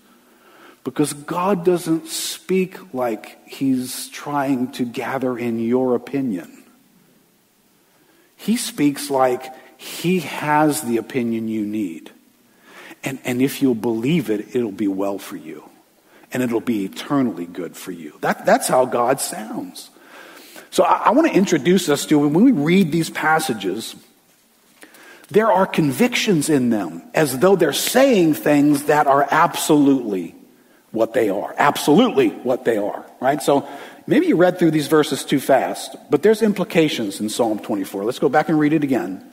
Because 0.83 1.13
God 1.13 1.65
doesn't 1.65 2.07
speak 2.07 2.93
like 2.93 3.47
He's 3.47 4.07
trying 4.09 4.71
to 4.73 4.85
gather 4.85 5.37
in 5.37 5.59
your 5.59 5.95
opinion. 5.95 6.63
He 8.35 8.55
speaks 8.57 9.09
like 9.09 9.53
He 9.79 10.19
has 10.19 10.81
the 10.81 10.97
opinion 10.97 11.47
you 11.47 11.65
need. 11.65 12.11
And, 13.03 13.19
and 13.23 13.41
if 13.41 13.61
you'll 13.61 13.75
believe 13.75 14.29
it, 14.29 14.55
it'll 14.55 14.71
be 14.71 14.87
well 14.87 15.17
for 15.17 15.37
you. 15.37 15.69
And 16.35 16.43
it'll 16.43 16.59
be 16.59 16.83
eternally 16.83 17.45
good 17.45 17.77
for 17.77 17.93
you. 17.93 18.17
That, 18.19 18.45
that's 18.45 18.67
how 18.67 18.83
God 18.83 19.21
sounds. 19.21 19.89
So 20.69 20.83
I, 20.83 21.03
I 21.05 21.09
want 21.11 21.31
to 21.31 21.33
introduce 21.33 21.87
us 21.87 22.05
to, 22.07 22.19
when 22.19 22.33
we 22.33 22.51
read 22.51 22.91
these 22.91 23.09
passages, 23.09 23.95
there 25.29 25.49
are 25.49 25.65
convictions 25.65 26.49
in 26.49 26.71
them 26.71 27.03
as 27.13 27.39
though 27.39 27.55
they're 27.55 27.71
saying 27.71 28.33
things 28.33 28.83
that 28.83 29.07
are 29.07 29.25
absolutely 29.31 30.35
what 30.91 31.13
they 31.13 31.29
are. 31.29 31.55
Absolutely 31.57 32.31
what 32.31 32.65
they 32.65 32.75
are, 32.75 33.05
right? 33.21 33.41
So 33.41 33.65
maybe 34.05 34.25
you 34.25 34.35
read 34.35 34.59
through 34.59 34.71
these 34.71 34.87
verses 34.87 35.23
too 35.23 35.39
fast, 35.39 35.95
but 36.09 36.21
there's 36.21 36.41
implications 36.41 37.21
in 37.21 37.29
Psalm 37.29 37.59
24. 37.59 38.03
Let's 38.03 38.19
go 38.19 38.27
back 38.27 38.49
and 38.49 38.59
read 38.59 38.73
it 38.73 38.83
again. 38.83 39.25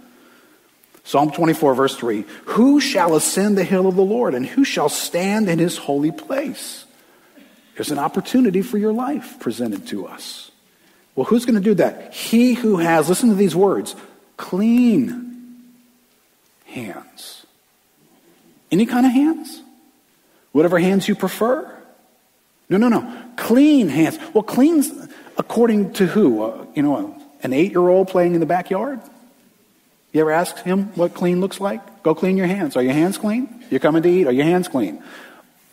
Psalm 1.02 1.32
24, 1.32 1.74
verse 1.74 1.96
3 1.96 2.24
Who 2.44 2.78
shall 2.78 3.16
ascend 3.16 3.58
the 3.58 3.64
hill 3.64 3.88
of 3.88 3.96
the 3.96 4.04
Lord, 4.04 4.36
and 4.36 4.46
who 4.46 4.62
shall 4.62 4.88
stand 4.88 5.48
in 5.48 5.58
his 5.58 5.76
holy 5.76 6.12
place? 6.12 6.81
There's 7.74 7.90
an 7.90 7.98
opportunity 7.98 8.62
for 8.62 8.78
your 8.78 8.92
life 8.92 9.38
presented 9.40 9.86
to 9.88 10.06
us. 10.06 10.50
Well, 11.14 11.24
who's 11.24 11.44
going 11.44 11.56
to 11.56 11.60
do 11.60 11.74
that? 11.74 12.14
He 12.14 12.54
who 12.54 12.78
has, 12.78 13.08
listen 13.08 13.28
to 13.28 13.34
these 13.34 13.54
words, 13.54 13.94
clean 14.36 15.62
hands. 16.66 17.46
Any 18.70 18.86
kind 18.86 19.04
of 19.04 19.12
hands? 19.12 19.62
Whatever 20.52 20.78
hands 20.78 21.08
you 21.08 21.14
prefer? 21.14 21.70
No, 22.68 22.78
no, 22.78 22.88
no. 22.88 23.22
Clean 23.36 23.88
hands. 23.88 24.18
Well, 24.32 24.42
clean's 24.42 24.90
according 25.36 25.92
to 25.94 26.06
who? 26.06 26.42
Uh, 26.42 26.66
you 26.74 26.82
know, 26.82 27.16
an 27.42 27.52
eight 27.52 27.72
year 27.72 27.86
old 27.86 28.08
playing 28.08 28.34
in 28.34 28.40
the 28.40 28.46
backyard? 28.46 29.00
You 30.12 30.20
ever 30.20 30.30
ask 30.30 30.58
him 30.62 30.92
what 30.94 31.14
clean 31.14 31.40
looks 31.40 31.60
like? 31.60 32.02
Go 32.02 32.14
clean 32.14 32.36
your 32.36 32.46
hands. 32.46 32.76
Are 32.76 32.82
your 32.82 32.92
hands 32.92 33.18
clean? 33.18 33.64
You're 33.70 33.80
coming 33.80 34.02
to 34.02 34.08
eat. 34.08 34.26
Are 34.26 34.32
your 34.32 34.44
hands 34.44 34.68
clean? 34.68 35.02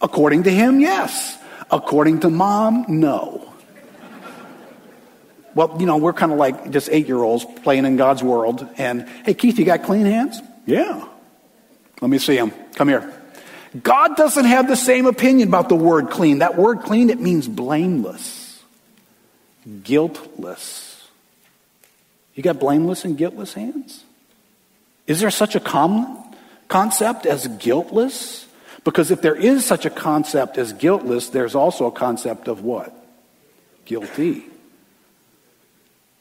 According 0.01 0.43
to 0.43 0.51
him, 0.51 0.79
yes. 0.79 1.37
According 1.71 2.21
to 2.21 2.29
mom, 2.29 2.85
no. 2.87 3.53
Well, 5.55 5.77
you 5.79 5.85
know, 5.85 5.97
we're 5.97 6.13
kind 6.13 6.31
of 6.31 6.37
like 6.37 6.71
just 6.71 6.89
eight 6.91 7.07
year 7.07 7.21
olds 7.21 7.45
playing 7.63 7.85
in 7.85 7.97
God's 7.97 8.23
world. 8.23 8.67
And, 8.77 9.07
hey, 9.25 9.33
Keith, 9.33 9.59
you 9.59 9.65
got 9.65 9.83
clean 9.83 10.05
hands? 10.05 10.41
Yeah. 10.65 11.07
Let 12.01 12.09
me 12.09 12.17
see 12.17 12.35
them. 12.35 12.51
Come 12.75 12.87
here. 12.87 13.13
God 13.83 14.15
doesn't 14.15 14.45
have 14.45 14.67
the 14.67 14.75
same 14.75 15.05
opinion 15.05 15.47
about 15.47 15.69
the 15.69 15.75
word 15.75 16.09
clean. 16.09 16.39
That 16.39 16.55
word 16.55 16.81
clean, 16.81 17.09
it 17.09 17.19
means 17.19 17.47
blameless, 17.47 18.63
guiltless. 19.83 21.07
You 22.33 22.41
got 22.41 22.59
blameless 22.59 23.05
and 23.05 23.17
guiltless 23.17 23.53
hands? 23.53 24.03
Is 25.05 25.19
there 25.19 25.29
such 25.29 25.55
a 25.55 25.59
common 25.59 26.17
concept 26.67 27.25
as 27.25 27.47
guiltless? 27.47 28.47
Because 28.83 29.11
if 29.11 29.21
there 29.21 29.35
is 29.35 29.65
such 29.65 29.85
a 29.85 29.89
concept 29.89 30.57
as 30.57 30.73
guiltless, 30.73 31.29
there's 31.29 31.55
also 31.55 31.85
a 31.87 31.91
concept 31.91 32.47
of 32.47 32.63
what? 32.63 32.93
Guilty. 33.85 34.45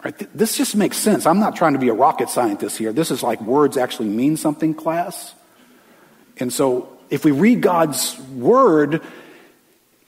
Right? 0.05 0.15
This 0.37 0.57
just 0.57 0.77
makes 0.77 0.97
sense. 0.97 1.27
I'm 1.27 1.41
not 1.41 1.57
trying 1.57 1.73
to 1.73 1.79
be 1.79 1.89
a 1.89 1.95
rocket 1.95 2.31
scientist 2.31 2.79
here. 2.79 2.93
This 2.93 3.11
is 3.11 3.23
like 3.23 3.41
words 3.41 3.77
actually 3.77 4.09
mean 4.09 4.37
something, 4.37 4.75
class. 4.75 5.35
And 6.39 6.53
so 6.53 6.99
if 7.11 7.25
we 7.25 7.33
read 7.33 7.63
God's 7.63 8.19
word, 8.37 9.03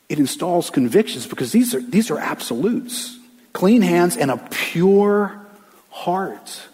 it 0.09 0.19
installs 0.19 0.71
convictions 0.71 1.27
because 1.27 1.53
these 1.53 1.75
are, 1.75 1.81
these 1.81 2.11
are 2.11 2.19
absolutes. 2.19 3.19
Clean 3.53 3.83
hands 3.83 4.17
and 4.17 4.31
a 4.31 4.37
pure 4.51 5.45
heart. 5.91 6.69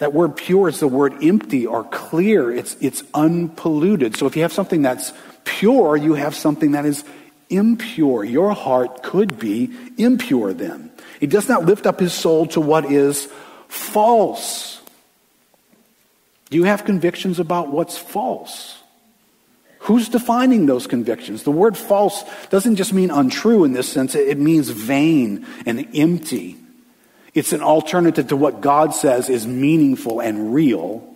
That 0.00 0.14
word 0.14 0.34
pure 0.34 0.68
is 0.68 0.80
the 0.80 0.88
word 0.88 1.22
empty 1.22 1.66
or 1.66 1.84
clear. 1.84 2.50
It's, 2.50 2.74
it's 2.80 3.02
unpolluted. 3.12 4.16
So 4.16 4.26
if 4.26 4.34
you 4.34 4.42
have 4.42 4.52
something 4.52 4.80
that's 4.80 5.12
pure, 5.44 5.94
you 5.94 6.14
have 6.14 6.34
something 6.34 6.72
that 6.72 6.86
is 6.86 7.04
impure. 7.50 8.24
Your 8.24 8.52
heart 8.52 9.02
could 9.02 9.38
be 9.38 9.70
impure 9.98 10.54
then. 10.54 10.90
He 11.20 11.26
does 11.26 11.50
not 11.50 11.66
lift 11.66 11.86
up 11.86 12.00
his 12.00 12.14
soul 12.14 12.46
to 12.48 12.62
what 12.62 12.86
is 12.86 13.28
false. 13.68 14.80
Do 16.48 16.56
you 16.56 16.64
have 16.64 16.86
convictions 16.86 17.38
about 17.38 17.68
what's 17.68 17.98
false? 17.98 18.78
Who's 19.80 20.08
defining 20.08 20.64
those 20.64 20.86
convictions? 20.86 21.42
The 21.42 21.50
word 21.50 21.76
false 21.76 22.24
doesn't 22.48 22.76
just 22.76 22.94
mean 22.94 23.10
untrue 23.10 23.64
in 23.64 23.74
this 23.74 23.88
sense, 23.92 24.14
it 24.14 24.38
means 24.38 24.70
vain 24.70 25.46
and 25.66 25.86
empty. 25.94 26.56
It's 27.34 27.52
an 27.52 27.62
alternative 27.62 28.28
to 28.28 28.36
what 28.36 28.60
God 28.60 28.94
says 28.94 29.28
is 29.28 29.46
meaningful 29.46 30.20
and 30.20 30.52
real. 30.54 31.06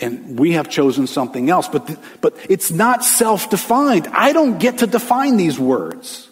And 0.00 0.38
we 0.38 0.52
have 0.52 0.68
chosen 0.68 1.06
something 1.06 1.48
else, 1.48 1.68
but, 1.68 1.96
but 2.20 2.36
it's 2.48 2.70
not 2.70 3.04
self 3.04 3.50
defined. 3.50 4.08
I 4.08 4.32
don't 4.32 4.58
get 4.58 4.78
to 4.78 4.86
define 4.86 5.36
these 5.36 5.58
words 5.58 6.28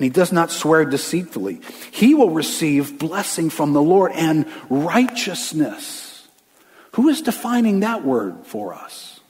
and 0.00 0.06
he 0.06 0.10
does 0.10 0.32
not 0.32 0.50
swear 0.50 0.86
deceitfully. 0.86 1.60
He 1.90 2.14
will 2.14 2.30
receive 2.30 2.98
blessing 2.98 3.50
from 3.50 3.74
the 3.74 3.82
Lord 3.82 4.12
and 4.12 4.46
righteousness. 4.70 6.26
Who 6.92 7.10
is 7.10 7.20
defining 7.20 7.80
that 7.80 8.02
word 8.02 8.46
for 8.46 8.72
us? 8.72 9.20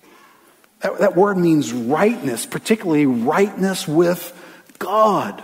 That, 0.79 1.01
that 1.01 1.17
word 1.17 1.39
means 1.39 1.73
rightness, 1.73 2.47
particularly 2.47 3.05
rightness 3.05 3.89
with 3.89 4.33
God, 4.79 5.43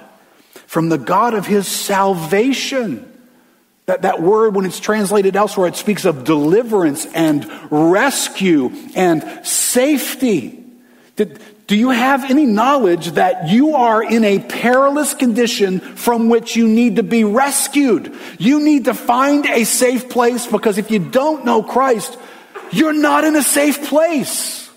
from 0.68 0.90
the 0.90 0.98
God 0.98 1.34
of 1.34 1.44
his 1.44 1.66
salvation. 1.66 3.12
That, 3.86 4.02
that 4.02 4.20
word, 4.20 4.54
when 4.54 4.66
it's 4.66 4.80
translated 4.80 5.36
elsewhere, 5.36 5.68
it 5.68 5.76
speaks 5.76 6.04
of 6.04 6.24
deliverance 6.24 7.06
and 7.06 7.48
rescue 7.70 8.72
and 8.96 9.46
safety. 9.46 10.64
Did, 11.14 11.40
do 11.68 11.76
you 11.76 11.90
have 11.90 12.28
any 12.30 12.46
knowledge 12.46 13.12
that 13.12 13.48
you 13.48 13.74
are 13.76 14.02
in 14.02 14.24
a 14.24 14.40
perilous 14.40 15.14
condition 15.14 15.78
from 15.80 16.28
which 16.28 16.56
you 16.56 16.66
need 16.66 16.96
to 16.96 17.04
be 17.04 17.22
rescued? 17.22 18.12
You 18.38 18.60
need 18.60 18.84
to 18.86 18.94
find 18.94 19.46
a 19.46 19.64
safe 19.64 20.08
place 20.08 20.46
because 20.46 20.78
if 20.78 20.90
you 20.90 20.98
don't 20.98 21.44
know 21.44 21.62
Christ, 21.62 22.18
you're 22.72 22.92
not 22.92 23.24
in 23.24 23.36
a 23.36 23.42
safe 23.42 23.86
place. 23.86 24.68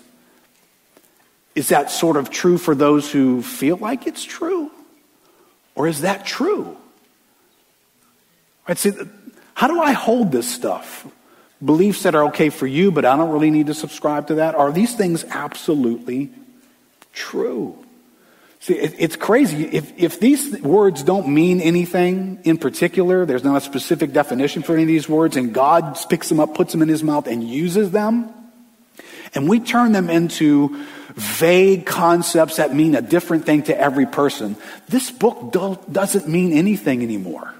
Is 1.54 1.68
that 1.68 1.90
sort 1.90 2.16
of 2.16 2.30
true 2.30 2.58
for 2.58 2.76
those 2.76 3.10
who 3.10 3.42
feel 3.42 3.76
like 3.76 4.06
it's 4.06 4.24
true? 4.24 4.70
Or 5.74 5.88
is 5.88 6.02
that 6.02 6.24
true? 6.24 6.76
Right, 8.68 8.78
see, 8.78 8.92
how 9.54 9.66
do 9.66 9.80
I 9.80 9.92
hold 9.92 10.32
this 10.32 10.48
stuff? 10.48 11.06
Beliefs 11.64 12.04
that 12.04 12.14
are 12.14 12.24
okay 12.26 12.48
for 12.50 12.66
you, 12.66 12.90
but 12.90 13.04
I 13.04 13.16
don't 13.16 13.30
really 13.30 13.50
need 13.50 13.66
to 13.66 13.74
subscribe 13.74 14.28
to 14.28 14.36
that? 14.36 14.54
Are 14.54 14.72
these 14.72 14.94
things 14.94 15.24
absolutely 15.24 16.30
true? 17.12 17.76
See, 18.60 18.74
it's 18.74 19.16
crazy. 19.16 19.64
If, 19.64 19.98
if 19.98 20.20
these 20.20 20.60
words 20.60 21.02
don't 21.02 21.28
mean 21.28 21.62
anything 21.62 22.40
in 22.44 22.58
particular, 22.58 23.24
there's 23.24 23.42
not 23.42 23.56
a 23.56 23.60
specific 23.62 24.12
definition 24.12 24.62
for 24.62 24.74
any 24.74 24.82
of 24.82 24.88
these 24.88 25.08
words, 25.08 25.36
and 25.36 25.54
God 25.54 25.98
picks 26.10 26.28
them 26.28 26.40
up, 26.40 26.54
puts 26.54 26.72
them 26.72 26.82
in 26.82 26.88
his 26.88 27.02
mouth, 27.02 27.26
and 27.26 27.42
uses 27.42 27.90
them, 27.90 28.32
and 29.34 29.48
we 29.48 29.60
turn 29.60 29.92
them 29.92 30.10
into 30.10 30.84
vague 31.14 31.86
concepts 31.86 32.56
that 32.56 32.74
mean 32.74 32.94
a 32.94 33.02
different 33.02 33.46
thing 33.46 33.62
to 33.64 33.78
every 33.78 34.06
person, 34.06 34.56
this 34.88 35.10
book 35.10 35.52
do- 35.52 35.78
doesn't 35.90 36.28
mean 36.28 36.52
anything 36.52 37.02
anymore. 37.02 37.54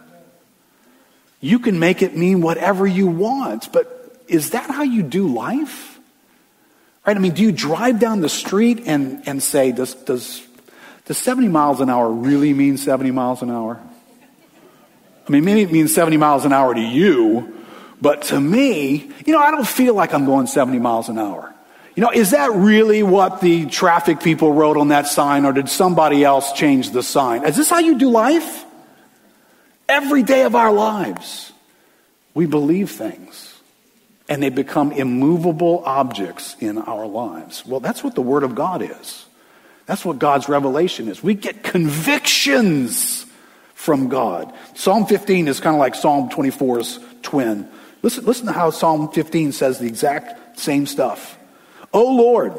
You 1.40 1.58
can 1.58 1.78
make 1.78 2.02
it 2.02 2.16
mean 2.16 2.40
whatever 2.42 2.86
you 2.86 3.06
want, 3.06 3.72
but 3.72 4.14
is 4.28 4.50
that 4.50 4.70
how 4.70 4.82
you 4.82 5.02
do 5.02 5.26
life? 5.28 5.98
Right? 7.06 7.16
I 7.16 7.20
mean, 7.20 7.32
do 7.32 7.42
you 7.42 7.50
drive 7.52 7.98
down 7.98 8.20
the 8.20 8.28
street 8.28 8.82
and, 8.86 9.26
and 9.26 9.42
say, 9.42 9.72
does, 9.72 9.94
does 9.94 10.46
does 11.10 11.18
70 11.18 11.48
miles 11.48 11.80
an 11.80 11.90
hour 11.90 12.08
really 12.08 12.54
mean 12.54 12.76
70 12.76 13.10
miles 13.10 13.42
an 13.42 13.50
hour? 13.50 13.80
I 15.26 15.32
mean, 15.32 15.44
maybe 15.44 15.62
it 15.62 15.72
means 15.72 15.92
70 15.92 16.16
miles 16.18 16.44
an 16.44 16.52
hour 16.52 16.72
to 16.72 16.80
you, 16.80 17.52
but 18.00 18.22
to 18.26 18.40
me, 18.40 19.10
you 19.26 19.32
know, 19.32 19.40
I 19.40 19.50
don't 19.50 19.66
feel 19.66 19.94
like 19.94 20.14
I'm 20.14 20.24
going 20.24 20.46
70 20.46 20.78
miles 20.78 21.08
an 21.08 21.18
hour. 21.18 21.52
You 21.96 22.02
know, 22.02 22.12
is 22.12 22.30
that 22.30 22.52
really 22.52 23.02
what 23.02 23.40
the 23.40 23.66
traffic 23.66 24.20
people 24.20 24.52
wrote 24.52 24.76
on 24.76 24.88
that 24.88 25.08
sign, 25.08 25.44
or 25.44 25.52
did 25.52 25.68
somebody 25.68 26.22
else 26.22 26.52
change 26.52 26.92
the 26.92 27.02
sign? 27.02 27.44
Is 27.44 27.56
this 27.56 27.68
how 27.68 27.80
you 27.80 27.98
do 27.98 28.08
life? 28.08 28.64
Every 29.90 30.22
day 30.22 30.44
of 30.44 30.54
our 30.54 30.72
lives, 30.72 31.52
we 32.32 32.46
believe 32.46 32.92
things, 32.92 33.60
and 34.28 34.40
they 34.40 34.48
become 34.48 34.92
immovable 34.92 35.82
objects 35.84 36.54
in 36.60 36.78
our 36.78 37.06
lives. 37.06 37.66
Well, 37.66 37.80
that's 37.80 38.04
what 38.04 38.14
the 38.14 38.22
Word 38.22 38.44
of 38.44 38.54
God 38.54 38.82
is. 38.82 39.26
That's 39.86 40.04
what 40.04 40.20
God's 40.20 40.48
revelation 40.48 41.08
is. 41.08 41.24
We 41.24 41.34
get 41.34 41.64
convictions 41.64 43.26
from 43.74 44.08
God. 44.08 44.54
Psalm 44.74 45.06
15 45.06 45.48
is 45.48 45.58
kind 45.58 45.74
of 45.74 45.80
like 45.80 45.96
Psalm 45.96 46.30
24's 46.30 47.00
twin. 47.22 47.68
Listen, 48.02 48.24
listen 48.24 48.46
to 48.46 48.52
how 48.52 48.70
Psalm 48.70 49.10
15 49.10 49.50
says 49.50 49.80
the 49.80 49.88
exact 49.88 50.60
same 50.60 50.86
stuff. 50.86 51.36
Oh 51.92 52.14
Lord, 52.14 52.54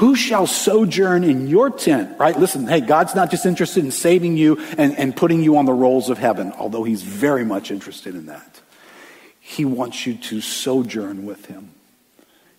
who 0.00 0.16
shall 0.16 0.46
sojourn 0.46 1.24
in 1.24 1.46
your 1.46 1.68
tent? 1.68 2.18
Right? 2.18 2.34
Listen, 2.38 2.66
hey, 2.66 2.80
God's 2.80 3.14
not 3.14 3.30
just 3.30 3.44
interested 3.44 3.84
in 3.84 3.90
saving 3.90 4.38
you 4.38 4.58
and, 4.78 4.96
and 4.98 5.14
putting 5.14 5.42
you 5.42 5.58
on 5.58 5.66
the 5.66 5.74
rolls 5.74 6.08
of 6.08 6.16
heaven, 6.16 6.52
although 6.58 6.84
He's 6.84 7.02
very 7.02 7.44
much 7.44 7.70
interested 7.70 8.14
in 8.14 8.26
that. 8.26 8.60
He 9.40 9.66
wants 9.66 10.06
you 10.06 10.14
to 10.14 10.40
sojourn 10.40 11.26
with 11.26 11.44
Him. 11.46 11.72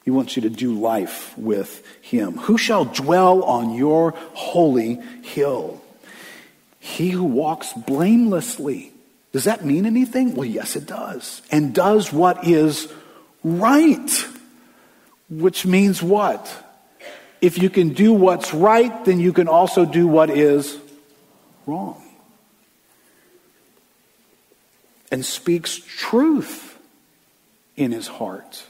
He 0.03 0.11
wants 0.11 0.35
you 0.35 0.43
to 0.43 0.49
do 0.49 0.73
life 0.73 1.35
with 1.37 1.85
him. 2.01 2.37
Who 2.37 2.57
shall 2.57 2.85
dwell 2.85 3.43
on 3.43 3.75
your 3.75 4.11
holy 4.33 4.95
hill? 5.23 5.81
He 6.79 7.09
who 7.09 7.23
walks 7.23 7.73
blamelessly. 7.73 8.91
Does 9.31 9.43
that 9.43 9.63
mean 9.63 9.85
anything? 9.85 10.35
Well, 10.35 10.45
yes, 10.45 10.75
it 10.75 10.87
does. 10.87 11.41
And 11.51 11.73
does 11.73 12.11
what 12.11 12.47
is 12.47 12.91
right. 13.43 14.27
Which 15.29 15.65
means 15.65 16.01
what? 16.01 16.70
If 17.41 17.61
you 17.61 17.69
can 17.69 17.89
do 17.89 18.13
what's 18.13 18.53
right, 18.53 19.03
then 19.03 19.19
you 19.19 19.33
can 19.33 19.47
also 19.47 19.83
do 19.85 20.07
what 20.07 20.29
is 20.29 20.77
wrong. 21.65 22.01
And 25.11 25.25
speaks 25.25 25.81
truth 25.97 26.77
in 27.75 27.91
his 27.91 28.07
heart. 28.07 28.63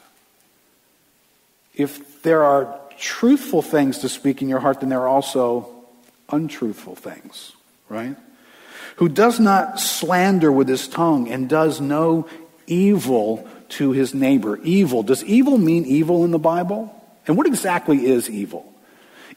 If 1.76 2.22
there 2.24 2.44
are 2.44 2.80
truthful 2.98 3.62
things 3.62 4.00
to 4.00 4.10
speak 4.10 4.42
in 4.42 4.50
your 4.50 4.60
heart, 4.60 4.80
then 4.80 4.90
there 4.90 5.02
are 5.02 5.08
also 5.08 5.70
untruthful 6.30 6.96
things, 6.96 7.52
right? 7.90 8.16
Who 8.98 9.10
does 9.10 9.40
not 9.40 9.80
slander 9.80 10.52
with 10.52 10.68
his 10.68 10.88
tongue 10.88 11.30
and 11.30 11.50
does 11.50 11.82
no 11.82 12.28
evil 12.68 13.48
to 13.70 13.92
his 13.92 14.14
neighbor. 14.14 14.60
Evil. 14.64 15.04
Does 15.04 15.24
evil 15.24 15.58
mean 15.58 15.86
evil 15.86 16.24
in 16.24 16.32
the 16.32 16.40
Bible? 16.40 16.96
And 17.28 17.38
what 17.38 17.48
exactly 17.48 18.06
is 18.06 18.30
evil? 18.30 18.74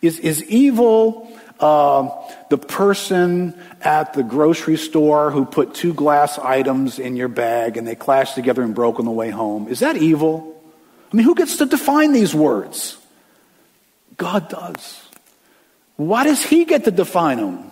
Is, 0.03 0.19
is 0.19 0.43
evil 0.45 1.31
uh, 1.61 2.11
the 2.51 2.59
person 2.59 3.59
at 3.81 4.13
the 4.15 4.23
grocery 4.23 4.77
store 4.77 5.31
who 5.31 5.45
put 5.45 5.75
two 5.75 5.95
glass 5.95 6.39
items 6.39 6.99
in 6.99 7.17
your 7.17 7.29
bag 7.29 7.77
and 7.77 7.87
they 7.87 7.95
clashed 7.95 8.35
together 8.35 8.63
and 8.63 8.75
broke 8.75 8.99
on 8.99 9.05
the 9.05 9.11
way 9.11 9.31
home? 9.31 9.69
Is 9.69 9.81
that 9.81 9.97
evil? 9.97 10.61
I 11.13 11.17
mean, 11.17 11.25
who 11.25 11.35
gets 11.35 11.59
to 11.59 11.67
define 11.67 12.13
these 12.13 12.35
words? 12.35 12.99
God 14.17 14.49
does. 14.49 15.03
Why 15.97 16.25
does 16.25 16.43
He 16.43 16.65
get 16.65 16.85
to 16.85 16.91
define 16.91 17.39
them? 17.39 17.71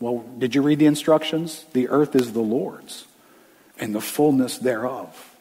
Well, 0.00 0.24
did 0.38 0.54
you 0.54 0.62
read 0.62 0.78
the 0.78 0.86
instructions? 0.86 1.64
The 1.72 1.88
earth 1.88 2.16
is 2.16 2.32
the 2.32 2.40
Lord's 2.40 3.06
and 3.78 3.94
the 3.94 4.00
fullness 4.00 4.58
thereof, 4.58 5.34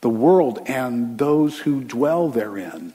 the 0.00 0.10
world 0.10 0.60
and 0.66 1.18
those 1.18 1.58
who 1.58 1.82
dwell 1.82 2.28
therein. 2.28 2.94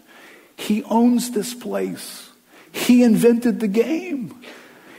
He 0.67 0.84
owns 0.84 1.32
this 1.32 1.54
place. 1.54 2.30
He 2.71 3.04
invented 3.04 3.60
the 3.60 3.67
game. 3.67 4.41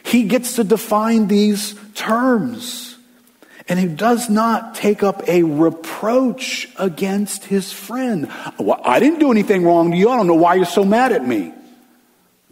He 0.05 0.25
gets 0.25 0.57
to 0.57 0.65
define 0.65 1.29
these 1.29 1.75
terms 1.95 2.95
and 3.69 3.79
he 3.79 3.87
does 3.87 4.29
not 4.29 4.75
take 4.75 5.03
up 5.03 5.27
a 5.27 5.43
reproach 5.43 6.69
against 6.79 7.45
his 7.45 7.73
friend. 7.73 8.31
Well, 8.59 8.81
I 8.85 9.01
didn't 9.01 9.21
do 9.21 9.31
anything 9.31 9.65
wrong 9.65 9.91
to 9.91 9.97
you. 9.97 10.11
I 10.11 10.17
don't 10.17 10.27
know 10.27 10.35
why 10.35 10.57
you're 10.57 10.67
so 10.67 10.85
mad 10.85 11.13
at 11.13 11.27
me. 11.27 11.53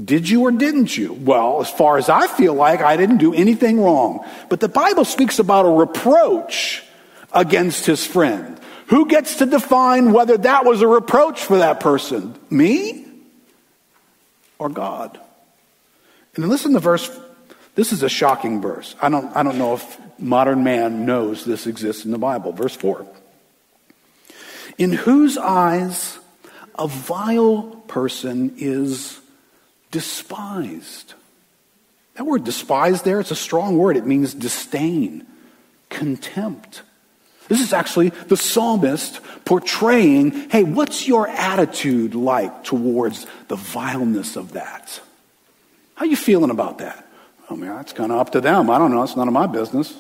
Did 0.03 0.29
you 0.29 0.43
or 0.43 0.51
didn't 0.51 0.97
you? 0.97 1.13
Well, 1.13 1.61
as 1.61 1.69
far 1.69 1.99
as 1.99 2.09
I 2.09 2.27
feel 2.27 2.55
like, 2.55 2.81
I 2.81 2.97
didn't 2.97 3.19
do 3.19 3.35
anything 3.35 3.79
wrong. 3.79 4.27
But 4.49 4.61
the 4.61 4.69
Bible 4.69 5.05
speaks 5.05 5.39
about 5.39 5.67
a 5.67 5.69
reproach 5.69 6.83
against 7.33 7.85
his 7.85 8.07
friend. 8.07 8.59
Who 8.89 9.07
gets 9.07 9.37
to 9.37 9.47
define 9.47 10.13
whether 10.13 10.37
that 10.39 10.65
was 10.65 10.83
a 10.83 10.89
reproach 10.89 11.45
for 11.45 11.59
that 11.59 11.81
person? 11.81 12.39
Me 12.51 13.07
or 14.59 14.69
God? 14.69 15.19
And 16.35 16.49
listen 16.49 16.73
to 16.73 16.81
verse. 16.81 17.11
This 17.75 17.93
is 17.93 18.03
a 18.03 18.09
shocking 18.09 18.61
verse. 18.61 18.95
I 19.01 19.09
don't, 19.09 19.35
I 19.37 19.43
don't 19.43 19.59
know 19.59 19.75
if 19.75 20.01
modern 20.19 20.65
man 20.65 21.07
knows 21.07 21.45
this 21.45 21.67
exists 21.67 22.05
in 22.05 22.11
the 22.11 22.19
Bible. 22.19 22.53
Verse 22.53 22.77
4. 22.77 23.07
In 24.79 24.93
whose 24.93 25.37
eyes 25.39 26.19
a 26.75 26.87
vile 26.87 27.83
person 27.89 28.55
is 28.57 29.21
despised. 29.91 31.15
That 32.15 32.25
word 32.25 32.45
despised 32.45 33.05
there, 33.05 33.21
it's 33.21 33.31
a 33.31 33.37
strong 33.37 33.79
word. 33.79 33.97
It 33.97 34.07
means 34.07 34.35
disdain, 34.35 35.27
contempt. 35.89 36.83
This 37.49 37.61
is 37.61 37.73
actually 37.73 38.11
the 38.11 38.37
psalmist 38.37 39.21
portraying 39.45 40.49
hey, 40.51 40.63
what's 40.65 41.07
your 41.07 41.29
attitude 41.29 42.15
like 42.15 42.65
towards 42.65 43.27
the 43.49 43.57
vileness 43.57 44.37
of 44.37 44.53
that? 44.53 45.01
How 45.95 46.05
are 46.05 46.09
you 46.09 46.17
feeling 46.17 46.51
about 46.51 46.79
that? 46.79 47.07
Oh, 47.51 47.55
I 47.55 47.59
mean, 47.59 47.71
that's 47.71 47.93
kind 47.93 48.11
of 48.13 48.19
up 48.19 48.31
to 48.33 48.41
them. 48.41 48.71
I 48.71 48.79
don't 48.79 48.91
know. 48.91 49.03
It's 49.03 49.17
none 49.17 49.29
of 49.29 49.35
my 49.35 49.47
business. 49.47 49.95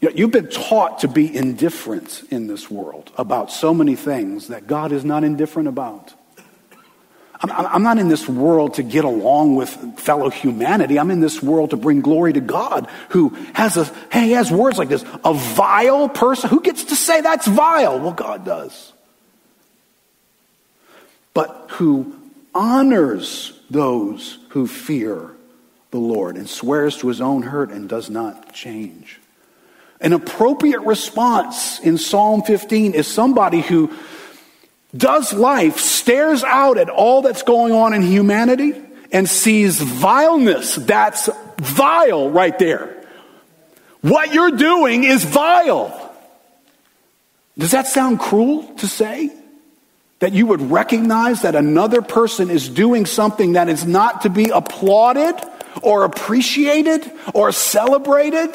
You 0.00 0.10
know, 0.10 0.14
you've 0.14 0.30
been 0.30 0.48
taught 0.50 0.98
to 1.00 1.08
be 1.08 1.34
indifferent 1.34 2.22
in 2.30 2.48
this 2.48 2.70
world 2.70 3.10
about 3.16 3.50
so 3.50 3.72
many 3.72 3.96
things 3.96 4.48
that 4.48 4.66
God 4.66 4.92
is 4.92 5.04
not 5.04 5.24
indifferent 5.24 5.68
about. 5.68 6.12
I'm, 7.40 7.82
not 7.82 7.98
in 7.98 8.08
this 8.08 8.26
world 8.28 8.74
to 8.74 8.82
get 8.82 9.04
along 9.04 9.56
with 9.56 9.70
fellow 9.98 10.30
humanity. 10.30 10.98
I'm 10.98 11.10
in 11.10 11.20
this 11.20 11.42
world 11.42 11.70
to 11.70 11.76
bring 11.76 12.00
glory 12.00 12.32
to 12.32 12.40
God 12.40 12.88
who 13.10 13.30
has 13.52 13.76
a, 13.76 13.84
hey, 14.10 14.26
he 14.26 14.32
has 14.32 14.50
words 14.50 14.78
like 14.78 14.88
this. 14.88 15.04
A 15.24 15.34
vile 15.34 16.08
person. 16.08 16.48
Who 16.48 16.60
gets 16.60 16.84
to 16.84 16.96
say 16.96 17.20
that's 17.20 17.46
vile? 17.46 18.00
Well, 18.00 18.12
God 18.12 18.44
does. 18.44 18.92
But 21.34 21.66
who 21.72 22.16
honors 22.54 23.52
those 23.68 24.38
who 24.50 24.66
fear 24.66 25.30
the 25.90 25.98
Lord 25.98 26.36
and 26.36 26.48
swears 26.48 26.96
to 26.98 27.08
his 27.08 27.20
own 27.20 27.42
hurt 27.42 27.70
and 27.70 27.88
does 27.88 28.08
not 28.08 28.54
change. 28.54 29.20
An 30.00 30.12
appropriate 30.12 30.80
response 30.80 31.80
in 31.80 31.98
Psalm 31.98 32.42
15 32.42 32.94
is 32.94 33.06
somebody 33.06 33.60
who 33.60 33.90
does 34.96 35.32
life, 35.32 35.78
stares 36.06 36.44
out 36.44 36.78
at 36.78 36.88
all 36.88 37.20
that's 37.20 37.42
going 37.42 37.72
on 37.72 37.92
in 37.92 38.00
humanity, 38.00 38.72
and 39.10 39.28
sees 39.28 39.80
vileness. 39.82 40.76
That's 40.76 41.28
vile 41.58 42.30
right 42.30 42.56
there. 42.60 43.04
What 44.02 44.32
you're 44.32 44.52
doing 44.52 45.02
is 45.02 45.24
vile. 45.24 46.14
Does 47.58 47.72
that 47.72 47.88
sound 47.88 48.20
cruel 48.20 48.72
to 48.74 48.86
say? 48.86 49.32
That 50.20 50.32
you 50.32 50.46
would 50.46 50.60
recognize 50.70 51.42
that 51.42 51.56
another 51.56 52.02
person 52.02 52.50
is 52.50 52.68
doing 52.68 53.04
something 53.04 53.54
that 53.54 53.68
is 53.68 53.84
not 53.84 54.22
to 54.22 54.30
be 54.30 54.50
applauded 54.50 55.34
or 55.82 56.04
appreciated 56.04 57.10
or 57.34 57.50
celebrated, 57.50 58.54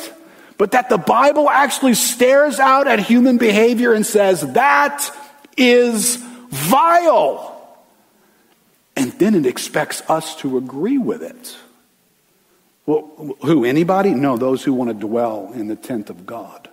but 0.57 0.71
that 0.71 0.87
the 0.87 0.97
Bible 0.97 1.49
actually 1.49 1.95
stares 1.95 2.59
out 2.59 2.87
at 2.87 2.99
human 2.99 3.37
behavior 3.37 3.91
and 3.91 4.05
says, 4.05 4.53
that 4.53 5.13
is 5.57 6.23
vile. 6.51 7.57
And 8.95 9.11
then 9.13 9.35
it 9.35 9.45
expects 9.45 10.01
us 10.09 10.35
to 10.37 10.57
agree 10.57 10.97
with 10.97 11.23
it. 11.23 11.57
Well, 12.85 13.35
who? 13.41 13.63
Anybody? 13.65 14.11
No, 14.11 14.37
those 14.37 14.63
who 14.63 14.73
want 14.73 14.89
to 14.89 14.93
dwell 14.93 15.51
in 15.53 15.67
the 15.67 15.75
tent 15.75 16.09
of 16.09 16.25
God, 16.25 16.69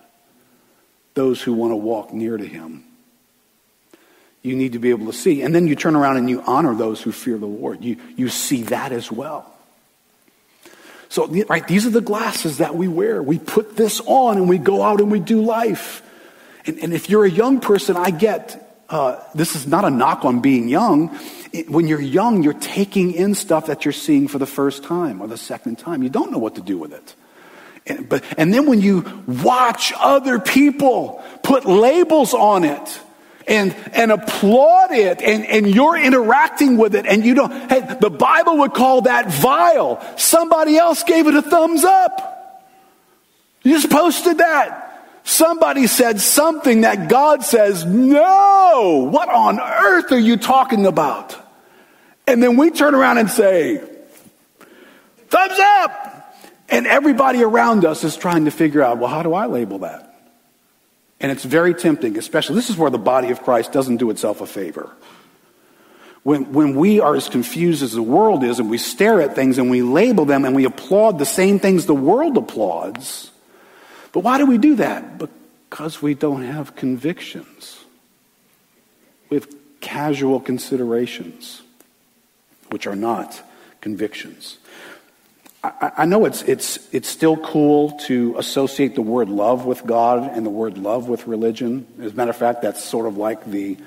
those 1.13 1.41
who 1.41 1.53
want 1.53 1.71
to 1.71 1.77
walk 1.77 2.13
near 2.13 2.37
to 2.37 2.45
Him. 2.45 2.83
You 4.41 4.55
need 4.55 4.73
to 4.73 4.79
be 4.79 4.89
able 4.89 5.07
to 5.07 5.13
see. 5.13 5.41
And 5.41 5.53
then 5.53 5.67
you 5.67 5.75
turn 5.75 5.95
around 5.95 6.17
and 6.17 6.29
you 6.29 6.41
honor 6.45 6.73
those 6.73 7.01
who 7.01 7.11
fear 7.11 7.37
the 7.37 7.45
Lord. 7.45 7.83
You, 7.83 7.97
you 8.15 8.29
see 8.29 8.63
that 8.63 8.91
as 8.91 9.11
well. 9.11 9.53
So, 11.09 11.25
right, 11.25 11.67
these 11.67 11.85
are 11.85 11.89
the 11.89 12.01
glasses 12.01 12.59
that 12.59 12.75
we 12.75 12.87
wear. 12.87 13.21
We 13.21 13.39
put 13.39 13.75
this 13.75 13.99
on 14.05 14.37
and 14.37 14.47
we 14.47 14.57
go 14.57 14.83
out 14.83 15.01
and 15.01 15.11
we 15.11 15.19
do 15.19 15.41
life. 15.41 16.03
And, 16.65 16.79
and 16.79 16.93
if 16.93 17.09
you're 17.09 17.25
a 17.25 17.29
young 17.29 17.59
person, 17.59 17.97
I 17.97 18.11
get 18.11 18.68
uh, 18.89 19.21
this 19.35 19.55
is 19.55 19.67
not 19.67 19.85
a 19.85 19.89
knock 19.89 20.25
on 20.25 20.41
being 20.41 20.67
young. 20.67 21.17
It, 21.53 21.69
when 21.69 21.87
you're 21.87 22.01
young, 22.01 22.43
you're 22.43 22.53
taking 22.53 23.11
in 23.13 23.35
stuff 23.35 23.67
that 23.67 23.85
you're 23.85 23.91
seeing 23.91 24.27
for 24.27 24.39
the 24.39 24.47
first 24.47 24.83
time 24.83 25.21
or 25.21 25.27
the 25.27 25.37
second 25.37 25.77
time. 25.77 26.03
You 26.03 26.09
don't 26.09 26.31
know 26.31 26.37
what 26.37 26.55
to 26.55 26.61
do 26.61 26.77
with 26.77 26.93
it. 26.93 27.15
And, 27.85 28.09
but, 28.09 28.23
and 28.37 28.53
then 28.53 28.65
when 28.67 28.81
you 28.81 29.23
watch 29.27 29.93
other 29.97 30.39
people 30.39 31.23
put 31.43 31.65
labels 31.65 32.33
on 32.33 32.63
it, 32.63 33.01
and, 33.47 33.75
and 33.93 34.11
applaud 34.11 34.91
it 34.91 35.23
and, 35.23 35.43
and 35.43 35.67
you're 35.67 35.97
interacting 35.97 36.77
with 36.77 36.93
it 36.93 37.07
and 37.07 37.25
you 37.25 37.33
don't, 37.33 37.51
hey, 37.51 37.97
the 37.99 38.11
Bible 38.11 38.59
would 38.59 38.75
call 38.75 39.01
that 39.01 39.31
vile. 39.31 39.99
Somebody 40.17 40.77
else 40.77 41.01
gave 41.01 41.25
it 41.25 41.33
a 41.33 41.41
thumbs 41.41 41.83
up. 41.83 42.29
You 43.63 43.73
just 43.73 43.89
posted 43.89 44.37
that. 44.37 44.88
Somebody 45.29 45.85
said 45.85 46.19
something 46.19 46.81
that 46.81 47.07
God 47.07 47.43
says, 47.43 47.85
no, 47.85 49.07
what 49.11 49.29
on 49.29 49.59
earth 49.59 50.11
are 50.11 50.17
you 50.17 50.37
talking 50.37 50.87
about? 50.87 51.37
And 52.25 52.41
then 52.41 52.57
we 52.57 52.71
turn 52.71 52.95
around 52.95 53.19
and 53.19 53.29
say, 53.29 53.77
thumbs 55.27 55.59
up. 55.59 56.35
And 56.67 56.87
everybody 56.87 57.43
around 57.43 57.85
us 57.85 58.03
is 58.03 58.17
trying 58.17 58.45
to 58.45 58.51
figure 58.51 58.81
out, 58.81 58.97
well, 58.97 59.07
how 59.07 59.21
do 59.21 59.35
I 59.35 59.45
label 59.45 59.77
that? 59.79 60.19
And 61.19 61.31
it's 61.31 61.45
very 61.45 61.75
tempting, 61.75 62.17
especially, 62.17 62.55
this 62.55 62.71
is 62.71 62.77
where 62.77 62.89
the 62.89 62.97
body 62.97 63.29
of 63.29 63.43
Christ 63.43 63.71
doesn't 63.71 63.97
do 63.97 64.09
itself 64.09 64.41
a 64.41 64.47
favor. 64.47 64.89
When, 66.23 66.53
when 66.53 66.75
we 66.75 67.01
are 67.01 67.15
as 67.15 67.29
confused 67.29 67.83
as 67.83 67.93
the 67.93 68.01
world 68.01 68.43
is 68.43 68.57
and 68.57 68.67
we 68.67 68.79
stare 68.79 69.21
at 69.21 69.35
things 69.35 69.59
and 69.59 69.69
we 69.69 69.83
label 69.83 70.25
them 70.25 70.43
and 70.43 70.55
we 70.55 70.65
applaud 70.65 71.19
the 71.19 71.25
same 71.25 71.59
things 71.59 71.85
the 71.85 71.93
world 71.93 72.35
applauds, 72.35 73.29
but 74.11 74.21
why 74.21 74.37
do 74.37 74.45
we 74.45 74.57
do 74.57 74.75
that? 74.75 75.17
Because 75.69 76.01
we 76.01 76.13
don't 76.13 76.43
have 76.43 76.75
convictions. 76.75 77.83
We 79.29 79.37
have 79.37 79.47
casual 79.81 80.39
considerations, 80.39 81.61
which 82.69 82.87
are 82.87 82.95
not 82.95 83.41
convictions. 83.81 84.57
I, 85.63 85.91
I 85.97 86.05
know 86.05 86.25
it's, 86.25 86.41
it's, 86.43 86.79
it's 86.93 87.07
still 87.07 87.37
cool 87.37 87.91
to 88.07 88.35
associate 88.37 88.95
the 88.95 89.01
word 89.01 89.29
love 89.29 89.65
with 89.65 89.85
God 89.85 90.35
and 90.35 90.45
the 90.45 90.49
word 90.49 90.77
love 90.77 91.09
with 91.09 91.27
religion. 91.27 91.85
As 92.01 92.13
a 92.13 92.15
matter 92.15 92.31
of 92.31 92.37
fact, 92.37 92.61
that's 92.61 92.83
sort 92.83 93.07
of 93.07 93.17
like 93.17 93.45
the 93.45 93.77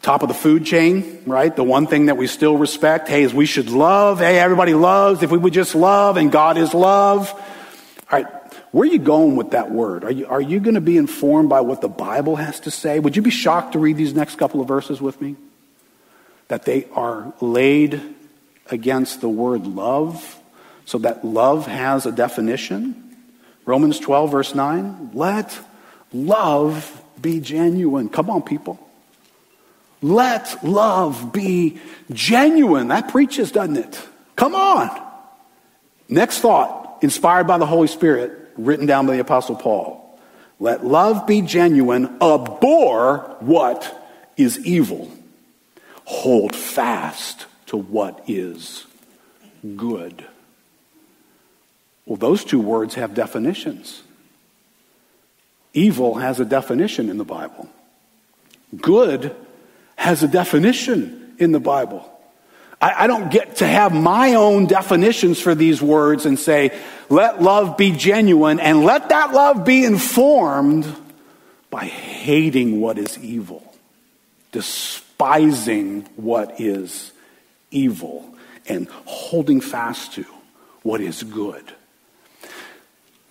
top 0.00 0.22
of 0.22 0.28
the 0.28 0.34
food 0.34 0.64
chain, 0.66 1.22
right? 1.26 1.54
The 1.54 1.64
one 1.64 1.86
thing 1.86 2.06
that 2.06 2.16
we 2.16 2.26
still 2.26 2.56
respect, 2.56 3.08
hey, 3.08 3.22
is 3.22 3.32
we 3.32 3.46
should 3.46 3.70
love. 3.70 4.18
Hey, 4.18 4.38
everybody 4.38 4.74
loves. 4.74 5.22
If 5.22 5.30
we 5.30 5.38
would 5.38 5.52
just 5.52 5.74
love 5.74 6.16
and 6.16 6.32
God 6.32 6.58
is 6.58 6.74
love. 6.74 7.32
All 7.32 8.22
right, 8.22 8.43
where 8.74 8.88
are 8.88 8.92
you 8.92 8.98
going 8.98 9.36
with 9.36 9.52
that 9.52 9.70
word? 9.70 10.02
Are 10.02 10.10
you, 10.10 10.26
are 10.26 10.40
you 10.40 10.58
going 10.58 10.74
to 10.74 10.80
be 10.80 10.96
informed 10.96 11.48
by 11.48 11.60
what 11.60 11.80
the 11.80 11.88
Bible 11.88 12.34
has 12.34 12.58
to 12.58 12.72
say? 12.72 12.98
Would 12.98 13.14
you 13.14 13.22
be 13.22 13.30
shocked 13.30 13.74
to 13.74 13.78
read 13.78 13.96
these 13.96 14.14
next 14.14 14.34
couple 14.34 14.60
of 14.60 14.66
verses 14.66 15.00
with 15.00 15.20
me? 15.20 15.36
That 16.48 16.64
they 16.64 16.88
are 16.92 17.32
laid 17.40 18.02
against 18.72 19.20
the 19.20 19.28
word 19.28 19.64
love, 19.64 20.36
so 20.86 20.98
that 20.98 21.24
love 21.24 21.68
has 21.68 22.04
a 22.04 22.10
definition. 22.10 23.16
Romans 23.64 24.00
12, 24.00 24.32
verse 24.32 24.56
9. 24.56 25.10
Let 25.14 25.56
love 26.12 27.00
be 27.22 27.38
genuine. 27.38 28.08
Come 28.08 28.28
on, 28.28 28.42
people. 28.42 28.80
Let 30.02 30.64
love 30.64 31.32
be 31.32 31.78
genuine. 32.10 32.88
That 32.88 33.10
preaches, 33.10 33.52
doesn't 33.52 33.76
it? 33.76 34.02
Come 34.34 34.56
on. 34.56 34.90
Next 36.08 36.40
thought, 36.40 36.98
inspired 37.02 37.46
by 37.46 37.58
the 37.58 37.66
Holy 37.66 37.86
Spirit 37.86 38.40
written 38.56 38.86
down 38.86 39.06
by 39.06 39.14
the 39.14 39.20
Apostle 39.20 39.56
Paul. 39.56 40.00
Let 40.60 40.84
love 40.84 41.26
be 41.26 41.42
genuine, 41.42 42.06
abhor 42.22 43.36
what 43.40 44.08
is 44.36 44.64
evil, 44.64 45.10
hold 46.04 46.54
fast 46.54 47.46
to 47.66 47.76
what 47.76 48.22
is 48.26 48.86
good. 49.76 50.24
Well, 52.06 52.16
those 52.16 52.44
two 52.44 52.60
words 52.60 52.94
have 52.94 53.14
definitions. 53.14 54.02
Evil 55.72 56.16
has 56.16 56.38
a 56.38 56.44
definition 56.44 57.08
in 57.08 57.18
the 57.18 57.24
Bible. 57.24 57.68
Good 58.76 59.34
has 59.96 60.22
a 60.22 60.28
definition 60.28 61.34
in 61.38 61.52
the 61.52 61.60
Bible. 61.60 62.10
I, 62.84 63.04
I, 63.04 63.06
don't 63.06 63.30
get 63.30 63.56
to 63.56 63.66
have 63.66 63.94
my 63.94 64.34
own 64.34 64.66
definitions 64.66 65.40
for 65.40 65.54
these 65.54 65.80
words 65.80 66.26
and 66.26 66.38
say, 66.38 66.78
let 67.08 67.40
love 67.40 67.78
be 67.78 67.92
genuine 67.92 68.60
and 68.60 68.84
let 68.84 69.08
that 69.08 69.32
love 69.32 69.64
be 69.64 69.86
informed 69.86 70.94
by 71.70 71.86
hating 71.86 72.82
what 72.82 72.98
is 72.98 73.18
evil, 73.20 73.74
despising 74.52 76.02
what 76.16 76.60
is 76.60 77.12
evil, 77.70 78.36
and 78.68 78.86
holding 79.06 79.62
fast 79.62 80.12
to 80.12 80.26
what 80.82 81.00
is 81.00 81.22
good. 81.22 81.64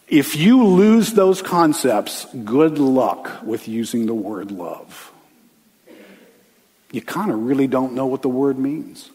If 0.07 0.35
you 0.35 0.65
lose 0.65 1.13
those 1.13 1.43
concepts, 1.43 2.25
good 2.43 2.79
luck 2.79 3.43
with 3.43 3.67
using 3.67 4.07
the 4.07 4.15
word 4.15 4.49
love. 4.49 5.11
You 6.91 7.03
kind 7.03 7.29
of 7.29 7.45
really 7.45 7.67
don't 7.67 7.93
know 7.93 8.07
what 8.07 8.23
the 8.23 8.29
word 8.29 8.57
means. 8.57 9.11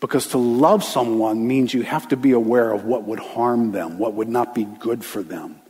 Because 0.00 0.28
to 0.28 0.38
love 0.38 0.84
someone 0.84 1.46
means 1.46 1.72
you 1.72 1.82
have 1.82 2.08
to 2.08 2.16
be 2.16 2.32
aware 2.32 2.70
of 2.70 2.84
what 2.84 3.04
would 3.04 3.18
harm 3.18 3.72
them, 3.72 3.98
what 3.98 4.14
would 4.14 4.28
not 4.28 4.54
be 4.54 4.64
good 4.64 5.04
for 5.04 5.22
them, 5.22 5.60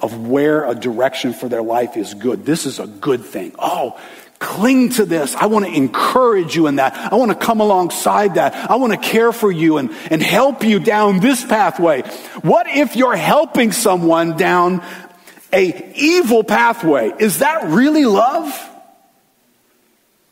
of 0.00 0.28
where 0.28 0.64
a 0.64 0.74
direction 0.74 1.32
for 1.32 1.48
their 1.48 1.62
life 1.62 1.96
is 1.96 2.14
good. 2.14 2.46
This 2.46 2.64
is 2.64 2.78
a 2.78 2.86
good 2.86 3.24
thing. 3.24 3.54
Oh, 3.58 4.00
cling 4.38 4.90
to 4.90 5.04
this. 5.04 5.34
I 5.34 5.46
want 5.46 5.64
to 5.66 5.72
encourage 5.72 6.54
you 6.54 6.66
in 6.66 6.76
that. 6.76 6.94
I 7.12 7.16
want 7.16 7.30
to 7.32 7.36
come 7.36 7.60
alongside 7.60 8.34
that. 8.34 8.54
I 8.70 8.76
want 8.76 8.92
to 8.92 8.98
care 8.98 9.32
for 9.32 9.50
you 9.50 9.78
and, 9.78 9.90
and 10.10 10.22
help 10.22 10.64
you 10.64 10.78
down 10.78 11.20
this 11.20 11.44
pathway. 11.44 12.02
What 12.42 12.66
if 12.68 12.96
you're 12.96 13.16
helping 13.16 13.72
someone 13.72 14.36
down 14.36 14.84
a 15.52 15.92
evil 15.96 16.44
pathway? 16.44 17.12
Is 17.18 17.38
that 17.38 17.68
really 17.68 18.04
love? 18.04 18.71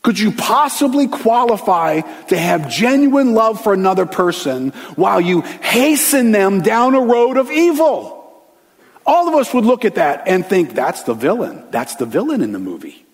Could 0.01 0.17
you 0.17 0.31
possibly 0.31 1.07
qualify 1.07 2.01
to 2.01 2.37
have 2.37 2.69
genuine 2.69 3.33
love 3.35 3.61
for 3.61 3.73
another 3.73 4.07
person 4.07 4.71
while 4.95 5.21
you 5.21 5.41
hasten 5.41 6.31
them 6.31 6.61
down 6.61 6.95
a 6.95 7.01
road 7.01 7.37
of 7.37 7.51
evil? 7.51 8.17
All 9.05 9.27
of 9.27 9.35
us 9.35 9.53
would 9.53 9.65
look 9.65 9.85
at 9.85 9.95
that 9.95 10.27
and 10.27 10.45
think, 10.45 10.73
that's 10.73 11.03
the 11.03 11.13
villain. 11.13 11.65
That's 11.69 11.95
the 11.95 12.05
villain 12.05 12.41
in 12.41 12.51
the 12.51 12.59
movie. 12.59 13.05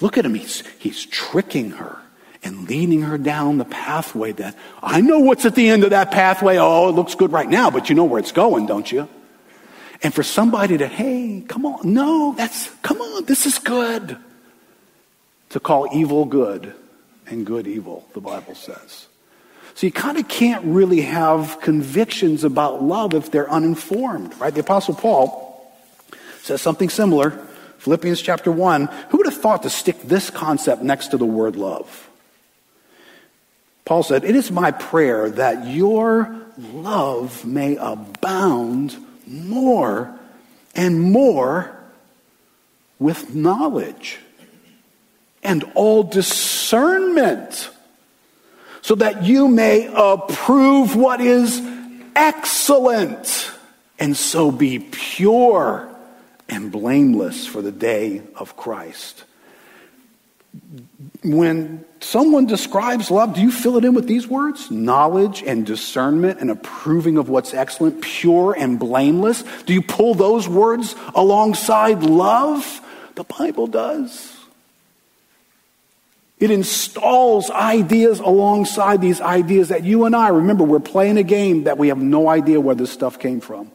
Look 0.00 0.16
at 0.16 0.24
him. 0.24 0.34
He's, 0.34 0.62
he's 0.78 1.04
tricking 1.04 1.72
her 1.72 1.98
and 2.44 2.68
leading 2.68 3.02
her 3.02 3.18
down 3.18 3.58
the 3.58 3.64
pathway 3.64 4.32
that 4.32 4.56
I 4.82 5.00
know 5.00 5.18
what's 5.18 5.46
at 5.46 5.54
the 5.54 5.68
end 5.68 5.82
of 5.82 5.90
that 5.90 6.10
pathway. 6.10 6.58
Oh, 6.58 6.90
it 6.90 6.92
looks 6.92 7.14
good 7.16 7.32
right 7.32 7.48
now, 7.48 7.70
but 7.70 7.88
you 7.88 7.96
know 7.96 8.04
where 8.04 8.20
it's 8.20 8.32
going, 8.32 8.66
don't 8.66 8.90
you? 8.90 9.08
And 10.02 10.12
for 10.12 10.22
somebody 10.22 10.78
to, 10.78 10.86
hey, 10.86 11.42
come 11.48 11.64
on, 11.64 11.92
no, 11.92 12.34
that's, 12.36 12.68
come 12.82 13.00
on, 13.00 13.24
this 13.24 13.46
is 13.46 13.58
good 13.58 14.16
to 15.54 15.60
call 15.60 15.86
evil 15.94 16.24
good 16.24 16.74
and 17.28 17.46
good 17.46 17.68
evil, 17.68 18.04
the 18.12 18.20
Bible 18.20 18.56
says. 18.56 19.06
So 19.76 19.86
you 19.86 19.92
kind 19.92 20.18
of 20.18 20.26
can't 20.26 20.64
really 20.64 21.02
have 21.02 21.60
convictions 21.60 22.42
about 22.42 22.82
love 22.82 23.14
if 23.14 23.30
they're 23.30 23.48
uninformed, 23.48 24.36
right? 24.40 24.52
The 24.52 24.62
Apostle 24.62 24.96
Paul 24.96 25.72
says 26.42 26.60
something 26.60 26.88
similar. 26.88 27.30
Philippians 27.78 28.20
chapter 28.20 28.50
1. 28.50 28.86
Who 29.10 29.18
would 29.18 29.26
have 29.26 29.40
thought 29.40 29.62
to 29.62 29.70
stick 29.70 30.02
this 30.02 30.28
concept 30.28 30.82
next 30.82 31.12
to 31.12 31.18
the 31.18 31.24
word 31.24 31.54
love? 31.54 32.10
Paul 33.84 34.02
said, 34.02 34.24
It 34.24 34.34
is 34.34 34.50
my 34.50 34.72
prayer 34.72 35.30
that 35.30 35.68
your 35.68 36.36
love 36.58 37.44
may 37.44 37.76
abound 37.76 38.96
more 39.28 40.18
and 40.74 41.00
more 41.00 41.78
with 42.98 43.36
knowledge 43.36 44.18
and 45.44 45.62
all 45.74 46.02
discernment, 46.02 47.70
so 48.82 48.94
that 48.96 49.22
you 49.24 49.46
may 49.48 49.90
approve 49.94 50.96
what 50.96 51.20
is 51.20 51.60
excellent, 52.16 53.50
and 53.98 54.16
so 54.16 54.50
be 54.50 54.78
pure 54.78 55.88
and 56.48 56.72
blameless 56.72 57.46
for 57.46 57.62
the 57.62 57.72
day 57.72 58.22
of 58.36 58.56
Christ. 58.56 59.24
When 61.22 61.84
someone 62.00 62.46
describes 62.46 63.10
love, 63.10 63.34
do 63.34 63.40
you 63.40 63.50
fill 63.50 63.76
it 63.76 63.84
in 63.84 63.94
with 63.94 64.06
these 64.06 64.28
words? 64.28 64.70
Knowledge 64.70 65.42
and 65.42 65.64
discernment 65.66 66.40
and 66.40 66.50
approving 66.50 67.16
of 67.16 67.28
what's 67.28 67.54
excellent, 67.54 68.02
pure 68.02 68.54
and 68.56 68.78
blameless. 68.78 69.42
Do 69.66 69.72
you 69.72 69.82
pull 69.82 70.14
those 70.14 70.48
words 70.48 70.94
alongside 71.14 72.02
love? 72.02 72.80
The 73.14 73.24
Bible 73.24 73.66
does. 73.66 74.33
It 76.38 76.50
installs 76.50 77.50
ideas 77.50 78.18
alongside 78.18 79.00
these 79.00 79.20
ideas 79.20 79.68
that 79.68 79.84
you 79.84 80.04
and 80.04 80.16
I, 80.16 80.28
remember, 80.28 80.64
we're 80.64 80.80
playing 80.80 81.16
a 81.16 81.22
game 81.22 81.64
that 81.64 81.78
we 81.78 81.88
have 81.88 81.98
no 81.98 82.28
idea 82.28 82.60
where 82.60 82.74
this 82.74 82.90
stuff 82.90 83.18
came 83.18 83.40
from. 83.40 83.70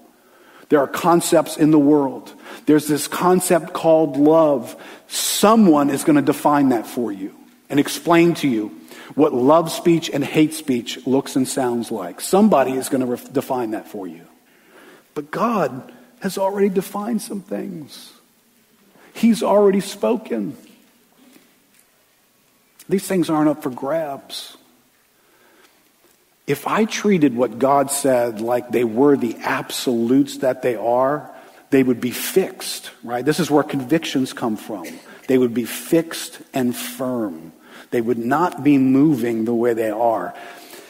There 0.68 0.80
are 0.80 0.88
concepts 0.88 1.58
in 1.58 1.72
the 1.72 1.80
world. 1.80 2.32
There's 2.66 2.88
this 2.88 3.08
concept 3.08 3.74
called 3.74 4.18
love. 4.18 4.76
Someone 5.08 5.90
is 5.90 6.04
going 6.04 6.18
to 6.18 6.22
define 6.22 6.70
that 6.70 6.86
for 6.86 7.12
you 7.12 7.34
and 7.70 7.80
explain 7.80 8.36
to 8.36 8.48
you 8.48 8.80
what 9.16 9.34
love 9.34 9.72
speech 9.72 10.10
and 10.10 10.24
hate 10.24 10.54
speech 10.54 11.06
looks 11.08 11.36
and 11.36 11.48
sounds 11.48 11.92
like. 11.92 12.22
Somebody 12.22 12.74
is 12.74 12.90
going 12.90 13.02
to 13.02 13.08
re- 13.08 13.32
define 13.32 13.72
that 13.72 13.88
for 13.88 14.06
you. 14.06 14.26
But 15.16 15.32
God 15.32 15.92
has 16.20 16.38
already 16.38 16.70
defined 16.70 17.22
some 17.22 17.42
things, 17.42 18.14
He's 19.14 19.42
already 19.42 19.80
spoken. 19.80 20.56
These 22.90 23.08
things 23.08 23.30
aren't 23.30 23.50
up 23.50 23.64
for 23.64 23.70
grabs. 23.70 24.58
If 26.48 26.68
I 26.68 26.86
treated 26.86 27.36
what 27.36 27.60
God 27.60 27.92
said 27.92 28.42
like 28.42 28.72
they 28.72 28.84
were 28.84 29.16
the 29.16 29.38
absolutes 29.38 30.38
that 30.38 30.64
they 30.64 30.76
are, 30.76 31.30
they 31.70 31.84
would 31.84 32.02
be 32.02 32.10
fixed, 32.10 32.90
right? 33.04 33.24
This 33.24 33.40
is 33.40 33.52
where 33.52 33.62
convictions 33.62 34.34
come 34.34 34.58
from. 34.58 34.88
They 35.28 35.38
would 35.38 35.54
be 35.54 35.66
fixed 35.66 36.42
and 36.52 36.76
firm. 36.76 37.54
They 37.92 38.02
would 38.02 38.18
not 38.18 38.64
be 38.64 38.80
moving 38.80 39.46
the 39.46 39.54
way 39.54 39.76
they 39.76 39.92
are. 39.92 40.34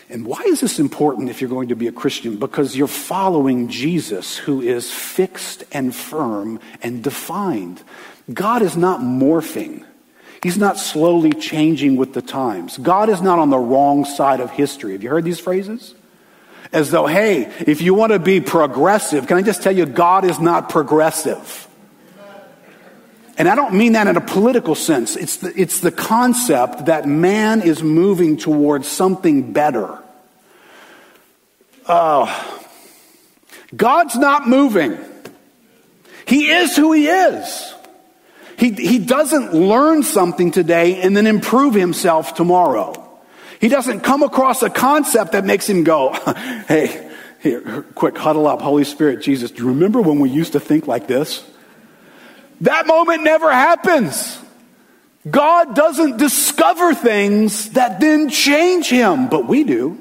And 0.10 0.26
why 0.26 0.41
is 0.43 0.62
this 0.62 0.80
important 0.80 1.30
if 1.30 1.41
you're 1.41 1.50
going 1.50 1.68
to 1.68 1.76
be 1.76 1.88
a 1.88 1.91
Christian? 1.91 2.38
Because 2.38 2.76
you're 2.76 2.88
following 2.88 3.68
Jesus, 3.68 4.38
who 4.38 4.62
is 4.62 4.91
fixed 4.91 5.66
and 5.74 5.93
firm 5.93 6.62
and 6.82 7.04
defined. 7.04 7.84
God 8.34 8.62
is 8.62 8.78
not 8.78 9.02
morphing. 9.02 9.84
He's 10.42 10.58
not 10.58 10.78
slowly 10.78 11.34
changing 11.34 11.98
with 11.98 12.14
the 12.14 12.22
times. 12.22 12.78
God 12.78 13.10
is 13.10 13.22
not 13.22 13.40
on 13.40 13.50
the 13.50 13.58
wrong 13.58 14.06
side 14.06 14.40
of 14.40 14.52
history. 14.52 14.94
Have 14.94 15.04
you 15.04 15.10
heard 15.10 15.26
these 15.26 15.40
phrases? 15.40 15.96
As 16.72 16.92
though, 16.92 17.08
hey, 17.08 17.52
if 17.66 17.82
you 17.82 17.94
want 17.94 18.14
to 18.14 18.20
be 18.20 18.40
progressive, 18.40 19.28
can 19.28 19.38
I 19.38 19.42
just 19.42 19.64
tell 19.64 19.76
you, 19.76 19.86
God 19.86 20.24
is 20.24 20.40
not 20.40 20.70
progressive. 20.70 21.68
And 23.38 23.48
I 23.48 23.56
don't 23.56 23.74
mean 23.74 23.94
that 23.94 24.08
in 24.08 24.18
a 24.18 24.22
political 24.22 24.76
sense. 24.76 25.16
It's 25.16 25.38
the, 25.38 25.54
it's 25.60 25.80
the 25.80 25.92
concept 25.92 26.86
that 26.86 27.08
man 27.08 27.62
is 27.62 27.82
moving 27.82 28.36
towards 28.38 28.88
something 28.88 29.54
better. 29.54 29.98
Oh, 31.88 32.66
God's 33.76 34.16
not 34.18 34.48
moving. 34.48 34.98
He 36.26 36.50
is 36.50 36.76
who 36.76 36.92
he 36.92 37.08
is. 37.08 37.74
He, 38.60 38.72
he 38.72 38.99
doesn't 38.99 39.53
learn 39.53 40.03
something 40.03 40.51
today 40.51 41.01
and 41.01 41.16
then 41.16 41.26
improve 41.26 41.74
himself 41.74 42.36
tomorrow. 42.36 42.93
He 43.62 43.70
doesn't 43.70 44.01
come 44.01 44.22
across 44.22 44.62
a 44.64 44.70
concept 44.70 45.32
that 45.32 45.45
makes 45.45 45.68
him 45.68 45.86
go, 45.86 46.12
hey, 46.68 47.10
here, 47.41 47.84
quick, 47.95 48.18
huddle 48.18 48.47
up, 48.47 48.62
Holy 48.62 48.84
Spirit, 48.84 49.22
Jesus, 49.22 49.51
do 49.51 49.64
you 49.64 49.70
remember 49.70 50.01
when 50.01 50.20
we 50.20 50.30
used 50.30 50.53
to 50.53 50.60
think 50.60 50.88
like 50.88 51.07
this? 51.07 51.45
That 52.62 52.86
moment 52.86 53.24
never 53.24 53.49
happens. 53.49 54.38
God 55.30 55.74
doesn't 55.74 56.18
discover 56.18 56.93
things 56.93 57.70
that 57.72 58.01
then 58.01 58.30
change 58.30 58.89
him, 58.89 59.30
but 59.30 59.47
we 59.47 59.64
do. 59.64 59.97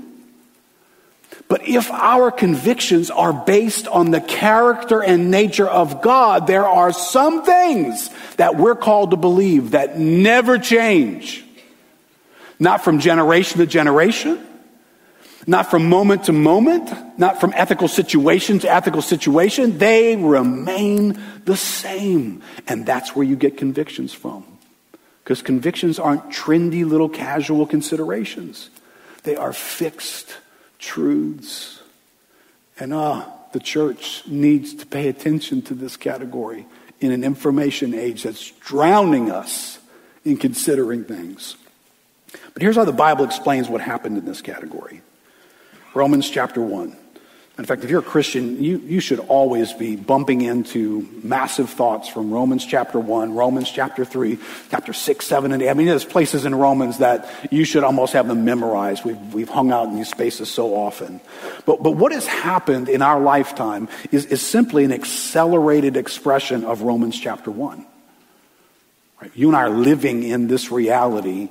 But 1.49 1.67
if 1.67 1.91
our 1.91 2.31
convictions 2.31 3.11
are 3.11 3.33
based 3.33 3.89
on 3.89 4.11
the 4.11 4.21
character 4.21 5.03
and 5.03 5.31
nature 5.31 5.67
of 5.67 6.03
God, 6.03 6.47
there 6.47 6.69
are 6.69 6.93
some 6.93 7.43
things 7.43 8.11
that 8.37 8.57
we're 8.57 8.77
called 8.77 9.13
to 9.13 9.17
believe 9.17 9.71
that 9.71 9.99
never 9.99 10.59
change. 10.59 11.43
Not 12.59 12.85
from 12.85 12.99
generation 12.99 13.61
to 13.61 13.67
generation, 13.67 14.47
not 15.47 15.71
from 15.71 15.89
moment 15.89 16.25
to 16.25 16.33
moment, 16.33 17.19
not 17.19 17.41
from 17.41 17.55
ethical 17.57 17.89
situation 17.89 18.59
to 18.59 18.71
ethical 18.71 19.01
situation. 19.01 19.79
They 19.79 20.17
remain 20.17 21.19
the 21.47 21.57
same. 21.57 22.43
And 22.67 22.85
that's 22.85 23.17
where 23.17 23.25
you 23.25 23.37
get 23.37 23.57
convictions 23.57 24.13
from. 24.13 24.45
Because 25.25 25.41
convictions 25.41 25.99
aren't 25.99 26.29
trendy 26.29 26.85
little 26.85 27.09
casual 27.09 27.65
considerations, 27.65 28.69
they 29.23 29.37
are 29.37 29.55
fixed 29.55 30.37
truths. 30.79 31.81
And 32.79 32.95
ah, 32.95 33.29
the 33.53 33.61
church 33.61 34.27
needs 34.27 34.75
to 34.75 34.87
pay 34.87 35.09
attention 35.09 35.63
to 35.63 35.75
this 35.75 35.97
category 35.97 36.67
in 37.01 37.13
an 37.13 37.25
information 37.25 37.95
age 37.95 38.25
that's 38.25 38.51
drowning 38.53 39.31
us 39.31 39.79
in 40.25 40.37
considering 40.37 41.05
things. 41.05 41.57
But 42.53 42.63
here's 42.63 42.77
how 42.77 42.85
the 42.85 42.93
Bible 42.93 43.25
explains 43.25 43.69
what 43.69 43.81
happened 43.81 44.19
in 44.19 44.25
this 44.25 44.43
category 44.43 45.03
Romans 45.95 46.29
chapter 46.29 46.61
1. 46.61 46.97
In 47.59 47.65
fact, 47.65 47.83
if 47.83 47.91
you're 47.91 48.01
a 48.01 48.05
Christian, 48.05 48.63
you, 48.63 48.79
you 48.79 49.01
should 49.01 49.19
always 49.19 49.73
be 49.73 49.97
bumping 49.97 50.43
into 50.43 51.09
massive 51.25 51.69
thoughts 51.69 52.09
from 52.09 52.31
Romans 52.31 52.65
chapter 52.65 53.01
1, 53.01 53.35
Romans 53.35 53.69
chapter 53.69 54.05
3, 54.05 54.39
chapter 54.71 54.93
6, 54.93 55.27
7, 55.27 55.51
and 55.51 55.61
8. 55.61 55.69
I 55.69 55.75
mean, 55.75 55.89
there's 55.89 56.05
places 56.05 56.45
in 56.45 56.55
Romans 56.55 56.99
that 56.99 57.29
you 57.51 57.65
should 57.65 57.83
almost 57.83 58.13
have 58.13 58.29
them 58.29 58.45
memorized. 58.45 59.05
We've, 59.05 59.35
we've 59.35 59.49
hung 59.49 59.73
out 59.73 59.89
in 59.89 59.97
these 59.97 60.09
spaces 60.09 60.49
so 60.49 60.77
often. 60.77 61.21
But, 61.67 61.83
but 61.83 61.97
what 61.97 62.13
has 62.13 62.29
happened 62.29 62.89
in 62.89 63.03
our 63.03 63.19
lifetime 63.19 63.89
is, 64.13 64.27
is 64.27 64.41
simply 64.41 64.85
an 64.85 64.93
accelerated 64.93 65.97
expression 65.97 66.63
of 66.63 66.83
Romans 66.83 67.19
chapter 67.19 67.51
1. 67.51 67.85
Right? 69.21 69.33
You 69.35 69.49
and 69.49 69.57
I 69.57 69.63
are 69.63 69.71
living 69.71 70.23
in 70.23 70.47
this 70.47 70.71
reality 70.71 71.49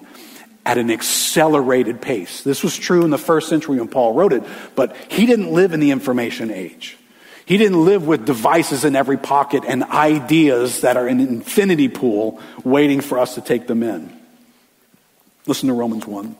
at 0.67 0.77
an 0.77 0.91
accelerated 0.91 2.01
pace. 2.01 2.43
This 2.43 2.61
was 2.61 2.75
true 2.75 3.05
in 3.05 3.09
the 3.09 3.17
first 3.17 3.47
century 3.47 3.79
when 3.79 3.87
Paul 3.87 4.13
wrote 4.13 4.33
it, 4.33 4.43
but 4.75 4.93
he 5.07 5.25
didn't 5.25 5.53
live 5.53 5.71
in 5.71 5.79
the 5.79 5.91
information 5.91 6.51
age. 6.51 6.97
He 7.45 7.55
didn't 7.55 7.85
live 7.85 8.05
with 8.05 8.25
devices 8.25 8.83
in 8.83 8.93
every 8.93 9.15
pocket 9.15 9.63
and 9.65 9.85
ideas 9.85 10.81
that 10.81 10.97
are 10.97 11.07
in 11.07 11.21
an 11.21 11.29
infinity 11.29 11.87
pool 11.87 12.41
waiting 12.65 12.99
for 12.99 13.17
us 13.17 13.35
to 13.35 13.41
take 13.41 13.65
them 13.65 13.81
in. 13.81 14.11
Listen 15.45 15.69
to 15.69 15.73
Romans 15.73 16.05
1, 16.05 16.35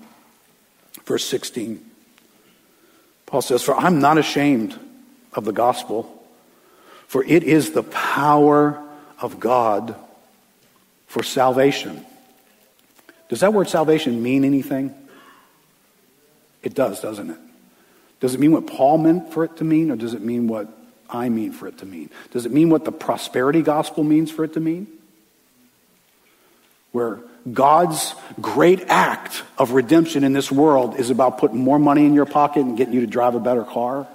verse 1.05 1.23
16. 1.23 1.89
Paul 3.28 3.41
says, 3.41 3.63
For 3.63 3.78
I'm 3.78 4.01
not 4.01 4.17
ashamed 4.17 4.78
of 5.32 5.45
the 5.45 5.53
gospel, 5.53 6.21
for 7.07 7.23
it 7.23 7.43
is 7.43 7.71
the 7.71 7.84
power 7.84 8.84
of 9.21 9.39
God 9.39 9.95
for 11.07 11.23
salvation 11.23 12.05
does 13.30 13.41
that 13.41 13.53
word 13.53 13.69
salvation 13.69 14.21
mean 14.21 14.43
anything? 14.43 14.93
It 16.63 16.73
does, 16.73 17.01
doesn't 17.01 17.30
it? 17.30 17.38
Does 18.19 18.34
it 18.34 18.39
mean 18.39 18.51
what 18.51 18.67
Paul 18.67 18.97
meant 18.97 19.32
for 19.32 19.43
it 19.43 19.57
to 19.57 19.63
mean, 19.63 19.91
or 19.91 19.95
does 19.95 20.13
it 20.13 20.21
mean 20.21 20.47
what 20.47 20.67
I 21.09 21.30
mean 21.30 21.51
for 21.51 21.67
it 21.67 21.78
to 21.80 21.86
mean? 21.86 22.09
Does 22.32 22.45
it 22.45 22.51
mean 22.51 22.69
what 22.69 22.84
the 22.84 22.91
prosperity 22.91 23.61
gospel 23.61 24.03
means 24.03 24.32
for 24.32 24.43
it 24.43 24.53
to 24.53 24.59
mean? 24.59 24.88
Where 26.91 27.19
God's 27.51 28.15
great 28.41 28.86
act 28.88 29.43
of 29.57 29.71
redemption 29.71 30.23
in 30.23 30.34
this 30.34 30.51
world 30.51 30.99
is 30.99 31.09
about 31.09 31.38
putting 31.38 31.59
more 31.59 31.80
money 31.80 32.05
in 32.05 32.13
your 32.13 32.25
pocket 32.25 32.61
and 32.61 32.75
getting 32.78 32.93
you 32.93 33.01
to 33.01 33.07
drive 33.07 33.36
a 33.36 33.39
better 33.39 33.63
car? 33.63 34.07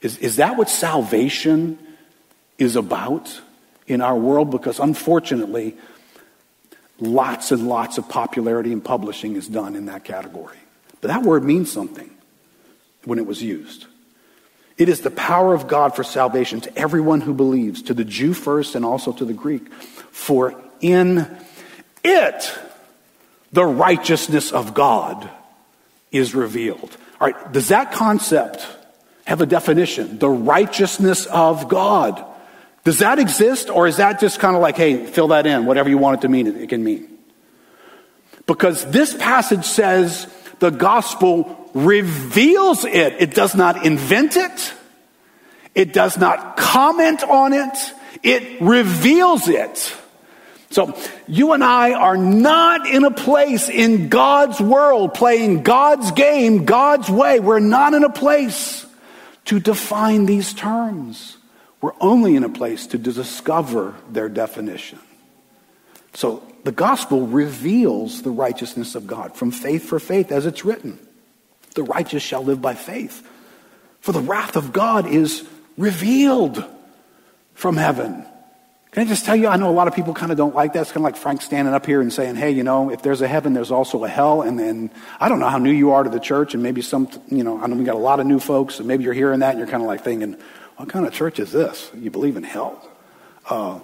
Is, 0.00 0.18
is 0.18 0.36
that 0.36 0.56
what 0.56 0.68
salvation 0.68 1.78
is 2.58 2.76
about 2.76 3.40
in 3.86 4.00
our 4.00 4.16
world? 4.16 4.50
Because 4.50 4.78
unfortunately, 4.78 5.76
lots 7.00 7.52
and 7.52 7.68
lots 7.68 7.98
of 7.98 8.08
popularity 8.08 8.72
in 8.72 8.80
publishing 8.80 9.36
is 9.36 9.48
done 9.48 9.76
in 9.76 9.86
that 9.86 10.04
category. 10.04 10.58
But 11.00 11.08
that 11.08 11.22
word 11.22 11.44
means 11.44 11.70
something 11.70 12.10
when 13.04 13.18
it 13.18 13.26
was 13.26 13.42
used. 13.42 13.86
It 14.78 14.88
is 14.88 15.00
the 15.00 15.10
power 15.10 15.54
of 15.54 15.68
God 15.68 15.96
for 15.96 16.04
salvation 16.04 16.60
to 16.62 16.78
everyone 16.78 17.22
who 17.22 17.32
believes, 17.32 17.82
to 17.82 17.94
the 17.94 18.04
Jew 18.04 18.34
first 18.34 18.74
and 18.74 18.84
also 18.84 19.12
to 19.12 19.24
the 19.24 19.32
Greek. 19.32 19.72
For 19.72 20.60
in 20.80 21.26
it, 22.04 22.58
the 23.52 23.64
righteousness 23.64 24.52
of 24.52 24.74
God 24.74 25.30
is 26.12 26.34
revealed. 26.34 26.96
All 27.20 27.28
right, 27.28 27.52
does 27.52 27.68
that 27.68 27.92
concept 27.92 28.66
have 29.26 29.40
a 29.40 29.46
definition? 29.46 30.18
The 30.18 30.28
righteousness 30.28 31.26
of 31.26 31.68
God. 31.68 32.24
Does 32.86 33.00
that 33.00 33.18
exist, 33.18 33.68
or 33.68 33.88
is 33.88 33.96
that 33.96 34.20
just 34.20 34.38
kind 34.38 34.54
of 34.54 34.62
like, 34.62 34.76
hey, 34.76 35.06
fill 35.06 35.26
that 35.28 35.44
in, 35.44 35.66
whatever 35.66 35.88
you 35.88 35.98
want 35.98 36.20
it 36.20 36.22
to 36.22 36.28
mean, 36.28 36.46
it 36.46 36.68
can 36.68 36.84
mean? 36.84 37.18
Because 38.46 38.88
this 38.92 39.12
passage 39.12 39.64
says 39.64 40.28
the 40.60 40.70
gospel 40.70 41.68
reveals 41.74 42.84
it. 42.84 43.14
It 43.18 43.34
does 43.34 43.56
not 43.56 43.84
invent 43.84 44.36
it. 44.36 44.72
It 45.74 45.92
does 45.92 46.16
not 46.16 46.56
comment 46.56 47.24
on 47.24 47.54
it. 47.54 47.76
It 48.22 48.60
reveals 48.60 49.48
it. 49.48 49.92
So 50.70 50.96
you 51.26 51.54
and 51.54 51.64
I 51.64 51.92
are 51.92 52.16
not 52.16 52.88
in 52.88 53.02
a 53.02 53.10
place 53.10 53.68
in 53.68 54.10
God's 54.10 54.60
world 54.60 55.12
playing 55.12 55.64
God's 55.64 56.12
game 56.12 56.64
God's 56.64 57.10
way. 57.10 57.40
We're 57.40 57.58
not 57.58 57.94
in 57.94 58.04
a 58.04 58.12
place 58.12 58.86
to 59.46 59.58
define 59.58 60.26
these 60.26 60.54
terms. 60.54 61.35
We're 61.80 61.92
only 62.00 62.36
in 62.36 62.44
a 62.44 62.48
place 62.48 62.86
to 62.88 62.98
discover 62.98 63.94
their 64.10 64.28
definition. 64.28 64.98
So 66.14 66.42
the 66.64 66.72
gospel 66.72 67.26
reveals 67.26 68.22
the 68.22 68.30
righteousness 68.30 68.94
of 68.94 69.06
God 69.06 69.36
from 69.36 69.50
faith 69.50 69.84
for 69.86 70.00
faith, 70.00 70.32
as 70.32 70.46
it's 70.46 70.64
written. 70.64 70.98
The 71.74 71.82
righteous 71.82 72.22
shall 72.22 72.42
live 72.42 72.62
by 72.62 72.74
faith. 72.74 73.28
For 74.00 74.12
the 74.12 74.20
wrath 74.20 74.56
of 74.56 74.72
God 74.72 75.06
is 75.06 75.46
revealed 75.76 76.64
from 77.54 77.76
heaven. 77.76 78.24
Can 78.92 79.02
I 79.02 79.06
just 79.06 79.26
tell 79.26 79.36
you, 79.36 79.48
I 79.48 79.56
know 79.56 79.68
a 79.68 79.76
lot 79.76 79.88
of 79.88 79.94
people 79.94 80.14
kind 80.14 80.32
of 80.32 80.38
don't 80.38 80.54
like 80.54 80.72
that. 80.72 80.80
It's 80.80 80.90
kind 80.90 81.04
of 81.04 81.12
like 81.12 81.16
Frank 81.16 81.42
standing 81.42 81.74
up 81.74 81.84
here 81.84 82.00
and 82.00 82.10
saying, 82.10 82.36
hey, 82.36 82.52
you 82.52 82.62
know, 82.62 82.90
if 82.90 83.02
there's 83.02 83.20
a 83.20 83.28
heaven, 83.28 83.52
there's 83.52 83.70
also 83.70 84.04
a 84.04 84.08
hell. 84.08 84.40
And 84.40 84.58
then 84.58 84.90
I 85.20 85.28
don't 85.28 85.38
know 85.38 85.50
how 85.50 85.58
new 85.58 85.70
you 85.70 85.90
are 85.90 86.02
to 86.02 86.08
the 86.08 86.18
church, 86.18 86.54
and 86.54 86.62
maybe 86.62 86.80
some, 86.80 87.10
you 87.28 87.44
know, 87.44 87.60
I 87.60 87.66
know 87.66 87.76
we 87.76 87.84
got 87.84 87.96
a 87.96 87.98
lot 87.98 88.20
of 88.20 88.26
new 88.26 88.40
folks, 88.40 88.78
and 88.78 88.88
maybe 88.88 89.04
you're 89.04 89.12
hearing 89.12 89.40
that 89.40 89.50
and 89.50 89.58
you're 89.58 89.68
kind 89.68 89.82
of 89.82 89.86
like 89.86 90.02
thinking, 90.02 90.38
what 90.76 90.88
kind 90.88 91.06
of 91.06 91.12
church 91.12 91.38
is 91.38 91.52
this? 91.52 91.90
You 91.94 92.10
believe 92.10 92.36
in 92.36 92.42
hell? 92.42 92.86
Uh, 93.48 93.80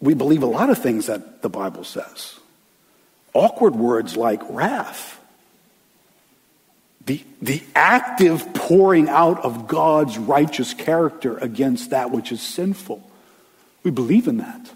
we 0.00 0.14
believe 0.14 0.42
a 0.42 0.46
lot 0.46 0.70
of 0.70 0.78
things 0.78 1.06
that 1.06 1.42
the 1.42 1.48
Bible 1.48 1.84
says. 1.84 2.38
Awkward 3.34 3.76
words 3.76 4.16
like 4.16 4.40
wrath. 4.48 5.20
The, 7.04 7.22
the 7.40 7.62
active 7.74 8.52
pouring 8.54 9.08
out 9.08 9.44
of 9.44 9.68
God's 9.68 10.18
righteous 10.18 10.74
character 10.74 11.38
against 11.38 11.90
that 11.90 12.10
which 12.10 12.32
is 12.32 12.40
sinful. 12.40 13.08
We 13.84 13.90
believe 13.90 14.26
in 14.26 14.38
that. 14.38 14.70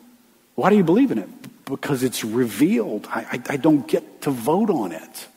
Why 0.55 0.71
do 0.71 0.77
you 0.77 0.85
believe 0.85 1.11
in 1.11 1.19
it? 1.19 1.29
Because 1.65 2.03
it's 2.03 2.25
revealed. 2.25 3.09
I, 3.11 3.21
I, 3.21 3.55
I 3.55 3.57
don't 3.57 3.87
get 3.89 4.23
to 4.23 4.31
vote 4.31 4.71
on 4.71 4.93
it. 4.93 5.29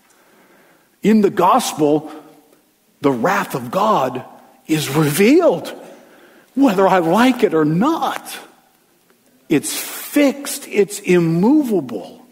In 1.01 1.21
the 1.21 1.29
gospel, 1.29 2.11
the 3.01 3.11
wrath 3.11 3.55
of 3.55 3.71
God 3.71 4.23
is 4.67 4.89
revealed, 4.89 5.73
whether 6.55 6.87
I 6.87 6.99
like 6.99 7.43
it 7.43 7.53
or 7.53 7.65
not. 7.65 8.37
It's 9.49 9.77
fixed, 9.77 10.67
it's 10.67 10.99
immovable. 10.99 12.25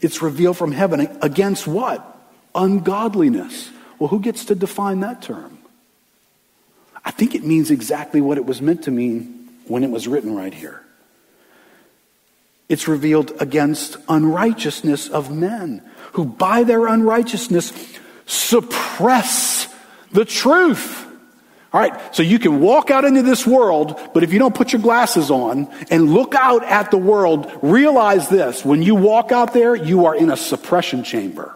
It's 0.00 0.22
revealed 0.22 0.56
from 0.56 0.72
heaven 0.72 1.00
against 1.22 1.66
what? 1.66 2.04
Ungodliness. 2.54 3.70
Well, 3.98 4.08
who 4.08 4.20
gets 4.20 4.46
to 4.46 4.54
define 4.54 5.00
that 5.00 5.22
term? 5.22 5.58
I 7.04 7.10
think 7.10 7.34
it 7.34 7.44
means 7.44 7.70
exactly 7.70 8.20
what 8.20 8.38
it 8.38 8.44
was 8.44 8.62
meant 8.62 8.84
to 8.84 8.90
mean 8.90 9.48
when 9.66 9.82
it 9.82 9.90
was 9.90 10.06
written 10.06 10.34
right 10.34 10.54
here. 10.54 10.82
It's 12.68 12.86
revealed 12.86 13.32
against 13.40 13.96
unrighteousness 14.08 15.08
of 15.08 15.34
men 15.34 15.82
who, 16.12 16.26
by 16.26 16.64
their 16.64 16.86
unrighteousness, 16.86 17.72
suppress 18.26 19.74
the 20.12 20.24
truth. 20.24 21.06
All 21.70 21.80
right, 21.80 22.14
so 22.14 22.22
you 22.22 22.38
can 22.38 22.60
walk 22.60 22.90
out 22.90 23.04
into 23.04 23.22
this 23.22 23.46
world, 23.46 24.00
but 24.14 24.24
if 24.24 24.32
you 24.32 24.38
don't 24.38 24.54
put 24.54 24.72
your 24.72 24.80
glasses 24.80 25.30
on 25.30 25.68
and 25.90 26.14
look 26.14 26.34
out 26.34 26.64
at 26.64 26.90
the 26.90 26.96
world, 26.96 27.50
realize 27.60 28.30
this. 28.30 28.64
When 28.64 28.82
you 28.82 28.94
walk 28.94 29.32
out 29.32 29.52
there, 29.52 29.76
you 29.76 30.06
are 30.06 30.14
in 30.14 30.30
a 30.30 30.36
suppression 30.36 31.04
chamber 31.04 31.54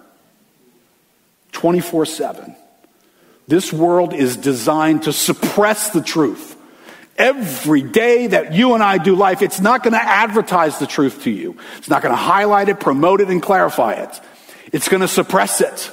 24 1.53 2.05
7. 2.05 2.57
This 3.49 3.73
world 3.73 4.13
is 4.13 4.37
designed 4.37 5.05
to 5.05 5.15
suppress 5.15 5.91
the 5.91 6.03
truth. 6.03 6.57
Every 7.17 7.83
day 7.83 8.27
that 8.29 8.53
you 8.53 8.75
and 8.75 8.83
I 8.83 8.99
do 8.99 9.15
life, 9.15 9.43
it's 9.43 9.61
not 9.61 9.83
going 9.83 9.93
to 9.93 10.03
advertise 10.03 10.79
the 10.79 10.87
truth 10.87 11.23
to 11.25 11.31
you. 11.31 11.57
It's 11.79 11.89
not 11.89 12.03
going 12.03 12.13
to 12.13 12.21
highlight 12.21 12.69
it, 12.69 12.81
promote 12.81 13.21
it, 13.21 13.29
and 13.29 13.43
clarify 13.43 13.95
it. 13.95 14.21
It's 14.73 14.89
going 14.89 15.01
to 15.03 15.09
suppress 15.09 15.61
it. 15.61 15.91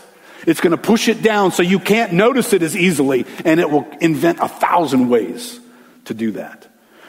It's 0.49 0.61
going 0.61 0.71
to 0.71 0.77
push 0.77 1.07
it 1.07 1.21
down 1.21 1.51
so 1.51 1.61
you 1.61 1.77
can't 1.77 2.11
notice 2.11 2.53
it 2.53 2.63
as 2.63 2.75
easily, 2.75 3.27
and 3.45 3.59
it 3.59 3.69
will 3.69 3.87
invent 4.01 4.39
a 4.39 4.47
thousand 4.47 5.07
ways 5.07 5.59
to 6.05 6.15
do 6.15 6.31
that. 6.31 6.67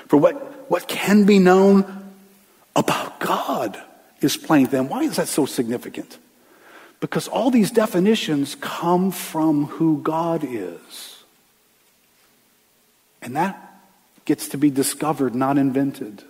For 0.09 0.19
what, 0.19 0.71
what 0.71 0.87
can 0.87 1.25
be 1.25 1.39
known 1.39 2.13
about 2.77 3.19
God 3.19 3.83
is 4.21 4.37
plain 4.37 4.67
to 4.67 4.71
them. 4.71 4.91
Why 4.91 5.05
is 5.05 5.17
that 5.17 5.27
so 5.27 5.47
significant? 5.47 6.19
Because 7.01 7.29
all 7.29 7.51
these 7.51 7.71
definitions 7.71 8.57
come 8.57 9.11
from 9.11 9.65
who 9.65 10.03
God 10.03 10.45
is. 10.45 11.25
And 13.23 13.37
that 13.37 13.81
gets 14.27 14.49
to 14.49 14.59
be 14.59 14.69
discovered, 14.69 15.35
not 15.35 15.57
invented. 15.57 16.25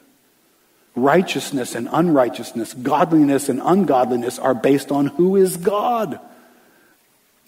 Righteousness 0.95 1.75
and 1.75 1.89
unrighteousness, 1.91 2.73
godliness 2.75 3.49
and 3.49 3.61
ungodliness 3.65 4.39
are 4.39 4.55
based 4.55 4.93
on 4.93 5.07
who 5.09 5.35
is 5.35 5.57
God 5.57 6.21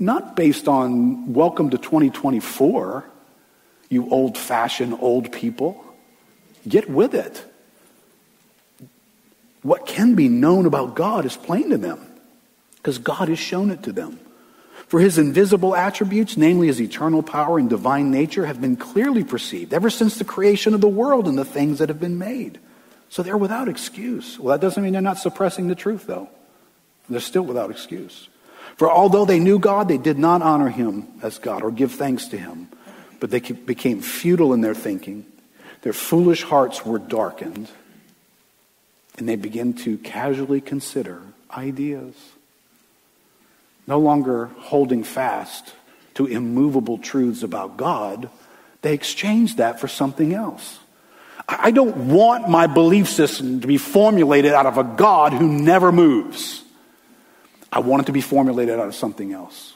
not 0.03 0.34
based 0.34 0.66
on 0.66 1.32
welcome 1.32 1.70
to 1.70 1.78
2024, 1.78 3.05
you 3.88 4.11
old 4.11 4.36
fashioned 4.36 4.98
old 5.00 5.30
people. 5.30 5.82
Get 6.66 6.90
with 6.90 7.14
it. 7.14 7.44
What 9.62 9.86
can 9.86 10.16
be 10.16 10.28
known 10.28 10.66
about 10.66 10.96
God 10.96 11.24
is 11.24 11.36
plain 11.36 11.70
to 11.70 11.78
them 11.78 12.05
because 12.76 12.98
God 12.98 13.28
has 13.28 13.38
shown 13.38 13.70
it 13.70 13.84
to 13.84 13.92
them. 13.92 14.18
For 14.88 14.98
his 14.98 15.18
invisible 15.18 15.76
attributes, 15.76 16.36
namely 16.36 16.66
his 16.66 16.80
eternal 16.80 17.22
power 17.22 17.61
and 17.61 17.70
divine 17.70 18.11
nature, 18.11 18.44
have 18.44 18.61
been 18.61 18.76
clearly 18.76 19.22
perceived 19.22 19.72
ever 19.72 19.88
since 19.88 20.16
the 20.16 20.24
creation 20.24 20.74
of 20.74 20.80
the 20.80 20.88
world 20.88 21.28
and 21.28 21.38
the 21.38 21.44
things 21.44 21.78
that 21.78 21.88
have 21.88 22.00
been 22.00 22.18
made. 22.18 22.59
So 23.09 23.22
they're 23.22 23.38
without 23.38 23.68
excuse. 23.68 24.36
Well, 24.36 24.59
that 24.59 24.61
doesn't 24.61 24.82
mean 24.82 24.94
they're 24.94 25.00
not 25.00 25.18
suppressing 25.18 25.68
the 25.68 25.76
truth, 25.76 26.07
though. 26.07 26.28
They're 27.09 27.20
still 27.20 27.44
without 27.44 27.70
excuse. 27.70 28.28
For 28.83 28.91
although 28.91 29.24
they 29.24 29.39
knew 29.39 29.61
God, 29.61 29.87
they 29.87 29.97
did 29.97 30.18
not 30.18 30.43
honor 30.43 30.68
him 30.68 31.07
as 31.22 31.39
God 31.39 31.62
or 31.62 31.70
give 31.70 31.93
thanks 31.93 32.26
to 32.26 32.37
him, 32.37 32.66
but 33.20 33.30
they 33.30 33.39
became 33.39 34.01
futile 34.01 34.53
in 34.53 34.61
their 34.61 34.74
thinking. 34.74 35.24
Their 35.83 35.93
foolish 35.93 36.43
hearts 36.43 36.85
were 36.85 36.99
darkened, 36.99 37.68
and 39.16 39.28
they 39.28 39.37
began 39.37 39.74
to 39.74 39.99
casually 39.99 40.61
consider 40.61 41.22
ideas. 41.57 42.16
No 43.87 44.01
longer 44.01 44.47
holding 44.47 45.05
fast 45.05 45.74
to 46.14 46.26
immovable 46.26 46.99
truths 46.99 47.45
about 47.45 47.76
God, 47.76 48.30
they 48.80 48.95
exchanged 48.95 49.59
that 49.59 49.78
for 49.78 49.87
something 49.87 50.35
else. 50.35 50.80
I 51.49 51.70
don't 51.70 52.09
want 52.09 52.49
my 52.49 52.66
belief 52.66 53.09
system 53.09 53.61
to 53.61 53.68
be 53.68 53.78
formulated 53.78 54.51
out 54.51 54.66
of 54.66 54.76
a 54.76 54.83
God 54.83 55.33
who 55.33 55.47
never 55.47 55.93
moves. 55.93 56.61
I 57.73 57.81
want 57.81 58.03
it 58.03 58.07
to 58.07 58.12
be 58.12 58.20
formulated 58.20 58.79
out 58.79 58.87
of 58.87 58.95
something 58.95 59.33
else. 59.33 59.75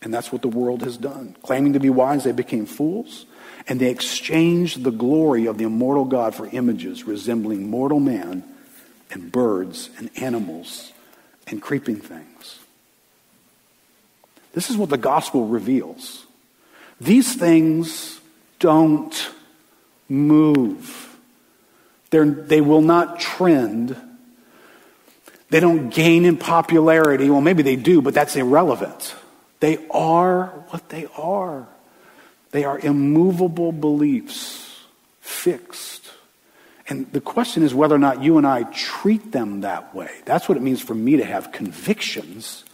And 0.00 0.14
that's 0.14 0.32
what 0.32 0.42
the 0.42 0.48
world 0.48 0.82
has 0.82 0.96
done. 0.96 1.36
Claiming 1.42 1.72
to 1.72 1.80
be 1.80 1.90
wise, 1.90 2.24
they 2.24 2.32
became 2.32 2.66
fools, 2.66 3.26
and 3.68 3.80
they 3.80 3.90
exchanged 3.90 4.84
the 4.84 4.90
glory 4.90 5.46
of 5.46 5.58
the 5.58 5.64
immortal 5.64 6.04
God 6.04 6.34
for 6.34 6.48
images 6.52 7.04
resembling 7.04 7.68
mortal 7.68 8.00
man 8.00 8.44
and 9.10 9.30
birds 9.30 9.90
and 9.98 10.10
animals 10.16 10.92
and 11.46 11.60
creeping 11.60 11.96
things. 11.96 12.58
This 14.52 14.70
is 14.70 14.76
what 14.76 14.90
the 14.90 14.96
gospel 14.96 15.46
reveals. 15.46 16.26
These 17.00 17.34
things 17.34 18.20
don't 18.58 19.30
move. 20.08 21.16
They're, 22.10 22.26
they 22.26 22.60
will 22.60 22.82
not 22.82 23.18
trend 23.18 23.96
they 25.52 25.60
don't 25.60 25.90
gain 25.90 26.24
in 26.24 26.38
popularity. 26.38 27.28
Well, 27.28 27.42
maybe 27.42 27.62
they 27.62 27.76
do, 27.76 28.00
but 28.00 28.14
that's 28.14 28.34
irrelevant. 28.36 29.14
They 29.60 29.86
are 29.90 30.46
what 30.70 30.88
they 30.88 31.06
are. 31.14 31.68
They 32.52 32.64
are 32.64 32.78
immovable 32.78 33.70
beliefs, 33.70 34.80
fixed. 35.20 36.10
And 36.88 37.12
the 37.12 37.20
question 37.20 37.62
is 37.62 37.74
whether 37.74 37.94
or 37.94 37.98
not 37.98 38.22
you 38.22 38.38
and 38.38 38.46
I 38.46 38.62
treat 38.62 39.30
them 39.30 39.60
that 39.60 39.94
way. 39.94 40.10
That's 40.24 40.48
what 40.48 40.56
it 40.56 40.62
means 40.62 40.80
for 40.80 40.94
me 40.94 41.18
to 41.18 41.24
have 41.24 41.52
convictions, 41.52 42.64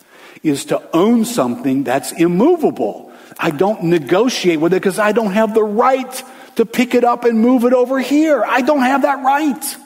is 0.44 0.66
to 0.66 0.80
own 0.96 1.24
something 1.24 1.82
that's 1.82 2.12
immovable. 2.12 3.12
I 3.40 3.50
don't 3.50 3.84
negotiate 3.84 4.60
with 4.60 4.72
it 4.72 4.76
because 4.76 5.00
I 5.00 5.10
don't 5.10 5.32
have 5.32 5.52
the 5.52 5.64
right 5.64 6.22
to 6.54 6.64
pick 6.64 6.94
it 6.94 7.02
up 7.02 7.24
and 7.24 7.40
move 7.40 7.64
it 7.64 7.72
over 7.72 7.98
here. 7.98 8.44
I 8.44 8.60
don't 8.60 8.82
have 8.82 9.02
that 9.02 9.24
right. 9.24 9.76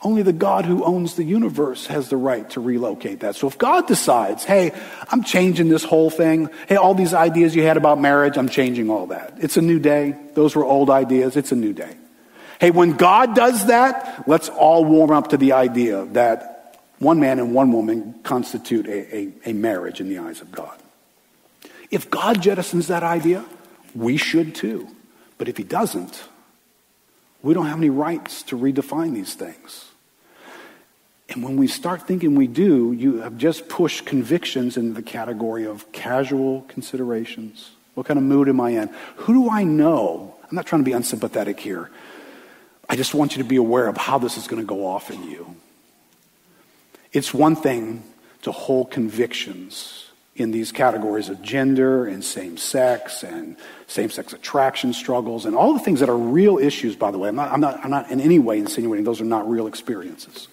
Only 0.00 0.22
the 0.22 0.32
God 0.32 0.64
who 0.64 0.84
owns 0.84 1.16
the 1.16 1.24
universe 1.24 1.86
has 1.88 2.08
the 2.08 2.16
right 2.16 2.48
to 2.50 2.60
relocate 2.60 3.20
that. 3.20 3.34
So 3.34 3.48
if 3.48 3.58
God 3.58 3.88
decides, 3.88 4.44
hey, 4.44 4.72
I'm 5.10 5.24
changing 5.24 5.68
this 5.68 5.82
whole 5.82 6.08
thing, 6.08 6.50
hey, 6.68 6.76
all 6.76 6.94
these 6.94 7.14
ideas 7.14 7.56
you 7.56 7.64
had 7.64 7.76
about 7.76 8.00
marriage, 8.00 8.36
I'm 8.36 8.48
changing 8.48 8.90
all 8.90 9.08
that. 9.08 9.34
It's 9.40 9.56
a 9.56 9.62
new 9.62 9.80
day. 9.80 10.14
Those 10.34 10.54
were 10.54 10.64
old 10.64 10.88
ideas. 10.88 11.36
It's 11.36 11.50
a 11.50 11.56
new 11.56 11.72
day. 11.72 11.96
Hey, 12.60 12.70
when 12.70 12.92
God 12.92 13.34
does 13.34 13.66
that, 13.66 14.24
let's 14.28 14.48
all 14.48 14.84
warm 14.84 15.10
up 15.10 15.28
to 15.28 15.36
the 15.36 15.52
idea 15.52 16.04
that 16.06 16.78
one 17.00 17.18
man 17.18 17.40
and 17.40 17.52
one 17.52 17.72
woman 17.72 18.14
constitute 18.22 18.86
a, 18.86 19.16
a, 19.16 19.32
a 19.46 19.52
marriage 19.52 20.00
in 20.00 20.08
the 20.08 20.18
eyes 20.18 20.40
of 20.40 20.52
God. 20.52 20.78
If 21.90 22.08
God 22.08 22.40
jettisons 22.40 22.86
that 22.88 23.02
idea, 23.02 23.44
we 23.94 24.16
should 24.16 24.54
too. 24.54 24.88
But 25.38 25.48
if 25.48 25.56
he 25.56 25.64
doesn't, 25.64 26.22
we 27.42 27.54
don't 27.54 27.66
have 27.66 27.78
any 27.78 27.90
rights 27.90 28.42
to 28.44 28.58
redefine 28.58 29.14
these 29.14 29.34
things. 29.34 29.87
And 31.28 31.42
when 31.42 31.56
we 31.56 31.66
start 31.66 32.06
thinking 32.06 32.34
we 32.34 32.46
do, 32.46 32.92
you 32.92 33.18
have 33.18 33.36
just 33.36 33.68
pushed 33.68 34.06
convictions 34.06 34.76
into 34.76 34.94
the 34.94 35.02
category 35.02 35.66
of 35.66 35.90
casual 35.92 36.62
considerations. 36.68 37.70
What 37.94 38.06
kind 38.06 38.18
of 38.18 38.24
mood 38.24 38.48
am 38.48 38.60
I 38.60 38.70
in? 38.70 38.90
Who 39.16 39.34
do 39.34 39.50
I 39.50 39.64
know? 39.64 40.34
I'm 40.42 40.54
not 40.54 40.66
trying 40.66 40.82
to 40.82 40.84
be 40.84 40.92
unsympathetic 40.92 41.60
here. 41.60 41.90
I 42.88 42.96
just 42.96 43.14
want 43.14 43.36
you 43.36 43.42
to 43.42 43.48
be 43.48 43.56
aware 43.56 43.86
of 43.86 43.98
how 43.98 44.18
this 44.18 44.38
is 44.38 44.46
going 44.46 44.62
to 44.62 44.66
go 44.66 44.86
off 44.86 45.10
in 45.10 45.22
you. 45.24 45.56
It's 47.12 47.34
one 47.34 47.56
thing 47.56 48.04
to 48.42 48.52
hold 48.52 48.90
convictions 48.90 50.06
in 50.36 50.52
these 50.52 50.72
categories 50.72 51.28
of 51.28 51.42
gender 51.42 52.06
and 52.06 52.24
same 52.24 52.56
sex 52.56 53.22
and 53.22 53.56
same 53.86 54.08
sex 54.08 54.32
attraction 54.32 54.92
struggles 54.92 55.44
and 55.44 55.56
all 55.56 55.74
the 55.74 55.80
things 55.80 56.00
that 56.00 56.08
are 56.08 56.16
real 56.16 56.58
issues, 56.58 56.96
by 56.96 57.10
the 57.10 57.18
way. 57.18 57.28
I'm 57.28 57.36
not, 57.36 57.52
I'm, 57.52 57.60
not, 57.60 57.84
I'm 57.84 57.90
not 57.90 58.10
in 58.10 58.20
any 58.20 58.38
way 58.38 58.58
insinuating 58.58 59.04
those 59.04 59.20
are 59.20 59.26
not 59.26 59.50
real 59.50 59.66
experiences. 59.66 60.48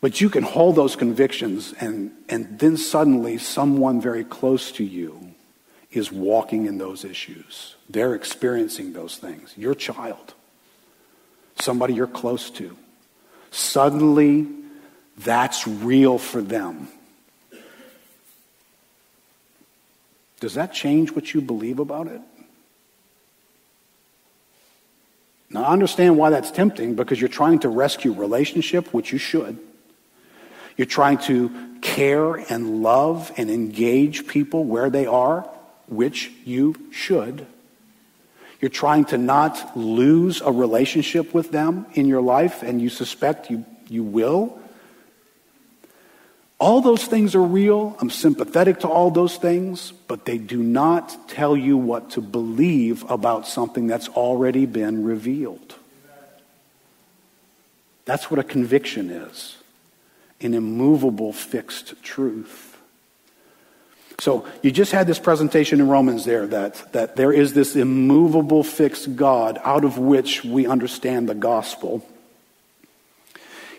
But 0.00 0.20
you 0.20 0.30
can 0.30 0.44
hold 0.44 0.76
those 0.76 0.94
convictions, 0.94 1.74
and, 1.80 2.12
and 2.28 2.58
then 2.58 2.76
suddenly 2.76 3.38
someone 3.38 4.00
very 4.00 4.24
close 4.24 4.70
to 4.72 4.84
you 4.84 5.34
is 5.90 6.12
walking 6.12 6.66
in 6.66 6.78
those 6.78 7.04
issues. 7.04 7.74
They're 7.90 8.14
experiencing 8.14 8.92
those 8.92 9.16
things. 9.16 9.54
Your 9.56 9.74
child, 9.74 10.34
somebody 11.56 11.94
you're 11.94 12.06
close 12.06 12.50
to. 12.50 12.76
Suddenly, 13.50 14.46
that's 15.16 15.66
real 15.66 16.18
for 16.18 16.42
them. 16.42 16.88
Does 20.38 20.54
that 20.54 20.72
change 20.72 21.10
what 21.10 21.34
you 21.34 21.40
believe 21.40 21.80
about 21.80 22.06
it? 22.06 22.20
Now, 25.50 25.64
I 25.64 25.72
understand 25.72 26.16
why 26.16 26.30
that's 26.30 26.52
tempting 26.52 26.94
because 26.94 27.20
you're 27.20 27.28
trying 27.28 27.58
to 27.60 27.68
rescue 27.68 28.12
relationship, 28.12 28.92
which 28.94 29.12
you 29.12 29.18
should. 29.18 29.58
You're 30.78 30.86
trying 30.86 31.18
to 31.18 31.50
care 31.82 32.36
and 32.36 32.82
love 32.82 33.32
and 33.36 33.50
engage 33.50 34.26
people 34.28 34.64
where 34.64 34.88
they 34.88 35.06
are, 35.06 35.40
which 35.88 36.30
you 36.44 36.76
should. 36.92 37.46
You're 38.60 38.70
trying 38.70 39.04
to 39.06 39.18
not 39.18 39.76
lose 39.76 40.40
a 40.40 40.52
relationship 40.52 41.34
with 41.34 41.50
them 41.50 41.86
in 41.94 42.06
your 42.06 42.22
life, 42.22 42.62
and 42.62 42.80
you 42.80 42.88
suspect 42.88 43.50
you, 43.50 43.64
you 43.88 44.04
will. 44.04 44.58
All 46.60 46.80
those 46.80 47.04
things 47.04 47.34
are 47.34 47.42
real. 47.42 47.96
I'm 48.00 48.10
sympathetic 48.10 48.80
to 48.80 48.88
all 48.88 49.10
those 49.10 49.36
things, 49.36 49.92
but 50.06 50.24
they 50.24 50.38
do 50.38 50.60
not 50.62 51.28
tell 51.28 51.56
you 51.56 51.76
what 51.76 52.10
to 52.10 52.20
believe 52.20 53.08
about 53.10 53.48
something 53.48 53.88
that's 53.88 54.08
already 54.08 54.66
been 54.66 55.04
revealed. 55.04 55.74
That's 58.04 58.30
what 58.30 58.38
a 58.38 58.44
conviction 58.44 59.10
is 59.10 59.57
an 60.40 60.54
immovable, 60.54 61.32
fixed 61.32 62.02
truth. 62.02 62.76
So 64.20 64.46
you 64.62 64.72
just 64.72 64.90
had 64.90 65.06
this 65.06 65.18
presentation 65.18 65.80
in 65.80 65.88
Romans 65.88 66.24
there 66.24 66.46
that, 66.48 66.92
that 66.92 67.16
there 67.16 67.32
is 67.32 67.52
this 67.52 67.76
immovable, 67.76 68.64
fixed 68.64 69.14
God 69.14 69.60
out 69.64 69.84
of 69.84 69.96
which 69.96 70.44
we 70.44 70.66
understand 70.66 71.28
the 71.28 71.36
gospel. 71.36 72.04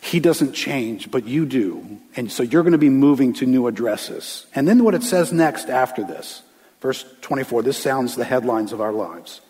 He 0.02 0.22
doesn't 0.22 0.54
change, 0.54 1.12
but 1.12 1.26
you 1.26 1.46
do. 1.46 2.00
And 2.16 2.32
so 2.32 2.42
you're 2.42 2.64
going 2.64 2.72
to 2.72 2.78
be 2.78 2.90
moving 2.90 3.34
to 3.34 3.46
new 3.46 3.68
addresses. 3.68 4.46
And 4.56 4.66
then 4.66 4.86
what 4.86 4.96
it 4.96 5.04
says 5.04 5.34
next 5.34 5.70
after 5.70 6.06
this, 6.06 6.42
verse 6.80 7.04
24, 7.22 7.64
this 7.64 7.78
sounds 7.78 8.16
the 8.16 8.24
headlines 8.24 8.72
of 8.72 8.80
our 8.80 8.94
lives. 8.94 9.42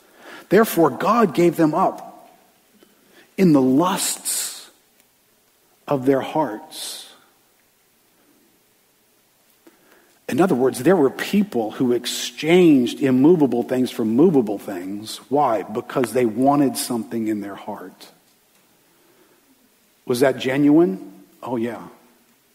Therefore, 0.49 0.89
God 0.89 1.35
gave 1.35 1.55
them 1.55 1.75
up 1.75 2.31
in 3.37 3.53
the 3.53 3.61
lusts 3.61 4.48
of 5.89 6.05
their 6.05 6.21
hearts. 6.21 7.07
In 10.29 10.39
other 10.39 10.53
words, 10.53 10.83
there 10.83 10.95
were 10.95 11.09
people 11.09 11.71
who 11.71 11.91
exchanged 11.91 13.01
immovable 13.01 13.63
things 13.63 13.89
for 13.89 14.05
movable 14.05 14.59
things. 14.59 15.17
Why? 15.29 15.63
Because 15.63 16.13
they 16.13 16.27
wanted 16.27 16.77
something 16.77 17.27
in 17.27 17.41
their 17.41 17.55
heart. 17.55 18.09
Was 20.05 20.19
that 20.19 20.37
genuine? 20.37 21.23
Oh, 21.41 21.55
yeah. 21.55 21.87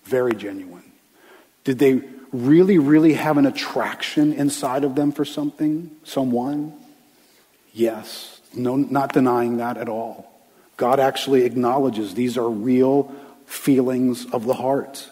Very 0.05 0.35
genuine. 0.35 0.85
Did 1.65 1.81
they 1.81 2.03
really, 2.33 2.79
really 2.79 3.15
have 3.15 3.39
an 3.39 3.47
attraction 3.47 4.33
inside 4.33 4.85
of 4.85 4.95
them 4.95 5.11
for 5.11 5.25
something, 5.25 5.91
someone? 6.05 6.73
Yes. 7.73 8.41
No, 8.55 8.77
not 8.77 9.13
denying 9.13 9.57
that 9.57 9.79
at 9.79 9.89
all. 9.89 10.31
God 10.77 11.01
actually 11.01 11.45
acknowledges 11.45 12.15
these 12.15 12.37
are 12.37 12.49
real 12.49 13.13
feelings 13.55 14.27
of 14.27 14.45
the 14.45 14.55
heart. 14.55 15.09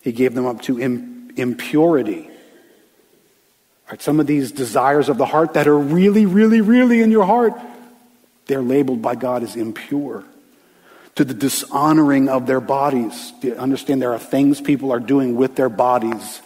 He 0.00 0.10
gave 0.10 0.34
them 0.34 0.46
up 0.46 0.62
to 0.62 0.78
impurity. 0.78 2.28
Right, 3.88 4.02
some 4.02 4.18
of 4.18 4.26
these 4.26 4.50
desires 4.50 5.08
of 5.08 5.18
the 5.18 5.26
heart 5.26 5.54
that 5.54 5.68
are 5.68 5.78
really, 5.78 6.26
really, 6.26 6.60
really 6.60 7.02
in 7.02 7.10
your 7.10 7.26
heart, 7.26 7.52
they're 8.46 8.62
labeled 8.62 9.02
by 9.02 9.14
God 9.14 9.42
as 9.42 9.54
impure 9.54 10.24
to 11.14 11.24
the 11.24 11.34
dishonoring 11.34 12.28
of 12.28 12.46
their 12.46 12.60
bodies. 12.60 13.32
Understand 13.58 14.00
there 14.00 14.14
are 14.14 14.18
things 14.18 14.60
people 14.60 14.92
are 14.92 15.00
doing 15.00 15.36
with 15.36 15.54
their 15.56 15.68
bodies 15.68 16.40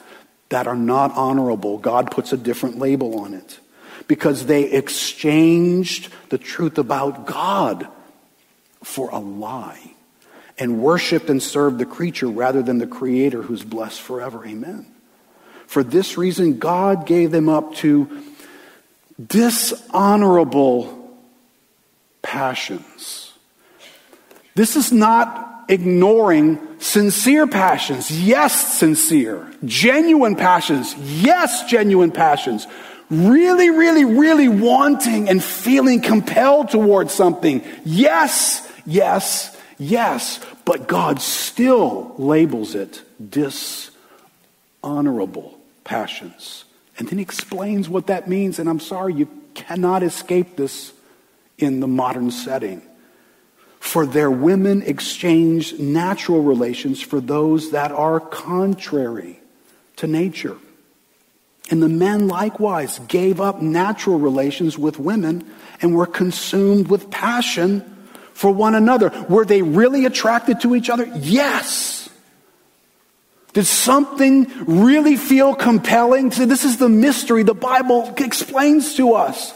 that 0.48 0.66
are 0.66 0.76
not 0.76 1.12
honorable? 1.12 1.78
God 1.78 2.10
puts 2.10 2.32
a 2.32 2.36
different 2.36 2.78
label 2.78 3.20
on 3.20 3.32
it 3.32 3.60
because 4.08 4.46
they 4.46 4.64
exchanged 4.64 6.12
the 6.30 6.38
truth 6.38 6.78
about 6.78 7.26
God 7.26 7.88
for 8.82 9.08
a 9.10 9.18
lie 9.18 9.95
and 10.58 10.80
worshiped 10.80 11.28
and 11.28 11.42
served 11.42 11.78
the 11.78 11.86
creature 11.86 12.28
rather 12.28 12.62
than 12.62 12.78
the 12.78 12.86
creator 12.86 13.42
who's 13.42 13.62
blessed 13.62 14.00
forever. 14.00 14.46
Amen. 14.46 14.86
For 15.66 15.82
this 15.82 16.16
reason, 16.16 16.58
God 16.58 17.06
gave 17.06 17.30
them 17.30 17.48
up 17.48 17.74
to 17.76 18.08
dishonorable 19.28 21.10
passions 22.22 23.26
this 24.56 24.74
is 24.74 24.90
not 24.90 25.66
ignoring 25.68 26.58
sincere 26.78 27.46
passions. 27.46 28.10
Yes, 28.10 28.78
sincere. 28.78 29.52
Genuine 29.66 30.34
passions. 30.34 30.94
Yes, 30.96 31.68
genuine 31.68 32.10
passions. 32.10 32.66
Really, 33.10 33.68
really, 33.68 34.06
really 34.06 34.48
wanting 34.48 35.28
and 35.28 35.44
feeling 35.44 36.00
compelled 36.00 36.70
towards 36.70 37.12
something. 37.12 37.62
Yes, 37.84 38.66
yes, 38.86 39.54
yes. 39.78 40.40
But 40.64 40.88
God 40.88 41.20
still 41.20 42.14
labels 42.18 42.74
it 42.74 43.02
dishonorable 43.30 45.60
passions. 45.84 46.64
And 46.98 47.08
then 47.08 47.18
he 47.18 47.22
explains 47.22 47.88
what 47.88 48.08
that 48.08 48.28
means. 48.28 48.58
And 48.58 48.68
I'm 48.68 48.80
sorry, 48.80 49.14
you 49.14 49.28
cannot 49.54 50.02
escape 50.02 50.56
this 50.56 50.92
in 51.58 51.80
the 51.80 51.86
modern 51.86 52.30
setting. 52.30 52.82
For 53.80 54.04
their 54.04 54.30
women 54.30 54.82
exchanged 54.82 55.78
natural 55.78 56.42
relations 56.42 57.00
for 57.00 57.20
those 57.20 57.70
that 57.70 57.92
are 57.92 58.18
contrary 58.18 59.40
to 59.96 60.06
nature. 60.06 60.56
And 61.70 61.82
the 61.82 61.88
men 61.88 62.28
likewise 62.28 62.98
gave 63.08 63.40
up 63.40 63.62
natural 63.62 64.18
relations 64.18 64.78
with 64.78 64.98
women 64.98 65.48
and 65.80 65.94
were 65.94 66.06
consumed 66.06 66.88
with 66.88 67.10
passion 67.10 67.95
for 68.36 68.52
one 68.52 68.74
another. 68.74 69.10
Were 69.30 69.46
they 69.46 69.62
really 69.62 70.04
attracted 70.04 70.60
to 70.60 70.76
each 70.76 70.90
other? 70.90 71.10
Yes. 71.16 72.10
Did 73.54 73.64
something 73.64 74.52
really 74.66 75.16
feel 75.16 75.54
compelling? 75.54 76.30
See, 76.30 76.44
this 76.44 76.62
is 76.62 76.76
the 76.76 76.90
mystery 76.90 77.44
the 77.44 77.54
Bible 77.54 78.12
explains 78.18 78.94
to 78.96 79.14
us. 79.14 79.54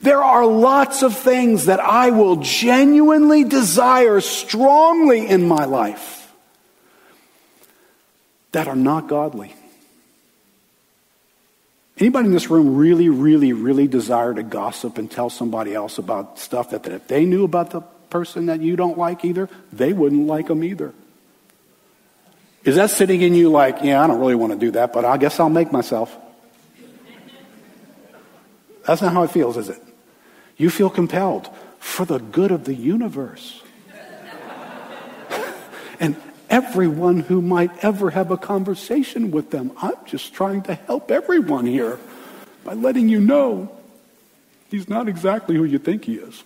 There 0.00 0.22
are 0.22 0.44
lots 0.44 1.04
of 1.04 1.16
things 1.16 1.66
that 1.66 1.78
I 1.78 2.10
will 2.10 2.36
genuinely 2.36 3.44
desire 3.44 4.20
strongly 4.20 5.28
in 5.28 5.46
my 5.46 5.64
life 5.64 6.32
that 8.50 8.66
are 8.66 8.76
not 8.76 9.06
godly. 9.06 9.54
Anybody 11.98 12.26
in 12.26 12.32
this 12.32 12.50
room 12.50 12.74
really, 12.74 13.08
really, 13.08 13.52
really 13.52 13.86
desire 13.86 14.34
to 14.34 14.42
gossip 14.42 14.98
and 14.98 15.08
tell 15.08 15.30
somebody 15.30 15.72
else 15.72 15.98
about 15.98 16.40
stuff 16.40 16.70
that, 16.70 16.82
that 16.82 16.92
if 16.92 17.06
they 17.06 17.24
knew 17.24 17.44
about 17.44 17.70
the 17.70 17.82
person 18.10 18.46
that 18.46 18.60
you 18.60 18.76
don't 18.76 18.98
like 18.98 19.24
either, 19.24 19.48
they 19.72 19.92
wouldn't 19.92 20.26
like 20.26 20.48
them 20.48 20.64
either? 20.64 20.92
Is 22.64 22.76
that 22.76 22.90
sitting 22.90 23.22
in 23.22 23.34
you 23.34 23.50
like, 23.50 23.78
yeah, 23.82 24.02
I 24.02 24.06
don't 24.06 24.20
really 24.20 24.34
want 24.34 24.52
to 24.52 24.58
do 24.58 24.72
that, 24.72 24.92
but 24.92 25.04
I 25.04 25.16
guess 25.16 25.40
I'll 25.40 25.48
make 25.48 25.72
myself? 25.72 26.16
That's 28.84 29.02
not 29.02 29.12
how 29.12 29.22
it 29.22 29.30
feels, 29.30 29.56
is 29.56 29.68
it? 29.68 29.82
You 30.56 30.70
feel 30.70 30.90
compelled 30.90 31.48
for 31.78 32.04
the 32.04 32.18
good 32.18 32.50
of 32.50 32.64
the 32.64 32.74
universe. 32.74 33.62
and 36.00 36.16
everyone 36.50 37.20
who 37.20 37.42
might 37.42 37.84
ever 37.84 38.10
have 38.10 38.30
a 38.30 38.36
conversation 38.36 39.30
with 39.30 39.50
them. 39.50 39.72
I'm 39.80 39.94
just 40.06 40.32
trying 40.32 40.62
to 40.62 40.74
help 40.74 41.10
everyone 41.10 41.66
here 41.66 41.98
by 42.64 42.74
letting 42.74 43.08
you 43.08 43.20
know 43.20 43.70
he's 44.70 44.88
not 44.88 45.08
exactly 45.08 45.56
who 45.56 45.64
you 45.64 45.78
think 45.78 46.04
he 46.04 46.14
is. 46.14 46.42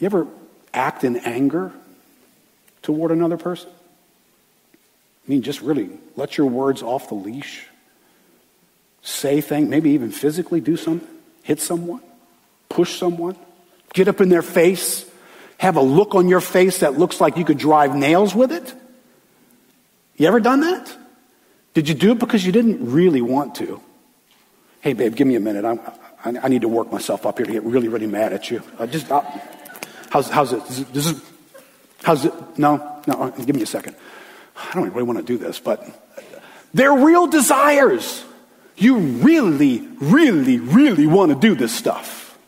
You 0.00 0.06
ever 0.06 0.26
act 0.72 1.04
in 1.04 1.16
anger 1.18 1.72
toward 2.82 3.10
another 3.10 3.36
person? 3.36 3.70
I 4.72 5.30
mean, 5.30 5.42
just 5.42 5.60
really 5.60 5.90
let 6.16 6.38
your 6.38 6.46
words 6.46 6.82
off 6.82 7.08
the 7.08 7.14
leash. 7.14 7.66
Say 9.02 9.40
things, 9.40 9.68
maybe 9.68 9.90
even 9.90 10.10
physically 10.10 10.60
do 10.60 10.76
something, 10.76 11.08
hit 11.42 11.60
someone, 11.60 12.00
push 12.68 12.98
someone, 12.98 13.36
get 13.92 14.08
up 14.08 14.20
in 14.20 14.28
their 14.28 14.42
face, 14.42 15.08
have 15.58 15.76
a 15.76 15.82
look 15.82 16.14
on 16.14 16.28
your 16.28 16.40
face 16.40 16.80
that 16.80 16.98
looks 16.98 17.20
like 17.20 17.36
you 17.36 17.44
could 17.44 17.58
drive 17.58 17.94
nails 17.94 18.34
with 18.34 18.52
it. 18.52 18.74
You 20.16 20.26
ever 20.26 20.40
done 20.40 20.60
that? 20.60 20.96
Did 21.74 21.88
you 21.88 21.94
do 21.94 22.12
it 22.12 22.18
because 22.18 22.44
you 22.44 22.52
didn't 22.52 22.90
really 22.90 23.20
want 23.22 23.54
to? 23.56 23.80
Hey, 24.80 24.94
babe, 24.94 25.14
give 25.14 25.26
me 25.26 25.36
a 25.36 25.40
minute. 25.40 25.64
I'm, 25.64 25.80
I, 26.24 26.44
I 26.44 26.48
need 26.48 26.62
to 26.62 26.68
work 26.68 26.90
myself 26.90 27.26
up 27.26 27.38
here 27.38 27.46
to 27.46 27.52
get 27.52 27.62
really, 27.62 27.88
really 27.88 28.06
mad 28.06 28.32
at 28.32 28.50
you. 28.50 28.62
Uh, 28.78 28.86
just, 28.86 29.10
uh, 29.10 29.22
how's, 30.10 30.28
how's 30.28 30.52
it? 30.52 30.62
This 30.92 31.06
is, 31.06 31.22
how's 32.02 32.26
it? 32.26 32.34
No, 32.58 33.02
no, 33.06 33.14
uh, 33.14 33.30
give 33.30 33.56
me 33.56 33.62
a 33.62 33.66
second. 33.66 33.96
I 34.56 34.74
don't 34.74 34.90
really 34.90 35.04
want 35.04 35.18
to 35.18 35.24
do 35.24 35.38
this, 35.38 35.58
but 35.58 35.88
they're 36.74 36.92
real 36.92 37.26
desires. 37.26 38.22
You 38.76 38.98
really, 38.98 39.80
really, 40.00 40.58
really 40.58 41.06
want 41.06 41.32
to 41.32 41.38
do 41.38 41.54
this 41.54 41.74
stuff. 41.74 42.38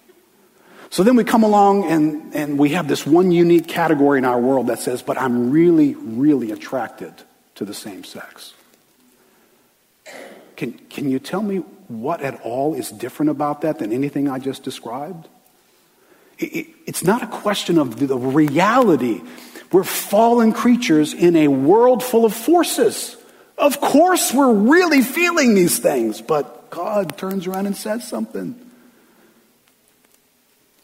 So 0.90 1.02
then 1.02 1.16
we 1.16 1.24
come 1.24 1.42
along 1.42 1.84
and, 1.84 2.34
and 2.34 2.58
we 2.58 2.70
have 2.70 2.86
this 2.86 3.06
one 3.06 3.32
unique 3.32 3.66
category 3.66 4.18
in 4.18 4.26
our 4.26 4.38
world 4.38 4.66
that 4.66 4.78
says, 4.78 5.00
but 5.00 5.18
I'm 5.18 5.50
really, 5.50 5.94
really 5.94 6.50
attracted 6.50 7.14
to 7.54 7.64
the 7.64 7.72
same 7.72 8.04
sex. 8.04 8.52
Can, 10.56 10.72
can 10.90 11.10
you 11.10 11.18
tell 11.18 11.40
me 11.40 11.58
what 11.88 12.20
at 12.20 12.42
all 12.42 12.74
is 12.74 12.90
different 12.90 13.30
about 13.30 13.62
that 13.62 13.78
than 13.78 13.90
anything 13.90 14.28
I 14.28 14.38
just 14.38 14.62
described? 14.64 15.28
It, 16.42 16.56
it, 16.56 16.66
it's 16.86 17.04
not 17.04 17.22
a 17.22 17.26
question 17.26 17.78
of 17.78 17.98
the, 17.98 18.16
reality. 18.16 19.22
We're 19.70 19.84
fallen 19.84 20.52
creatures 20.52 21.14
in 21.14 21.36
a 21.36 21.48
world 21.48 22.02
full 22.02 22.24
of 22.24 22.34
forces. 22.34 23.16
Of 23.56 23.80
course, 23.80 24.34
we're 24.34 24.52
really 24.52 25.02
feeling 25.02 25.54
these 25.54 25.78
things, 25.78 26.20
but 26.20 26.70
God 26.70 27.16
turns 27.16 27.46
around 27.46 27.66
and 27.66 27.76
says 27.76 28.06
something. 28.06 28.58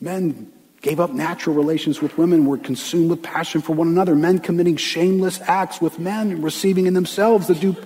Men 0.00 0.52
gave 0.80 1.00
up 1.00 1.10
natural 1.10 1.56
relations 1.56 2.00
with 2.00 2.16
women, 2.16 2.46
were 2.46 2.56
consumed 2.56 3.10
with 3.10 3.22
passion 3.22 3.60
for 3.60 3.74
one 3.74 3.88
another. 3.88 4.14
Men 4.14 4.38
committing 4.38 4.76
shameless 4.76 5.40
acts 5.40 5.80
with 5.80 5.98
men, 5.98 6.40
receiving 6.40 6.86
in 6.86 6.94
themselves 6.94 7.48
the 7.48 7.56
due 7.56 7.76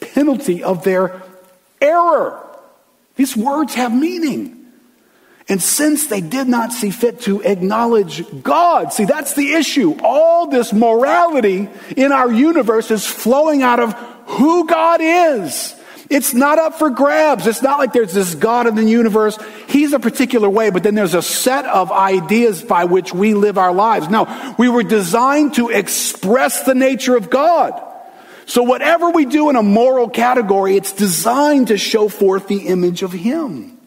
penalty 0.00 0.64
of 0.64 0.82
their 0.82 1.22
error. 1.80 2.44
These 3.14 3.36
words 3.36 3.74
have 3.74 3.94
meaning. 3.94 4.59
And 5.48 5.60
since 5.60 6.06
they 6.06 6.20
did 6.20 6.46
not 6.46 6.72
see 6.72 6.90
fit 6.90 7.20
to 7.22 7.42
acknowledge 7.42 8.24
God, 8.42 8.92
see, 8.92 9.04
that's 9.04 9.34
the 9.34 9.52
issue. 9.54 9.96
All 10.02 10.46
this 10.46 10.72
morality 10.72 11.68
in 11.96 12.12
our 12.12 12.30
universe 12.30 12.90
is 12.90 13.06
flowing 13.06 13.62
out 13.62 13.80
of 13.80 13.94
who 14.26 14.66
God 14.66 15.00
is. 15.02 15.74
It's 16.08 16.34
not 16.34 16.58
up 16.58 16.74
for 16.74 16.90
grabs. 16.90 17.46
It's 17.46 17.62
not 17.62 17.78
like 17.78 17.92
there's 17.92 18.12
this 18.12 18.34
God 18.34 18.66
in 18.66 18.74
the 18.74 18.84
universe. 18.84 19.38
He's 19.68 19.92
a 19.92 20.00
particular 20.00 20.50
way, 20.50 20.70
but 20.70 20.82
then 20.82 20.96
there's 20.96 21.14
a 21.14 21.22
set 21.22 21.66
of 21.66 21.92
ideas 21.92 22.62
by 22.62 22.84
which 22.84 23.14
we 23.14 23.34
live 23.34 23.58
our 23.58 23.72
lives. 23.72 24.08
No, 24.08 24.54
we 24.58 24.68
were 24.68 24.82
designed 24.82 25.54
to 25.54 25.68
express 25.68 26.64
the 26.64 26.74
nature 26.74 27.16
of 27.16 27.30
God. 27.30 27.80
So 28.46 28.64
whatever 28.64 29.10
we 29.10 29.24
do 29.24 29.50
in 29.50 29.56
a 29.56 29.62
moral 29.62 30.08
category, 30.08 30.76
it's 30.76 30.92
designed 30.92 31.68
to 31.68 31.78
show 31.78 32.08
forth 32.08 32.48
the 32.48 32.66
image 32.66 33.02
of 33.02 33.12
Him. 33.12 33.79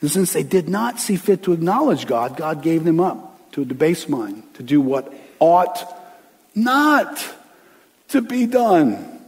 And 0.00 0.10
since 0.10 0.32
they 0.32 0.42
did 0.42 0.68
not 0.68 1.00
see 1.00 1.16
fit 1.16 1.42
to 1.44 1.52
acknowledge 1.52 2.06
God, 2.06 2.36
God 2.36 2.62
gave 2.62 2.84
them 2.84 3.00
up 3.00 3.50
to 3.52 3.62
a 3.62 3.64
debased 3.64 4.08
mind 4.08 4.42
to 4.54 4.62
do 4.62 4.80
what 4.80 5.12
ought 5.40 5.94
not 6.54 7.24
to 8.08 8.20
be 8.20 8.46
done. 8.46 9.20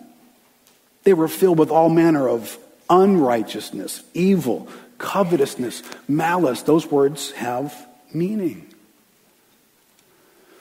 They 1.04 1.14
were 1.14 1.28
filled 1.28 1.58
with 1.58 1.70
all 1.70 1.88
manner 1.88 2.28
of 2.28 2.56
unrighteousness, 2.88 4.02
evil, 4.14 4.68
covetousness, 4.98 5.82
malice. 6.06 6.62
Those 6.62 6.86
words 6.86 7.32
have 7.32 7.74
meaning. 8.12 8.66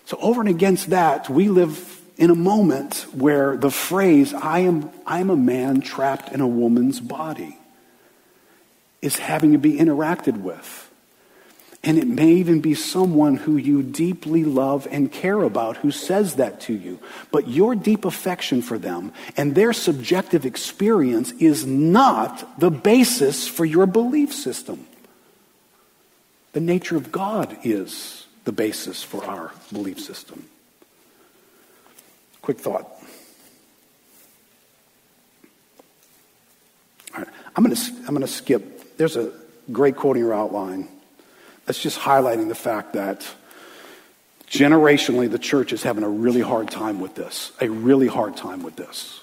So, 0.05 0.18
over 0.20 0.41
and 0.41 0.49
against 0.49 0.89
that, 0.89 1.30
we 1.30 1.49
live 1.49 2.01
in 2.18 2.32
a 2.32 2.36
moment 2.36 3.05
where 3.14 3.55
the 3.55 3.70
phrase, 3.70 4.34
I 4.34 4.60
am, 4.60 4.89
I 5.05 5.20
am 5.20 5.30
a 5.30 5.36
man 5.36 5.82
trapped 5.82 6.34
in 6.34 6.41
a 6.41 6.47
woman's 6.47 6.99
body, 6.99 7.59
is 9.02 9.18
having 9.18 9.54
to 9.54 9.58
be 9.58 9.74
interacted 9.74 10.41
with. 10.41 10.89
And 11.82 11.97
it 11.97 12.08
may 12.08 12.34
even 12.34 12.60
be 12.60 12.74
someone 12.74 13.38
who 13.38 13.56
you 13.56 13.82
deeply 13.82 14.43
love 14.43 14.86
and 14.91 15.10
care 15.10 15.41
about 15.41 15.78
who 15.78 15.91
says 15.91 16.36
that 16.36 16.60
to 16.62 16.74
you. 16.74 17.00
But 17.32 17.47
your 17.47 17.74
deep 17.74 18.04
affection 18.04 18.62
for 18.62 18.78
them 18.78 19.14
and 19.38 19.56
their 19.56 19.72
subjective 19.72 20.45
experience 20.45 21.32
is 21.32 21.66
not 21.66 22.60
the 22.60 22.70
basis 22.70 23.47
for 23.47 23.64
your 23.64 23.86
belief 23.86 24.34
system. 24.34 24.88
The 26.52 26.60
nature 26.60 26.97
of 26.97 27.14
God 27.14 27.58
is 27.64 28.26
the 28.43 28.52
basis 28.52 29.02
for 29.02 29.24
our 29.24 29.54
belief 29.72 30.02
system. 30.02 30.50
Quick 32.41 32.60
thought. 32.60 32.91
All 37.14 37.24
right, 37.24 37.28
I'm 37.56 37.64
going 37.64 37.76
to 37.76 37.91
I'm 38.00 38.16
going 38.16 38.22
to 38.22 38.28
skip. 38.28 38.78
There's 39.00 39.16
a 39.16 39.32
great 39.72 39.95
quote 39.95 40.18
in 40.18 40.24
your 40.24 40.34
outline 40.34 40.89
that's 41.66 41.82
just 41.82 41.97
highlighting 41.97 42.50
the 42.50 42.56
fact 42.56 42.93
that 42.93 43.26
generationally 44.50 45.32
the 45.32 45.39
church 45.39 45.72
is 45.72 45.82
having 45.82 46.04
a 46.04 46.10
really 46.10 46.41
hard 46.41 46.70
time 46.70 47.00
with 47.00 47.16
this, 47.16 47.54
a 47.62 47.70
really 47.70 48.08
hard 48.08 48.36
time 48.36 48.62
with 48.62 48.76
this. 48.76 49.22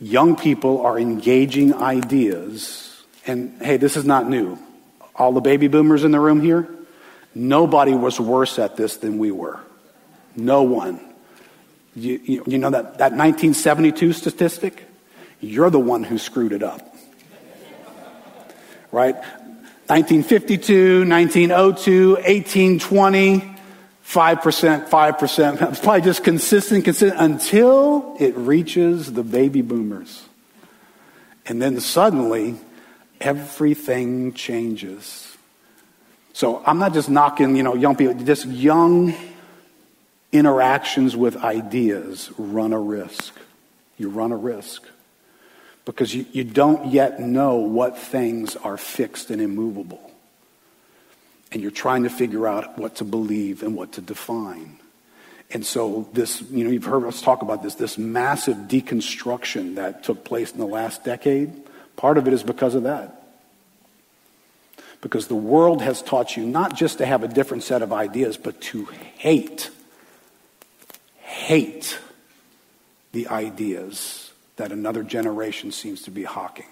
Young 0.00 0.36
people 0.36 0.80
are 0.86 0.98
engaging 0.98 1.74
ideas, 1.74 3.02
and 3.26 3.60
hey, 3.60 3.76
this 3.76 3.94
is 3.94 4.06
not 4.06 4.26
new. 4.26 4.58
All 5.14 5.32
the 5.32 5.42
baby 5.42 5.68
boomers 5.68 6.02
in 6.02 6.12
the 6.12 6.20
room 6.20 6.40
here, 6.40 6.66
nobody 7.34 7.92
was 7.92 8.18
worse 8.18 8.58
at 8.58 8.76
this 8.76 8.96
than 8.96 9.18
we 9.18 9.32
were. 9.32 9.60
No 10.34 10.62
one. 10.62 10.98
You, 11.94 12.22
you, 12.24 12.44
you 12.46 12.56
know 12.56 12.70
that, 12.70 12.96
that 12.96 13.12
1972 13.12 14.14
statistic? 14.14 14.82
You're 15.42 15.68
the 15.68 15.78
one 15.78 16.04
who 16.04 16.16
screwed 16.16 16.52
it 16.52 16.62
up. 16.62 16.89
Right? 18.92 19.14
1952, 19.90 21.04
1902, 21.08 22.12
1820, 22.14 23.40
5%, 24.04 24.88
5%. 24.88 25.62
It's 25.70 25.80
probably 25.80 26.00
just 26.00 26.24
consistent, 26.24 26.84
consistent 26.84 27.20
until 27.20 28.16
it 28.18 28.36
reaches 28.36 29.12
the 29.12 29.22
baby 29.22 29.62
boomers. 29.62 30.24
And 31.46 31.60
then 31.60 31.80
suddenly, 31.80 32.56
everything 33.20 34.32
changes. 34.32 35.36
So 36.32 36.62
I'm 36.64 36.78
not 36.78 36.94
just 36.94 37.10
knocking, 37.10 37.56
you 37.56 37.62
know, 37.62 37.74
young 37.74 37.96
people, 37.96 38.14
just 38.14 38.46
young 38.46 39.14
interactions 40.32 41.16
with 41.16 41.36
ideas 41.36 42.30
run 42.38 42.72
a 42.72 42.78
risk. 42.78 43.34
You 43.98 44.08
run 44.08 44.32
a 44.32 44.36
risk 44.36 44.84
because 45.90 46.14
you, 46.14 46.24
you 46.30 46.44
don't 46.44 46.92
yet 46.92 47.18
know 47.18 47.56
what 47.56 47.98
things 47.98 48.54
are 48.54 48.76
fixed 48.76 49.28
and 49.28 49.42
immovable. 49.42 50.12
And 51.50 51.60
you're 51.60 51.72
trying 51.72 52.04
to 52.04 52.10
figure 52.10 52.46
out 52.46 52.78
what 52.78 52.94
to 52.96 53.04
believe 53.04 53.64
and 53.64 53.74
what 53.74 53.90
to 53.94 54.00
define. 54.00 54.78
And 55.50 55.66
so, 55.66 56.08
this, 56.12 56.42
you 56.42 56.62
know, 56.62 56.70
you've 56.70 56.84
heard 56.84 57.04
us 57.06 57.20
talk 57.20 57.42
about 57.42 57.64
this, 57.64 57.74
this 57.74 57.98
massive 57.98 58.56
deconstruction 58.56 59.74
that 59.74 60.04
took 60.04 60.24
place 60.24 60.52
in 60.52 60.58
the 60.58 60.64
last 60.64 61.02
decade. 61.02 61.60
Part 61.96 62.18
of 62.18 62.28
it 62.28 62.34
is 62.34 62.44
because 62.44 62.76
of 62.76 62.84
that. 62.84 63.26
Because 65.00 65.26
the 65.26 65.34
world 65.34 65.82
has 65.82 66.02
taught 66.02 66.36
you 66.36 66.46
not 66.46 66.76
just 66.76 66.98
to 66.98 67.06
have 67.06 67.24
a 67.24 67.28
different 67.28 67.64
set 67.64 67.82
of 67.82 67.92
ideas, 67.92 68.36
but 68.36 68.60
to 68.60 68.84
hate, 68.84 69.70
hate 71.18 71.98
the 73.10 73.26
ideas 73.26 74.19
that 74.60 74.72
another 74.72 75.02
generation 75.02 75.72
seems 75.72 76.02
to 76.02 76.10
be 76.10 76.22
hawking. 76.22 76.66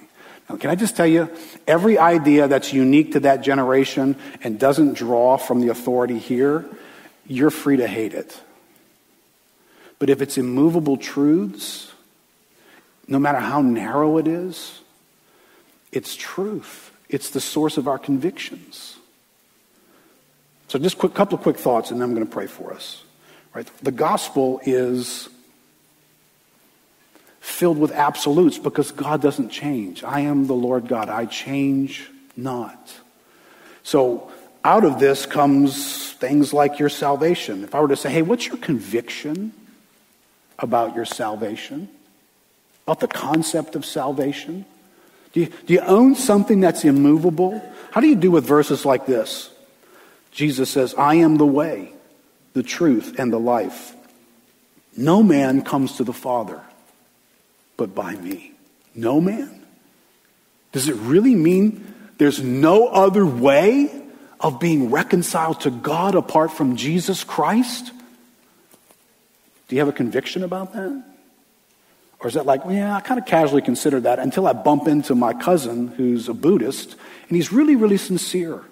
Now, 0.48 0.56
can 0.56 0.68
I 0.68 0.74
just 0.74 0.94
tell 0.94 1.06
you, 1.06 1.30
every 1.66 1.98
idea 1.98 2.46
that's 2.46 2.70
unique 2.70 3.12
to 3.12 3.20
that 3.20 3.40
generation 3.40 4.14
and 4.42 4.60
doesn't 4.60 4.92
draw 4.92 5.38
from 5.38 5.60
the 5.60 5.68
authority 5.68 6.18
here, 6.18 6.66
you're 7.26 7.50
free 7.50 7.78
to 7.78 7.86
hate 7.86 8.12
it. 8.12 8.38
But 9.98 10.10
if 10.10 10.20
it's 10.20 10.36
immovable 10.36 10.98
truths, 10.98 11.90
no 13.06 13.18
matter 13.18 13.38
how 13.38 13.62
narrow 13.62 14.18
it 14.18 14.28
is, 14.28 14.80
it's 15.90 16.14
truth. 16.14 16.92
It's 17.08 17.30
the 17.30 17.40
source 17.40 17.78
of 17.78 17.88
our 17.88 17.98
convictions. 17.98 18.96
So 20.68 20.78
just 20.78 21.02
a 21.02 21.08
couple 21.08 21.38
of 21.38 21.42
quick 21.42 21.56
thoughts, 21.56 21.90
and 21.90 22.00
then 22.00 22.10
I'm 22.10 22.14
going 22.14 22.26
to 22.26 22.32
pray 22.32 22.46
for 22.46 22.74
us. 22.74 23.02
Right? 23.54 23.66
The 23.82 23.92
gospel 23.92 24.60
is 24.66 25.30
filled 27.48 27.78
with 27.78 27.90
absolutes 27.92 28.58
because 28.58 28.92
God 28.92 29.22
doesn't 29.22 29.48
change. 29.48 30.04
I 30.04 30.20
am 30.20 30.46
the 30.46 30.54
Lord 30.54 30.86
God. 30.86 31.08
I 31.08 31.24
change 31.24 32.08
not. 32.36 32.92
So 33.82 34.30
out 34.62 34.84
of 34.84 35.00
this 35.00 35.26
comes 35.26 36.12
things 36.12 36.52
like 36.52 36.78
your 36.78 36.90
salvation. 36.90 37.64
If 37.64 37.74
I 37.74 37.80
were 37.80 37.88
to 37.88 37.96
say, 37.96 38.10
hey, 38.10 38.22
what's 38.22 38.46
your 38.46 38.58
conviction 38.58 39.52
about 40.58 40.94
your 40.94 41.06
salvation? 41.06 41.88
About 42.86 43.00
the 43.00 43.08
concept 43.08 43.74
of 43.74 43.84
salvation? 43.84 44.64
Do 45.32 45.40
you, 45.40 45.46
do 45.66 45.74
you 45.74 45.80
own 45.80 46.14
something 46.14 46.60
that's 46.60 46.84
immovable? 46.84 47.62
How 47.90 48.00
do 48.00 48.06
you 48.06 48.16
do 48.16 48.30
with 48.30 48.44
verses 48.44 48.84
like 48.84 49.06
this? 49.06 49.50
Jesus 50.32 50.70
says, 50.70 50.94
I 50.94 51.16
am 51.16 51.38
the 51.38 51.46
way, 51.46 51.92
the 52.52 52.62
truth, 52.62 53.18
and 53.18 53.32
the 53.32 53.40
life. 53.40 53.94
No 54.96 55.22
man 55.22 55.62
comes 55.62 55.96
to 55.96 56.04
the 56.04 56.12
Father 56.12 56.62
but 57.78 57.94
by 57.94 58.14
me. 58.16 58.52
No 58.94 59.22
man? 59.22 59.64
Does 60.72 60.90
it 60.90 60.96
really 60.96 61.34
mean 61.34 61.94
there's 62.18 62.42
no 62.42 62.88
other 62.88 63.24
way 63.24 63.90
of 64.40 64.60
being 64.60 64.90
reconciled 64.90 65.60
to 65.60 65.70
God 65.70 66.14
apart 66.14 66.52
from 66.52 66.76
Jesus 66.76 67.24
Christ? 67.24 67.92
Do 69.68 69.76
you 69.76 69.80
have 69.80 69.88
a 69.88 69.92
conviction 69.92 70.42
about 70.42 70.74
that? 70.74 71.04
Or 72.20 72.26
is 72.26 72.34
that 72.34 72.46
like, 72.46 72.64
well, 72.64 72.74
yeah, 72.74 72.96
I 72.96 73.00
kind 73.00 73.20
of 73.20 73.26
casually 73.26 73.62
consider 73.62 74.00
that 74.00 74.18
until 74.18 74.46
I 74.46 74.52
bump 74.52 74.88
into 74.88 75.14
my 75.14 75.32
cousin 75.32 75.88
who's 75.88 76.28
a 76.28 76.34
Buddhist 76.34 76.96
and 77.28 77.36
he's 77.36 77.52
really, 77.52 77.76
really 77.76 77.96
sincere. 77.96 78.62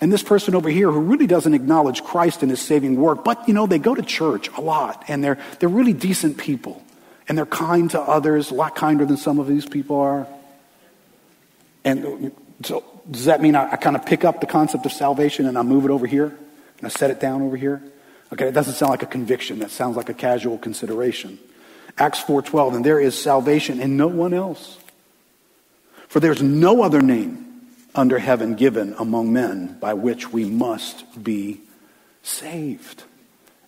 And 0.00 0.12
this 0.12 0.22
person 0.22 0.54
over 0.54 0.70
here 0.70 0.90
who 0.90 1.00
really 1.00 1.26
doesn't 1.26 1.52
acknowledge 1.52 2.04
Christ 2.04 2.44
in 2.44 2.48
his 2.48 2.60
saving 2.60 2.96
work, 2.96 3.24
but 3.24 3.46
you 3.48 3.54
know, 3.54 3.66
they 3.66 3.78
go 3.78 3.94
to 3.94 4.02
church 4.02 4.48
a 4.56 4.60
lot 4.60 5.04
and 5.08 5.22
they're, 5.22 5.38
they're 5.58 5.68
really 5.68 5.92
decent 5.92 6.38
people 6.38 6.82
and 7.28 7.36
they're 7.36 7.46
kind 7.46 7.90
to 7.90 8.00
others, 8.00 8.50
a 8.50 8.54
lot 8.54 8.74
kinder 8.74 9.04
than 9.04 9.16
some 9.16 9.38
of 9.38 9.46
these 9.46 9.66
people 9.66 10.00
are. 10.00 10.26
And 11.84 12.32
so, 12.62 12.84
does 13.10 13.24
that 13.24 13.40
mean 13.40 13.56
I, 13.56 13.72
I 13.72 13.76
kind 13.76 13.96
of 13.96 14.06
pick 14.06 14.24
up 14.24 14.40
the 14.40 14.46
concept 14.46 14.86
of 14.86 14.92
salvation 14.92 15.46
and 15.46 15.58
I 15.58 15.62
move 15.62 15.84
it 15.84 15.90
over 15.90 16.06
here 16.06 16.26
and 16.26 16.84
I 16.84 16.88
set 16.88 17.10
it 17.10 17.20
down 17.20 17.42
over 17.42 17.56
here? 17.56 17.82
Okay, 18.32 18.46
it 18.48 18.52
doesn't 18.52 18.74
sound 18.74 18.90
like 18.90 19.02
a 19.02 19.06
conviction. 19.06 19.58
That 19.58 19.70
sounds 19.70 19.96
like 19.96 20.08
a 20.08 20.14
casual 20.14 20.58
consideration. 20.58 21.38
Acts 21.98 22.22
4:12, 22.22 22.76
and 22.76 22.84
there 22.84 22.98
is 22.98 23.20
salvation 23.20 23.80
in 23.80 23.96
no 23.96 24.06
one 24.06 24.32
else. 24.32 24.78
For 26.08 26.20
there's 26.20 26.42
no 26.42 26.82
other 26.82 27.02
name 27.02 27.60
under 27.94 28.18
heaven 28.18 28.54
given 28.54 28.94
among 28.98 29.32
men 29.32 29.76
by 29.80 29.94
which 29.94 30.32
we 30.32 30.44
must 30.44 31.22
be 31.22 31.60
saved. 32.22 33.04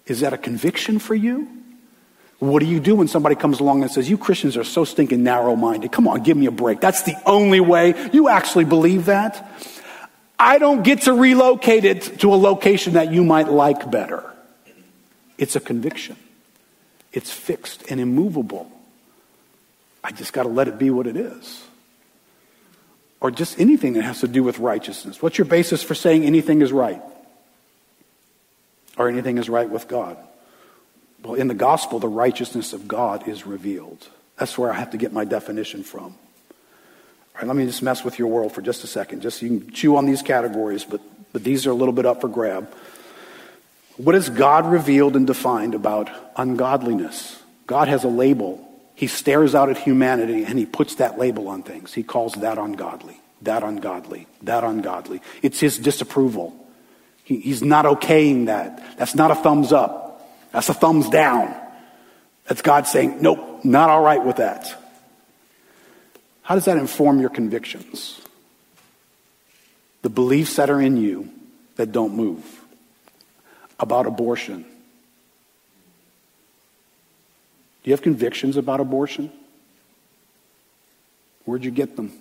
Is 0.07 0.21
that 0.21 0.33
a 0.33 0.39
conviction 0.39 0.99
for 0.99 1.15
you? 1.15 1.49
What 2.39 2.61
do 2.61 2.67
you 2.67 2.81
do 2.81 2.97
when 2.97 3.09
somebody 3.09 3.37
comes 3.37 3.61
along 3.61 3.83
and 3.83 3.91
says, 3.91 4.11
You 4.11 4.19
Christians 4.19 4.57
are 4.57 4.65
so 4.65 4.85
stinking 4.85 5.23
narrow 5.23 5.57
minded? 5.57 5.93
Come 5.93 6.09
on, 6.09 6.23
give 6.23 6.37
me 6.37 6.47
a 6.47 6.51
break. 6.51 6.81
That's 6.81 7.03
the 7.03 7.17
only 7.27 7.61
way. 7.61 8.11
You 8.13 8.29
actually 8.29 8.65
believe 8.65 9.07
that? 9.07 9.51
I 10.39 10.59
don't 10.59 10.83
get 10.83 11.03
to 11.03 11.15
relocate 11.15 11.85
it 11.85 12.21
to 12.21 12.35
a 12.35 12.37
location 12.37 12.95
that 12.95 13.13
you 13.13 13.25
might 13.25 13.49
like 13.49 13.91
better. 13.91 14.31
It's 15.39 15.57
a 15.57 15.61
conviction, 15.61 16.17
it's 17.13 17.31
fixed 17.31 17.85
and 17.91 18.01
immovable. 18.01 18.71
I 20.03 20.13
just 20.13 20.35
got 20.35 20.43
to 20.43 20.51
let 20.51 20.69
it 20.69 20.79
be 20.79 20.91
what 20.91 21.07
it 21.07 21.17
is. 21.17 21.65
Or 23.21 23.31
just 23.31 23.59
anything 23.59 23.95
that 23.95 24.03
has 24.03 24.21
to 24.21 24.29
do 24.29 24.43
with 24.43 24.59
righteousness. 24.59 25.23
What's 25.23 25.39
your 25.39 25.47
basis 25.47 25.83
for 25.83 25.95
saying 25.95 26.25
anything 26.25 26.61
is 26.61 26.73
right? 26.73 27.01
Or 28.99 29.09
anything 29.09 29.39
is 29.39 29.49
right 29.49 29.69
with 29.69 29.89
God? 29.89 30.19
Well, 31.25 31.35
in 31.35 31.49
the 31.49 31.55
gospel, 31.55 31.99
the 31.99 32.09
righteousness 32.09 32.75
of 32.75 32.87
God 32.87 33.27
is 33.27 33.47
revealed. 33.47 34.07
That's 34.37 34.59
where 34.59 34.71
I 34.71 34.75
have 34.75 34.91
to 34.91 34.99
get 34.99 35.13
my 35.13 35.25
definition 35.25 35.83
from. 35.83 36.05
All 36.05 37.41
right, 37.41 37.47
let 37.47 37.57
me 37.57 37.65
just 37.65 37.83
mess 37.83 38.05
with 38.05 38.19
your 38.19 38.29
world 38.29 38.53
for 38.53 38.61
just 38.61 38.85
a 38.85 38.87
second. 38.87 39.23
Just 39.23 39.41
so 39.41 39.47
you 39.47 39.61
can 39.61 39.71
chew 39.73 39.97
on 39.97 40.05
these 40.05 40.21
categories, 40.21 40.85
but, 40.85 41.01
but 41.33 41.43
these 41.43 41.67
are 41.67 41.71
a 41.71 41.75
little 41.75 41.95
bit 41.95 42.05
up 42.05 42.21
for 42.21 42.29
grab. 42.29 42.73
What 43.97 44.15
has 44.15 44.29
God 44.29 44.67
revealed 44.67 45.17
and 45.17 45.27
defined 45.27 45.75
about 45.75 46.11
ungodliness? 46.37 47.41
God 47.67 47.89
has 47.89 48.05
a 48.05 48.09
label. 48.09 48.61
He 48.95 49.07
stares 49.07 49.55
out 49.55 49.71
at 49.71 49.79
humanity 49.79 50.45
and 50.45 50.59
he 50.59 50.67
puts 50.67 50.97
that 50.97 51.19
label 51.19 51.49
on 51.49 51.63
things. 51.63 51.95
He 51.95 52.03
calls 52.03 52.35
that 52.35 52.59
ungodly, 52.59 53.19
that 53.43 53.63
ungodly, 53.63 54.27
that 54.43 54.63
ungodly. 54.63 55.23
It's 55.43 55.59
his 55.59 55.79
disapproval. 55.79 56.55
He, 57.23 57.41
he's 57.41 57.63
not 57.63 57.87
okaying 57.87 58.47
that. 58.47 58.99
That's 58.99 59.15
not 59.15 59.31
a 59.31 59.37
thumbs 59.37 59.73
up. 59.73 60.04
That's 60.55 60.69
a 60.69 60.75
thumbs 60.75 61.11
down. 61.11 61.53
That's 62.47 62.63
God 62.63 62.87
saying, 62.87 63.21
nope, 63.21 63.65
not 63.65 63.91
all 63.91 64.03
right 64.03 64.25
with 64.25 64.37
that. 64.37 64.81
How 66.43 66.55
does 66.55 66.67
that 66.67 66.77
inform 66.79 67.21
your 67.21 67.29
convictions? 67.29 68.21
The 70.03 70.11
beliefs 70.11 70.55
that 70.57 70.71
are 70.71 70.81
in 70.81 70.97
you 70.97 71.29
that 71.75 71.91
don't 71.91 72.15
move 72.15 72.61
about 73.81 74.07
abortion. 74.07 74.63
Do 77.83 77.91
you 77.91 77.93
have 77.93 78.03
convictions 78.03 78.57
about 78.57 78.79
abortion? 78.79 79.33
Where'd 81.47 81.65
you 81.65 81.73
get 81.73 81.97
them? 81.97 82.13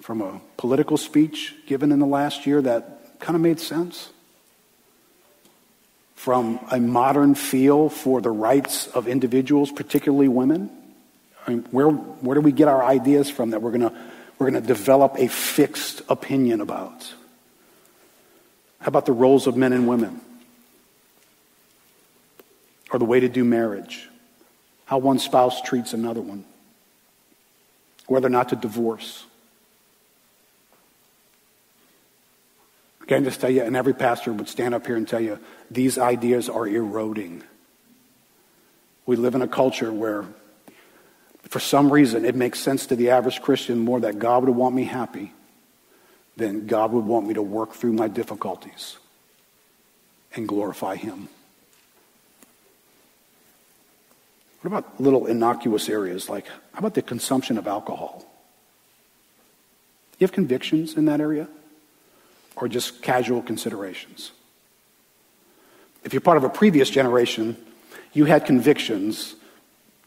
From 0.00 0.20
a 0.20 0.40
political 0.56 0.96
speech 0.96 1.56
given 1.66 1.90
in 1.90 1.98
the 1.98 2.06
last 2.06 2.46
year 2.46 2.62
that 2.62 3.18
kind 3.18 3.34
of 3.34 3.42
made 3.42 3.58
sense? 3.58 4.10
From 6.22 6.60
a 6.70 6.78
modern 6.78 7.34
feel 7.34 7.88
for 7.88 8.20
the 8.20 8.30
rights 8.30 8.86
of 8.86 9.08
individuals, 9.08 9.72
particularly 9.72 10.28
women? 10.28 10.70
I 11.44 11.50
mean, 11.50 11.66
where, 11.72 11.88
where 11.88 12.36
do 12.36 12.40
we 12.40 12.52
get 12.52 12.68
our 12.68 12.84
ideas 12.84 13.28
from 13.28 13.50
that 13.50 13.60
we're 13.60 13.76
going 13.76 13.92
we're 14.38 14.48
going 14.48 14.62
to 14.62 14.66
develop 14.66 15.16
a 15.18 15.26
fixed 15.26 16.00
opinion 16.08 16.60
about? 16.60 17.12
How 18.78 18.86
about 18.86 19.04
the 19.06 19.12
roles 19.12 19.48
of 19.48 19.56
men 19.56 19.72
and 19.72 19.88
women? 19.88 20.20
Or 22.92 23.00
the 23.00 23.04
way 23.04 23.18
to 23.18 23.28
do 23.28 23.42
marriage? 23.42 24.08
How 24.84 24.98
one 24.98 25.18
spouse 25.18 25.60
treats 25.62 25.92
another 25.92 26.20
one? 26.20 26.44
Whether 28.06 28.28
or 28.28 28.30
not 28.30 28.50
to 28.50 28.56
divorce? 28.56 29.24
I 33.02 33.04
can 33.06 33.24
just 33.24 33.40
tell 33.40 33.50
you, 33.50 33.62
and 33.62 33.76
every 33.76 33.94
pastor 33.94 34.32
would 34.32 34.48
stand 34.48 34.74
up 34.74 34.86
here 34.86 34.96
and 34.96 35.06
tell 35.06 35.20
you, 35.20 35.38
these 35.70 35.98
ideas 35.98 36.48
are 36.48 36.66
eroding. 36.66 37.42
We 39.06 39.16
live 39.16 39.34
in 39.34 39.42
a 39.42 39.48
culture 39.48 39.92
where, 39.92 40.24
for 41.42 41.58
some 41.58 41.92
reason, 41.92 42.24
it 42.24 42.36
makes 42.36 42.60
sense 42.60 42.86
to 42.86 42.96
the 42.96 43.10
average 43.10 43.42
Christian 43.42 43.80
more 43.80 44.00
that 44.00 44.18
God 44.18 44.44
would 44.44 44.54
want 44.54 44.74
me 44.74 44.84
happy 44.84 45.32
than 46.36 46.66
God 46.66 46.92
would 46.92 47.04
want 47.04 47.26
me 47.26 47.34
to 47.34 47.42
work 47.42 47.72
through 47.72 47.92
my 47.92 48.08
difficulties 48.08 48.96
and 50.34 50.46
glorify 50.46 50.94
Him. 50.94 51.28
What 54.60 54.68
about 54.68 55.00
little 55.00 55.26
innocuous 55.26 55.88
areas 55.88 56.28
like, 56.28 56.46
how 56.46 56.78
about 56.78 56.94
the 56.94 57.02
consumption 57.02 57.58
of 57.58 57.66
alcohol? 57.66 58.24
You 60.18 60.24
have 60.24 60.32
convictions 60.32 60.94
in 60.94 61.06
that 61.06 61.20
area? 61.20 61.48
Or 62.56 62.68
just 62.68 63.02
casual 63.02 63.42
considerations. 63.42 64.32
If 66.04 66.12
you're 66.12 66.20
part 66.20 66.36
of 66.36 66.44
a 66.44 66.48
previous 66.48 66.90
generation, 66.90 67.56
you 68.12 68.24
had 68.24 68.44
convictions, 68.44 69.34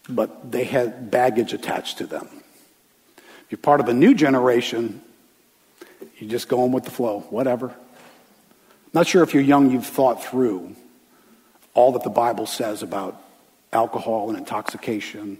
but 0.09 0.51
they 0.51 0.63
had 0.63 1.09
baggage 1.09 1.53
attached 1.53 1.99
to 1.99 2.07
them. 2.07 2.27
If 3.17 3.51
you're 3.51 3.57
part 3.57 3.79
of 3.79 3.89
a 3.89 3.93
new 3.93 4.13
generation, 4.13 5.01
you're 6.17 6.29
just 6.29 6.47
go 6.47 6.63
on 6.63 6.71
with 6.71 6.83
the 6.83 6.91
flow, 6.91 7.21
whatever. 7.29 7.69
I'm 7.69 8.91
Not 8.93 9.07
sure 9.07 9.23
if 9.23 9.33
you're 9.33 9.43
young, 9.43 9.71
you've 9.71 9.85
thought 9.85 10.23
through 10.23 10.75
all 11.73 11.91
that 11.93 12.03
the 12.03 12.09
Bible 12.09 12.45
says 12.45 12.83
about 12.83 13.21
alcohol 13.73 14.29
and 14.29 14.37
intoxication, 14.37 15.37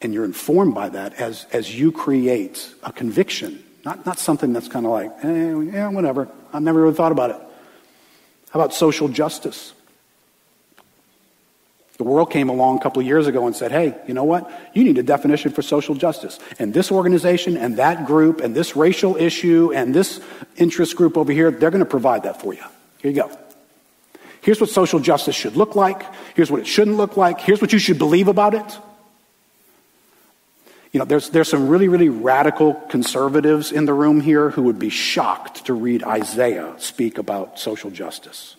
and 0.00 0.12
you're 0.12 0.24
informed 0.24 0.74
by 0.74 0.88
that 0.88 1.14
as, 1.14 1.46
as 1.52 1.78
you 1.78 1.92
create 1.92 2.68
a 2.82 2.92
conviction 2.92 3.62
not, 3.84 4.06
not 4.06 4.18
something 4.18 4.52
that's 4.52 4.68
kind 4.68 4.86
of 4.86 4.92
like, 4.92 5.10
eh, 5.24 5.72
yeah, 5.72 5.88
whatever. 5.88 6.28
I've 6.52 6.62
never 6.62 6.82
really 6.82 6.94
thought 6.94 7.12
about 7.12 7.30
it. 7.30 7.36
How 8.50 8.60
about 8.60 8.74
social 8.74 9.08
justice? 9.08 9.72
The 11.98 12.04
world 12.04 12.30
came 12.30 12.48
along 12.48 12.78
a 12.78 12.82
couple 12.82 13.00
of 13.00 13.06
years 13.06 13.26
ago 13.26 13.46
and 13.46 13.54
said, 13.54 13.70
hey, 13.70 13.96
you 14.08 14.14
know 14.14 14.24
what? 14.24 14.50
You 14.74 14.82
need 14.82 14.98
a 14.98 15.02
definition 15.02 15.52
for 15.52 15.62
social 15.62 15.94
justice. 15.94 16.38
And 16.58 16.74
this 16.74 16.90
organization 16.90 17.56
and 17.56 17.76
that 17.76 18.06
group 18.06 18.40
and 18.40 18.54
this 18.56 18.74
racial 18.74 19.16
issue 19.16 19.72
and 19.74 19.94
this 19.94 20.20
interest 20.56 20.96
group 20.96 21.16
over 21.16 21.32
here, 21.32 21.50
they're 21.50 21.70
going 21.70 21.84
to 21.84 21.88
provide 21.88 22.24
that 22.24 22.40
for 22.40 22.54
you. 22.54 22.62
Here 22.98 23.10
you 23.10 23.16
go. 23.16 23.30
Here's 24.40 24.60
what 24.60 24.70
social 24.70 24.98
justice 24.98 25.36
should 25.36 25.54
look 25.54 25.76
like. 25.76 26.02
Here's 26.34 26.50
what 26.50 26.60
it 26.60 26.66
shouldn't 26.66 26.96
look 26.96 27.16
like. 27.16 27.40
Here's 27.40 27.60
what 27.60 27.72
you 27.72 27.78
should 27.78 27.98
believe 27.98 28.26
about 28.26 28.54
it. 28.54 28.78
You 30.92 30.98
know, 30.98 31.06
there's, 31.06 31.30
there's 31.30 31.48
some 31.48 31.68
really, 31.68 31.88
really 31.88 32.10
radical 32.10 32.74
conservatives 32.74 33.72
in 33.72 33.86
the 33.86 33.94
room 33.94 34.20
here 34.20 34.50
who 34.50 34.62
would 34.64 34.78
be 34.78 34.90
shocked 34.90 35.64
to 35.66 35.72
read 35.72 36.04
Isaiah 36.04 36.74
speak 36.76 37.16
about 37.16 37.58
social 37.58 37.90
justice. 37.90 38.56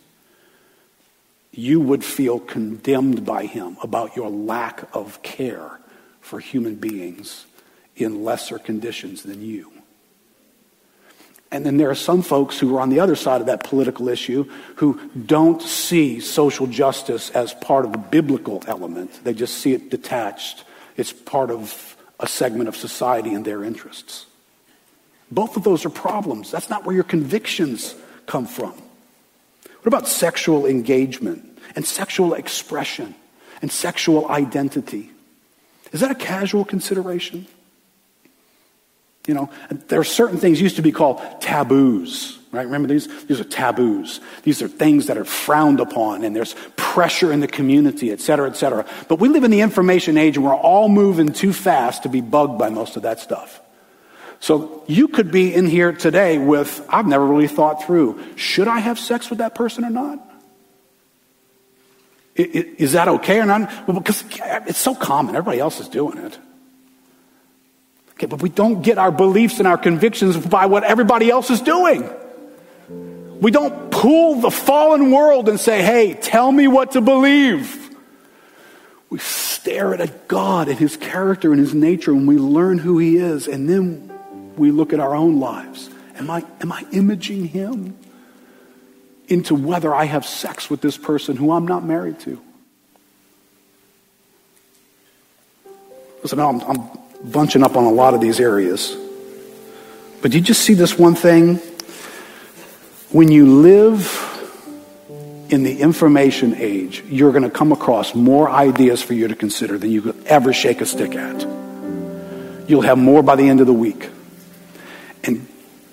You 1.52 1.80
would 1.80 2.04
feel 2.04 2.40
condemned 2.40 3.24
by 3.24 3.46
him 3.46 3.76
about 3.80 4.16
your 4.16 4.28
lack 4.28 4.84
of 4.92 5.22
care 5.22 5.78
for 6.20 6.40
human 6.40 6.74
beings 6.74 7.46
in 7.94 8.24
lesser 8.24 8.58
conditions 8.58 9.22
than 9.22 9.40
you. 9.40 9.70
And 11.52 11.64
then 11.64 11.76
there 11.76 11.90
are 11.90 11.94
some 11.94 12.22
folks 12.22 12.58
who 12.58 12.76
are 12.76 12.80
on 12.80 12.88
the 12.88 12.98
other 12.98 13.14
side 13.14 13.40
of 13.40 13.46
that 13.46 13.62
political 13.62 14.08
issue 14.08 14.50
who 14.76 15.00
don't 15.14 15.62
see 15.62 16.18
social 16.18 16.66
justice 16.66 17.30
as 17.30 17.54
part 17.54 17.84
of 17.84 17.94
a 17.94 17.98
biblical 17.98 18.64
element. 18.66 19.22
They 19.22 19.34
just 19.34 19.58
see 19.58 19.72
it 19.72 19.88
detached. 19.88 20.64
It's 20.96 21.12
part 21.12 21.52
of 21.52 21.93
a 22.20 22.26
segment 22.26 22.68
of 22.68 22.76
society 22.76 23.34
and 23.34 23.44
their 23.44 23.64
interests. 23.64 24.26
Both 25.30 25.56
of 25.56 25.64
those 25.64 25.84
are 25.84 25.90
problems. 25.90 26.50
That's 26.50 26.70
not 26.70 26.84
where 26.84 26.94
your 26.94 27.04
convictions 27.04 27.94
come 28.26 28.46
from. 28.46 28.72
What 28.72 29.86
about 29.86 30.08
sexual 30.08 30.66
engagement 30.66 31.58
and 31.74 31.84
sexual 31.84 32.34
expression 32.34 33.14
and 33.60 33.70
sexual 33.70 34.30
identity? 34.30 35.10
Is 35.92 36.00
that 36.00 36.10
a 36.10 36.14
casual 36.14 36.64
consideration? 36.64 37.46
You 39.26 39.34
know, 39.34 39.50
there 39.88 40.00
are 40.00 40.04
certain 40.04 40.38
things 40.38 40.60
used 40.60 40.76
to 40.76 40.82
be 40.82 40.92
called 40.92 41.20
taboos, 41.40 42.38
right? 42.54 42.64
Remember 42.64 42.88
these? 42.88 43.24
These 43.24 43.40
are 43.40 43.44
taboos. 43.44 44.20
These 44.42 44.62
are 44.62 44.68
things 44.68 45.06
that 45.06 45.18
are 45.18 45.24
frowned 45.24 45.80
upon, 45.80 46.24
and 46.24 46.34
there's 46.34 46.54
pressure 46.76 47.32
in 47.32 47.40
the 47.40 47.48
community, 47.48 48.10
et 48.10 48.20
cetera, 48.20 48.48
et 48.48 48.56
cetera. 48.56 48.86
But 49.08 49.20
we 49.20 49.28
live 49.28 49.44
in 49.44 49.50
the 49.50 49.60
information 49.60 50.16
age, 50.16 50.36
and 50.36 50.44
we're 50.44 50.54
all 50.54 50.88
moving 50.88 51.32
too 51.32 51.52
fast 51.52 52.04
to 52.04 52.08
be 52.08 52.20
bugged 52.20 52.58
by 52.58 52.70
most 52.70 52.96
of 52.96 53.02
that 53.02 53.20
stuff. 53.20 53.60
So 54.40 54.84
you 54.86 55.08
could 55.08 55.30
be 55.30 55.54
in 55.54 55.66
here 55.66 55.92
today 55.92 56.38
with, 56.38 56.84
I've 56.88 57.06
never 57.06 57.24
really 57.24 57.48
thought 57.48 57.84
through, 57.84 58.20
should 58.36 58.68
I 58.68 58.78
have 58.78 58.98
sex 58.98 59.30
with 59.30 59.38
that 59.38 59.54
person 59.54 59.84
or 59.84 59.90
not? 59.90 60.18
Is 62.36 62.92
that 62.92 63.08
okay 63.08 63.38
or 63.40 63.46
not? 63.46 63.88
Well, 63.88 64.00
because 64.00 64.24
it's 64.66 64.78
so 64.78 64.94
common. 64.94 65.36
Everybody 65.36 65.60
else 65.60 65.80
is 65.80 65.88
doing 65.88 66.18
it. 66.18 66.36
Okay, 68.14 68.26
but 68.26 68.42
we 68.42 68.48
don't 68.48 68.82
get 68.82 68.98
our 68.98 69.10
beliefs 69.10 69.60
and 69.60 69.68
our 69.68 69.78
convictions 69.78 70.36
by 70.36 70.66
what 70.66 70.84
everybody 70.84 71.30
else 71.30 71.50
is 71.50 71.60
doing. 71.60 72.10
We 73.40 73.50
don't 73.50 73.90
pull 73.90 74.40
the 74.40 74.50
fallen 74.50 75.10
world 75.10 75.48
and 75.48 75.58
say, 75.58 75.82
hey, 75.82 76.14
tell 76.14 76.50
me 76.50 76.68
what 76.68 76.92
to 76.92 77.00
believe. 77.00 77.80
We 79.10 79.18
stare 79.18 79.94
at 79.94 80.28
God 80.28 80.68
and 80.68 80.78
His 80.78 80.96
character 80.96 81.52
and 81.52 81.60
His 81.60 81.74
nature 81.74 82.12
and 82.12 82.26
we 82.26 82.36
learn 82.36 82.78
who 82.78 82.98
He 82.98 83.16
is. 83.16 83.46
And 83.46 83.68
then 83.68 84.12
we 84.56 84.70
look 84.70 84.92
at 84.92 85.00
our 85.00 85.14
own 85.14 85.40
lives. 85.40 85.90
Am 86.16 86.30
I, 86.30 86.44
am 86.60 86.72
I 86.72 86.84
imaging 86.92 87.46
Him 87.46 87.96
into 89.28 89.54
whether 89.54 89.94
I 89.94 90.04
have 90.04 90.26
sex 90.26 90.70
with 90.70 90.80
this 90.80 90.96
person 90.96 91.36
who 91.36 91.52
I'm 91.52 91.66
not 91.66 91.84
married 91.84 92.20
to? 92.20 92.40
Listen, 96.22 96.40
I'm, 96.40 96.60
I'm 96.62 96.88
bunching 97.22 97.62
up 97.62 97.76
on 97.76 97.84
a 97.84 97.92
lot 97.92 98.14
of 98.14 98.20
these 98.20 98.40
areas. 98.40 98.96
But 100.22 100.32
you 100.32 100.40
just 100.40 100.62
see 100.62 100.74
this 100.74 100.98
one 100.98 101.14
thing? 101.14 101.60
When 103.14 103.30
you 103.30 103.46
live 103.46 104.10
in 105.48 105.62
the 105.62 105.80
information 105.80 106.56
age, 106.56 107.00
you're 107.08 107.30
going 107.30 107.44
to 107.44 107.48
come 107.48 107.70
across 107.70 108.12
more 108.12 108.50
ideas 108.50 109.02
for 109.02 109.14
you 109.14 109.28
to 109.28 109.36
consider 109.36 109.78
than 109.78 109.92
you 109.92 110.02
could 110.02 110.26
ever 110.26 110.52
shake 110.52 110.80
a 110.80 110.84
stick 110.84 111.14
at. 111.14 111.42
You'll 112.68 112.82
have 112.82 112.98
more 112.98 113.22
by 113.22 113.36
the 113.36 113.48
end 113.48 113.60
of 113.60 113.68
the 113.68 113.72
week. 113.72 114.10
And 115.22 115.46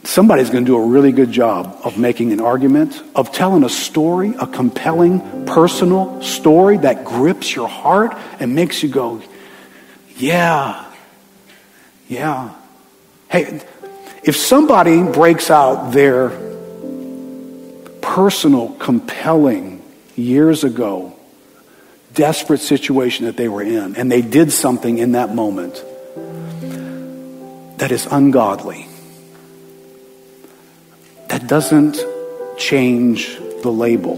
somebody's 0.04 0.50
going 0.50 0.66
to 0.66 0.68
do 0.68 0.76
a 0.76 0.84
really 0.84 1.12
good 1.12 1.32
job 1.32 1.80
of 1.84 1.96
making 2.00 2.32
an 2.32 2.42
argument, 2.42 3.00
of 3.14 3.32
telling 3.32 3.64
a 3.64 3.70
story, 3.70 4.34
a 4.40 4.48
compelling, 4.48 5.46
personal 5.46 6.24
story 6.24 6.78
that 6.78 7.06
grips 7.06 7.56
your 7.56 7.68
heart 7.68 8.18
and 8.40 8.56
makes 8.56 8.82
you 8.82 8.90
go, 8.90 9.22
yeah, 10.18 10.92
yeah. 12.08 12.56
Hey, 13.30 13.62
if 14.24 14.36
somebody 14.38 15.04
breaks 15.04 15.52
out 15.52 15.92
their 15.92 16.51
personal, 18.02 18.70
compelling, 18.74 19.82
years 20.16 20.64
ago, 20.64 21.16
desperate 22.14 22.60
situation 22.60 23.26
that 23.26 23.38
they 23.38 23.48
were 23.48 23.62
in, 23.62 23.96
and 23.96 24.12
they 24.12 24.22
did 24.22 24.52
something 24.52 24.98
in 24.98 25.14
that 25.14 25.34
moment 25.34 25.84
that 27.78 27.92
is 27.92 28.06
ungodly, 28.12 28.88
that 31.30 31.48
doesn't 31.48 32.00
change 32.58 33.38
the 33.64 33.72
label, 33.72 34.18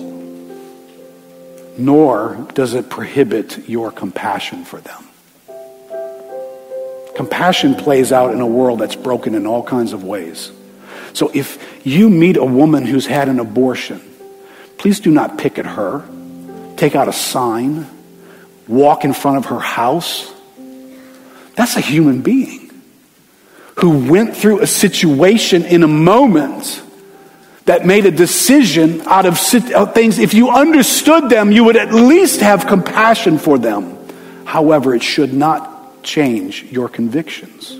nor 1.77 2.47
does 2.53 2.73
it 2.73 2.89
prohibit 2.89 3.69
your 3.69 3.91
compassion 3.91 4.65
for 4.65 4.79
them. 4.81 5.03
Compassion 7.15 7.75
plays 7.75 8.11
out 8.11 8.33
in 8.33 8.41
a 8.41 8.47
world 8.47 8.79
that's 8.79 8.95
broken 8.95 9.35
in 9.35 9.45
all 9.45 9.63
kinds 9.63 9.93
of 9.93 10.03
ways. 10.03 10.51
So 11.13 11.31
if 11.33 11.85
you 11.85 12.09
meet 12.09 12.37
a 12.37 12.45
woman 12.45 12.85
who's 12.85 13.05
had 13.05 13.29
an 13.29 13.39
abortion, 13.39 14.01
please 14.77 14.99
do 14.99 15.11
not 15.11 15.37
pick 15.37 15.57
at 15.59 15.65
her. 15.65 16.03
Take 16.75 16.95
out 16.95 17.07
a 17.07 17.13
sign. 17.13 17.87
Walk 18.67 19.05
in 19.05 19.13
front 19.13 19.37
of 19.37 19.45
her 19.45 19.59
house. 19.59 20.31
That's 21.55 21.75
a 21.75 21.81
human 21.81 22.21
being 22.21 22.81
who 23.75 24.09
went 24.09 24.35
through 24.35 24.61
a 24.61 24.67
situation 24.67 25.65
in 25.65 25.83
a 25.83 25.87
moment 25.87 26.81
that 27.65 27.85
made 27.85 28.05
a 28.05 28.11
decision 28.11 29.01
out 29.01 29.25
of 29.25 29.39
things. 29.39 30.19
If 30.19 30.33
you 30.33 30.49
understood 30.49 31.29
them, 31.29 31.51
you 31.51 31.63
would 31.65 31.77
at 31.77 31.93
least 31.93 32.41
have 32.41 32.67
compassion 32.67 33.37
for 33.37 33.57
them. 33.57 33.97
However, 34.45 34.93
it 34.93 35.03
should 35.03 35.33
not 35.33 36.03
change 36.03 36.63
your 36.63 36.89
convictions. 36.89 37.79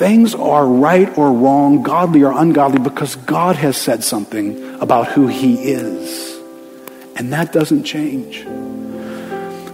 Things 0.00 0.34
are 0.34 0.66
right 0.66 1.18
or 1.18 1.30
wrong, 1.30 1.82
godly 1.82 2.22
or 2.22 2.32
ungodly, 2.32 2.78
because 2.78 3.16
God 3.16 3.56
has 3.56 3.76
said 3.76 4.02
something 4.02 4.80
about 4.80 5.08
who 5.08 5.26
He 5.26 5.56
is. 5.56 6.40
And 7.16 7.34
that 7.34 7.52
doesn't 7.52 7.84
change. 7.84 8.44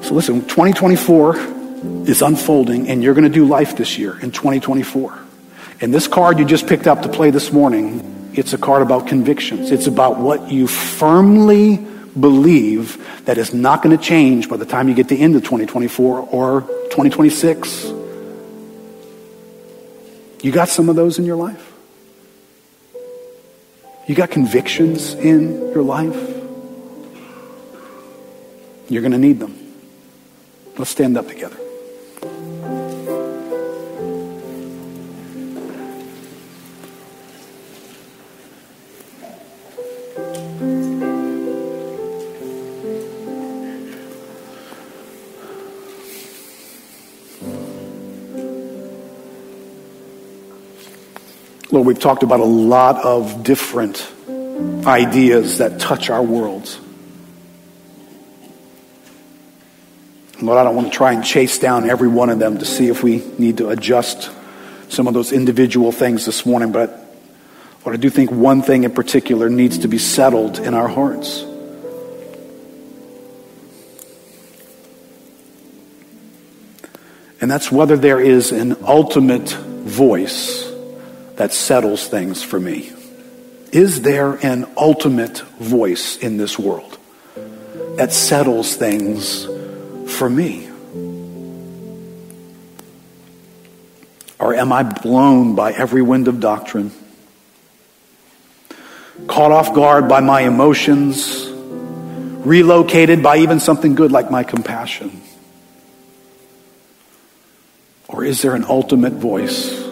So 0.05 0.14
listen, 0.14 0.41
2024 0.41 1.37
is 2.09 2.22
unfolding, 2.22 2.89
and 2.89 3.05
you're 3.05 3.14
going 3.14 3.22
to 3.22 3.31
do 3.31 3.45
life 3.45 3.77
this 3.77 3.99
year 3.99 4.18
in 4.18 4.33
2024. 4.33 5.16
And 5.81 5.95
this 5.95 6.09
card 6.09 6.41
you 6.41 6.45
just 6.45 6.66
picked 6.66 6.89
up 6.89 7.03
to 7.03 7.09
play 7.09 7.31
this 7.31 7.53
morning, 7.53 8.33
it's 8.35 8.53
a 8.53 8.59
card 8.59 8.83
about 8.83 9.07
convictions. 9.07 9.70
It's 9.70 9.87
about 9.87 10.18
what 10.18 10.51
you 10.51 10.66
firmly 10.66 11.77
believe 12.18 13.01
that 13.27 13.39
is 13.39 13.55
not 13.55 13.81
going 13.81 13.97
to 13.97 14.03
change 14.03 14.49
by 14.49 14.57
the 14.57 14.66
time 14.66 14.89
you 14.89 14.95
get 14.97 15.07
to 15.07 15.14
the 15.14 15.22
end 15.22 15.37
of 15.37 15.45
2024 15.45 16.18
or 16.18 16.62
2026. 16.62 18.05
You 20.43 20.53
got 20.53 20.68
some 20.68 20.89
of 20.89 20.97
those 20.97 21.18
in 21.18 21.24
your 21.24 21.37
life? 21.37 21.72
You 24.07 24.14
got 24.14 24.30
convictions 24.30 25.14
in 25.14 25.72
your 25.72 25.82
life? 25.82 26.14
You're 28.89 29.03
going 29.03 29.12
to 29.12 29.18
need 29.18 29.41
them. 29.41 29.57
Let's 30.78 30.91
stand 30.91 31.16
up 31.16 31.26
together. 31.26 31.57
We've 51.87 52.01
talked 52.01 52.24
about 52.24 52.41
a 52.41 52.45
lot 52.45 53.05
of 53.05 53.45
different 53.45 54.12
ideas 54.87 55.59
that 55.59 55.78
touch 55.78 56.11
our 56.11 56.22
worlds. 56.22 56.80
Lord, 60.43 60.59
I 60.59 60.64
don't 60.64 60.74
want 60.74 60.93
to 60.93 60.97
try 60.97 61.12
and 61.12 61.24
chase 61.24 61.59
down 61.59 61.89
every 61.89 62.09
one 62.09 62.28
of 62.28 62.39
them 62.39 62.59
to 62.59 62.64
see 62.64 62.89
if 62.89 63.03
we 63.03 63.24
need 63.39 63.59
to 63.59 63.70
adjust 63.70 64.30
some 64.89 65.07
of 65.07 65.14
those 65.14 65.32
individual 65.32 65.93
things 65.93 66.26
this 66.26 66.45
morning, 66.45 66.72
but 66.72 66.91
Lord, 67.84 67.97
I 67.97 68.01
do 68.01 68.11
think 68.11 68.30
one 68.32 68.62
thing 68.62 68.84
in 68.84 68.93
particular 68.93 69.49
needs 69.49 69.78
to 69.78 69.89
be 69.89 69.99
settled 69.99 70.59
in 70.59 70.74
our 70.74 70.89
hearts. 70.89 71.43
And 77.41 77.51
that's 77.51 77.70
whether 77.70 77.97
there 77.97 78.20
is 78.20 78.51
an 78.51 78.76
ultimate 78.82 79.51
voice 79.51 80.66
that 81.37 81.53
settles 81.53 82.07
things 82.09 82.43
for 82.43 82.59
me? 82.59 82.93
Is 83.72 84.03
there 84.03 84.34
an 84.34 84.66
ultimate 84.76 85.39
voice 85.61 86.16
in 86.16 86.37
this 86.37 86.59
world 86.59 86.99
that 87.97 88.12
settles 88.12 88.74
things 88.74 89.45
for 90.11 90.28
me? 90.28 90.68
Or 94.39 94.55
am 94.55 94.72
I 94.72 94.82
blown 94.82 95.55
by 95.55 95.72
every 95.72 96.03
wind 96.03 96.28
of 96.28 96.41
doctrine? 96.41 96.91
Caught 99.26 99.53
off 99.53 99.74
guard 99.74 100.09
by 100.09 100.20
my 100.20 100.43
emotions? 100.43 101.47
Relocated 102.47 103.22
by 103.22 103.39
even 103.39 103.61
something 103.61 103.95
good 103.95 104.12
like 104.12 104.30
my 104.30 104.45
compassion? 104.45 105.22
Or 108.09 108.24
is 108.24 108.41
there 108.43 108.55
an 108.55 108.64
ultimate 108.64 109.14
voice 109.14 109.86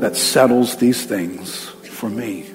that 0.00 0.16
settles 0.16 0.76
these 0.76 1.04
things 1.04 1.64
for 1.90 2.08
me? 2.08 2.46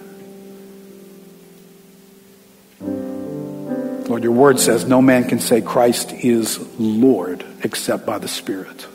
Lord, 4.08 4.24
your 4.24 4.34
word 4.34 4.60
says 4.60 4.86
no 4.86 5.02
man 5.02 5.28
can 5.28 5.39
say 5.39 5.62
Christ 5.62 6.12
is 6.12 6.60
Lord 6.78 7.44
except 7.64 8.06
by 8.06 8.20
the 8.20 8.28
Spirit. 8.28 8.88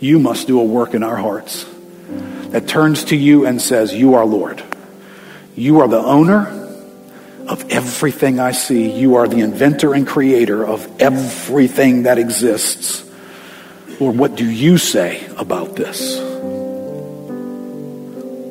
You 0.00 0.18
must 0.18 0.46
do 0.46 0.60
a 0.60 0.64
work 0.64 0.92
in 0.94 1.02
our 1.02 1.16
hearts 1.16 1.64
that 2.48 2.68
turns 2.68 3.04
to 3.04 3.16
you 3.16 3.46
and 3.46 3.62
says, 3.62 3.94
You 3.94 4.14
are 4.14 4.26
Lord. 4.26 4.62
You 5.56 5.80
are 5.80 5.88
the 5.88 5.98
owner 5.98 6.48
of 7.46 7.70
everything 7.70 8.40
I 8.40 8.52
see. 8.52 8.90
You 8.90 9.16
are 9.16 9.28
the 9.28 9.40
inventor 9.40 9.94
and 9.94 10.06
creator 10.06 10.66
of 10.66 11.00
everything 11.00 12.02
that 12.04 12.18
exists. 12.18 13.08
Lord, 14.00 14.18
what 14.18 14.34
do 14.34 14.48
you 14.48 14.78
say 14.78 15.26
about 15.36 15.76
this? 15.76 16.33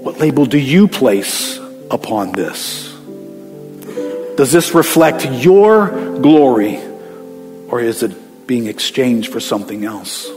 What 0.04 0.20
label 0.20 0.46
do 0.46 0.58
you 0.58 0.90
place 0.90 1.58
upon 1.90 2.34
this? 2.34 2.92
Does 4.36 4.52
this 4.52 4.74
reflect 4.74 5.26
your 5.26 6.20
glory 6.20 6.78
or 7.70 7.80
is 7.80 8.04
it 8.04 8.46
being 8.46 8.68
exchanged 8.68 9.32
for 9.32 9.40
something 9.40 9.86
else? 9.86 10.28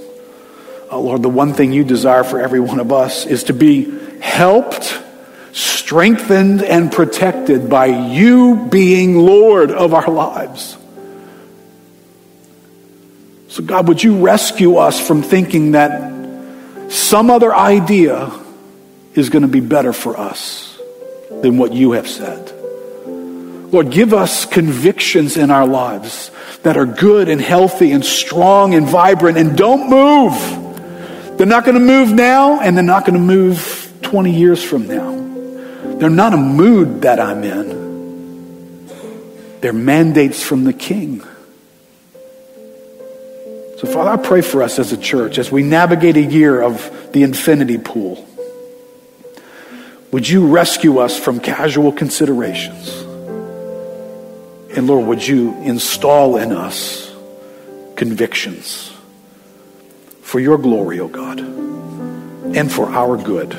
Oh, 0.89 1.01
Lord, 1.01 1.25
the 1.25 1.29
one 1.29 1.53
thing 1.53 1.73
you 1.73 1.83
desire 1.83 2.23
for 2.23 2.39
every 2.39 2.61
one 2.61 2.79
of 2.79 2.93
us 2.93 3.27
is 3.27 3.43
to 3.45 3.53
be 3.53 3.91
helped, 4.21 5.03
strengthened, 5.51 6.63
and 6.63 6.93
protected 6.93 7.69
by 7.69 7.87
you 7.87 8.69
being 8.71 9.17
Lord 9.17 9.73
of 9.73 9.95
our 9.95 10.09
lives. 10.09 10.77
So, 13.49 13.65
God, 13.65 13.89
would 13.89 14.01
you 14.01 14.25
rescue 14.25 14.77
us 14.77 15.05
from 15.05 15.25
thinking 15.25 15.73
that 15.73 16.93
some 16.93 17.31
other 17.33 17.53
idea 17.53 18.46
is 19.17 19.31
going 19.31 19.43
to 19.43 19.49
be 19.49 19.61
better 19.61 19.93
for 19.93 20.19
us 20.19 20.79
than 21.43 21.59
what 21.59 21.73
you 21.73 21.93
have 21.93 22.09
said? 22.09 22.53
Lord, 23.73 23.91
give 23.91 24.15
us 24.15 24.47
convictions 24.47 25.37
in 25.37 25.51
our 25.51 25.67
lives 25.67 26.31
that 26.63 26.77
are 26.77 26.87
good 26.87 27.29
and 27.29 27.41
healthy 27.41 27.93
and 27.93 28.05
strong 28.05 28.75
and 28.75 28.87
vibrant 28.87 29.39
and 29.39 29.57
don't 29.57 29.91
move. 29.91 31.37
They're 31.37 31.47
not 31.47 31.65
going 31.65 31.75
to 31.75 31.85
move 31.85 32.13
now 32.13 32.61
and 32.61 32.77
they're 32.77 32.85
not 32.85 33.05
going 33.05 33.15
to 33.15 33.21
move 33.21 33.93
20 34.03 34.31
years 34.31 34.63
from 34.63 34.87
now. 34.87 35.11
They're 35.99 36.11
not 36.11 36.33
a 36.33 36.39
mood 36.39 37.03
that 37.03 37.19
I'm 37.19 37.43
in. 37.43 38.87
They're 39.61 39.73
mandates 39.73 40.43
from 40.43 40.65
the 40.65 40.73
King. 40.73 41.23
So, 43.79 43.87
Father, 43.93 44.11
I 44.11 44.17
pray 44.17 44.41
for 44.41 44.63
us 44.63 44.79
as 44.79 44.93
a 44.93 44.97
church 44.97 45.39
as 45.39 45.53
we 45.53 45.63
navigate 45.63 46.17
a 46.17 46.23
year 46.23 46.63
of 46.63 47.11
the 47.13 47.23
infinity 47.23 47.79
pool. 47.79 48.26
Would 50.13 50.29
you 50.29 50.47
rescue 50.47 50.99
us 50.99 51.19
from 51.19 51.41
casual 51.41 51.93
considerations? 51.93 52.89
And 54.77 54.87
Lord, 54.87 55.07
would 55.07 55.27
you 55.27 55.55
install 55.63 56.37
in 56.37 56.53
us 56.53 57.07
convictions 57.97 58.93
for 60.21 60.39
your 60.39 60.59
glory, 60.59 61.01
O 61.01 61.05
oh 61.05 61.09
God, 61.09 61.41
and 61.41 62.71
for 62.71 62.89
our 62.91 63.17
good. 63.17 63.57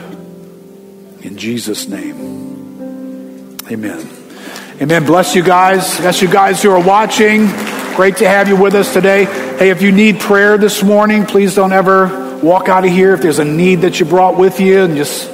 In 1.22 1.38
Jesus' 1.38 1.88
name, 1.88 3.60
amen. 3.70 4.08
Amen. 4.80 5.06
Bless 5.06 5.36
you 5.36 5.44
guys. 5.44 5.98
Bless 5.98 6.22
you 6.22 6.28
guys 6.28 6.62
who 6.62 6.70
are 6.70 6.84
watching. 6.84 7.48
Great 7.96 8.18
to 8.18 8.28
have 8.30 8.48
you 8.48 8.56
with 8.56 8.76
us 8.76 8.94
today. 8.94 9.26
Hey, 9.58 9.72
if 9.72 9.82
you 9.82 9.92
need 9.92 10.20
prayer 10.20 10.58
this 10.58 10.84
morning, 10.84 11.26
please 11.26 11.56
don't 11.56 11.74
ever 11.74 12.38
walk 12.44 12.70
out 12.70 12.86
of 12.86 12.92
here. 12.92 13.14
If 13.14 13.22
there's 13.22 13.40
a 13.40 13.46
need 13.46 13.82
that 13.82 14.00
you 14.00 14.06
brought 14.06 14.38
with 14.38 14.60
you 14.60 14.82
and 14.82 14.96
just 14.96 15.32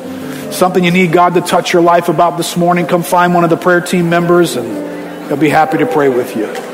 something 0.54 0.84
you 0.84 0.92
need 0.92 1.12
God 1.12 1.34
to 1.34 1.42
touch 1.42 1.74
your 1.74 1.82
life 1.82 2.10
about 2.10 2.38
this 2.38 2.56
morning, 2.56 2.88
come 2.88 3.04
find 3.04 3.34
one 3.34 3.44
of 3.44 3.50
the 3.50 3.58
prayer 3.58 3.82
team 3.82 4.10
members 4.10 4.56
and 4.56 4.94
They'll 5.28 5.38
be 5.38 5.50
happy 5.50 5.78
to 5.78 5.86
pray 5.86 6.10
with 6.10 6.36
you. 6.36 6.73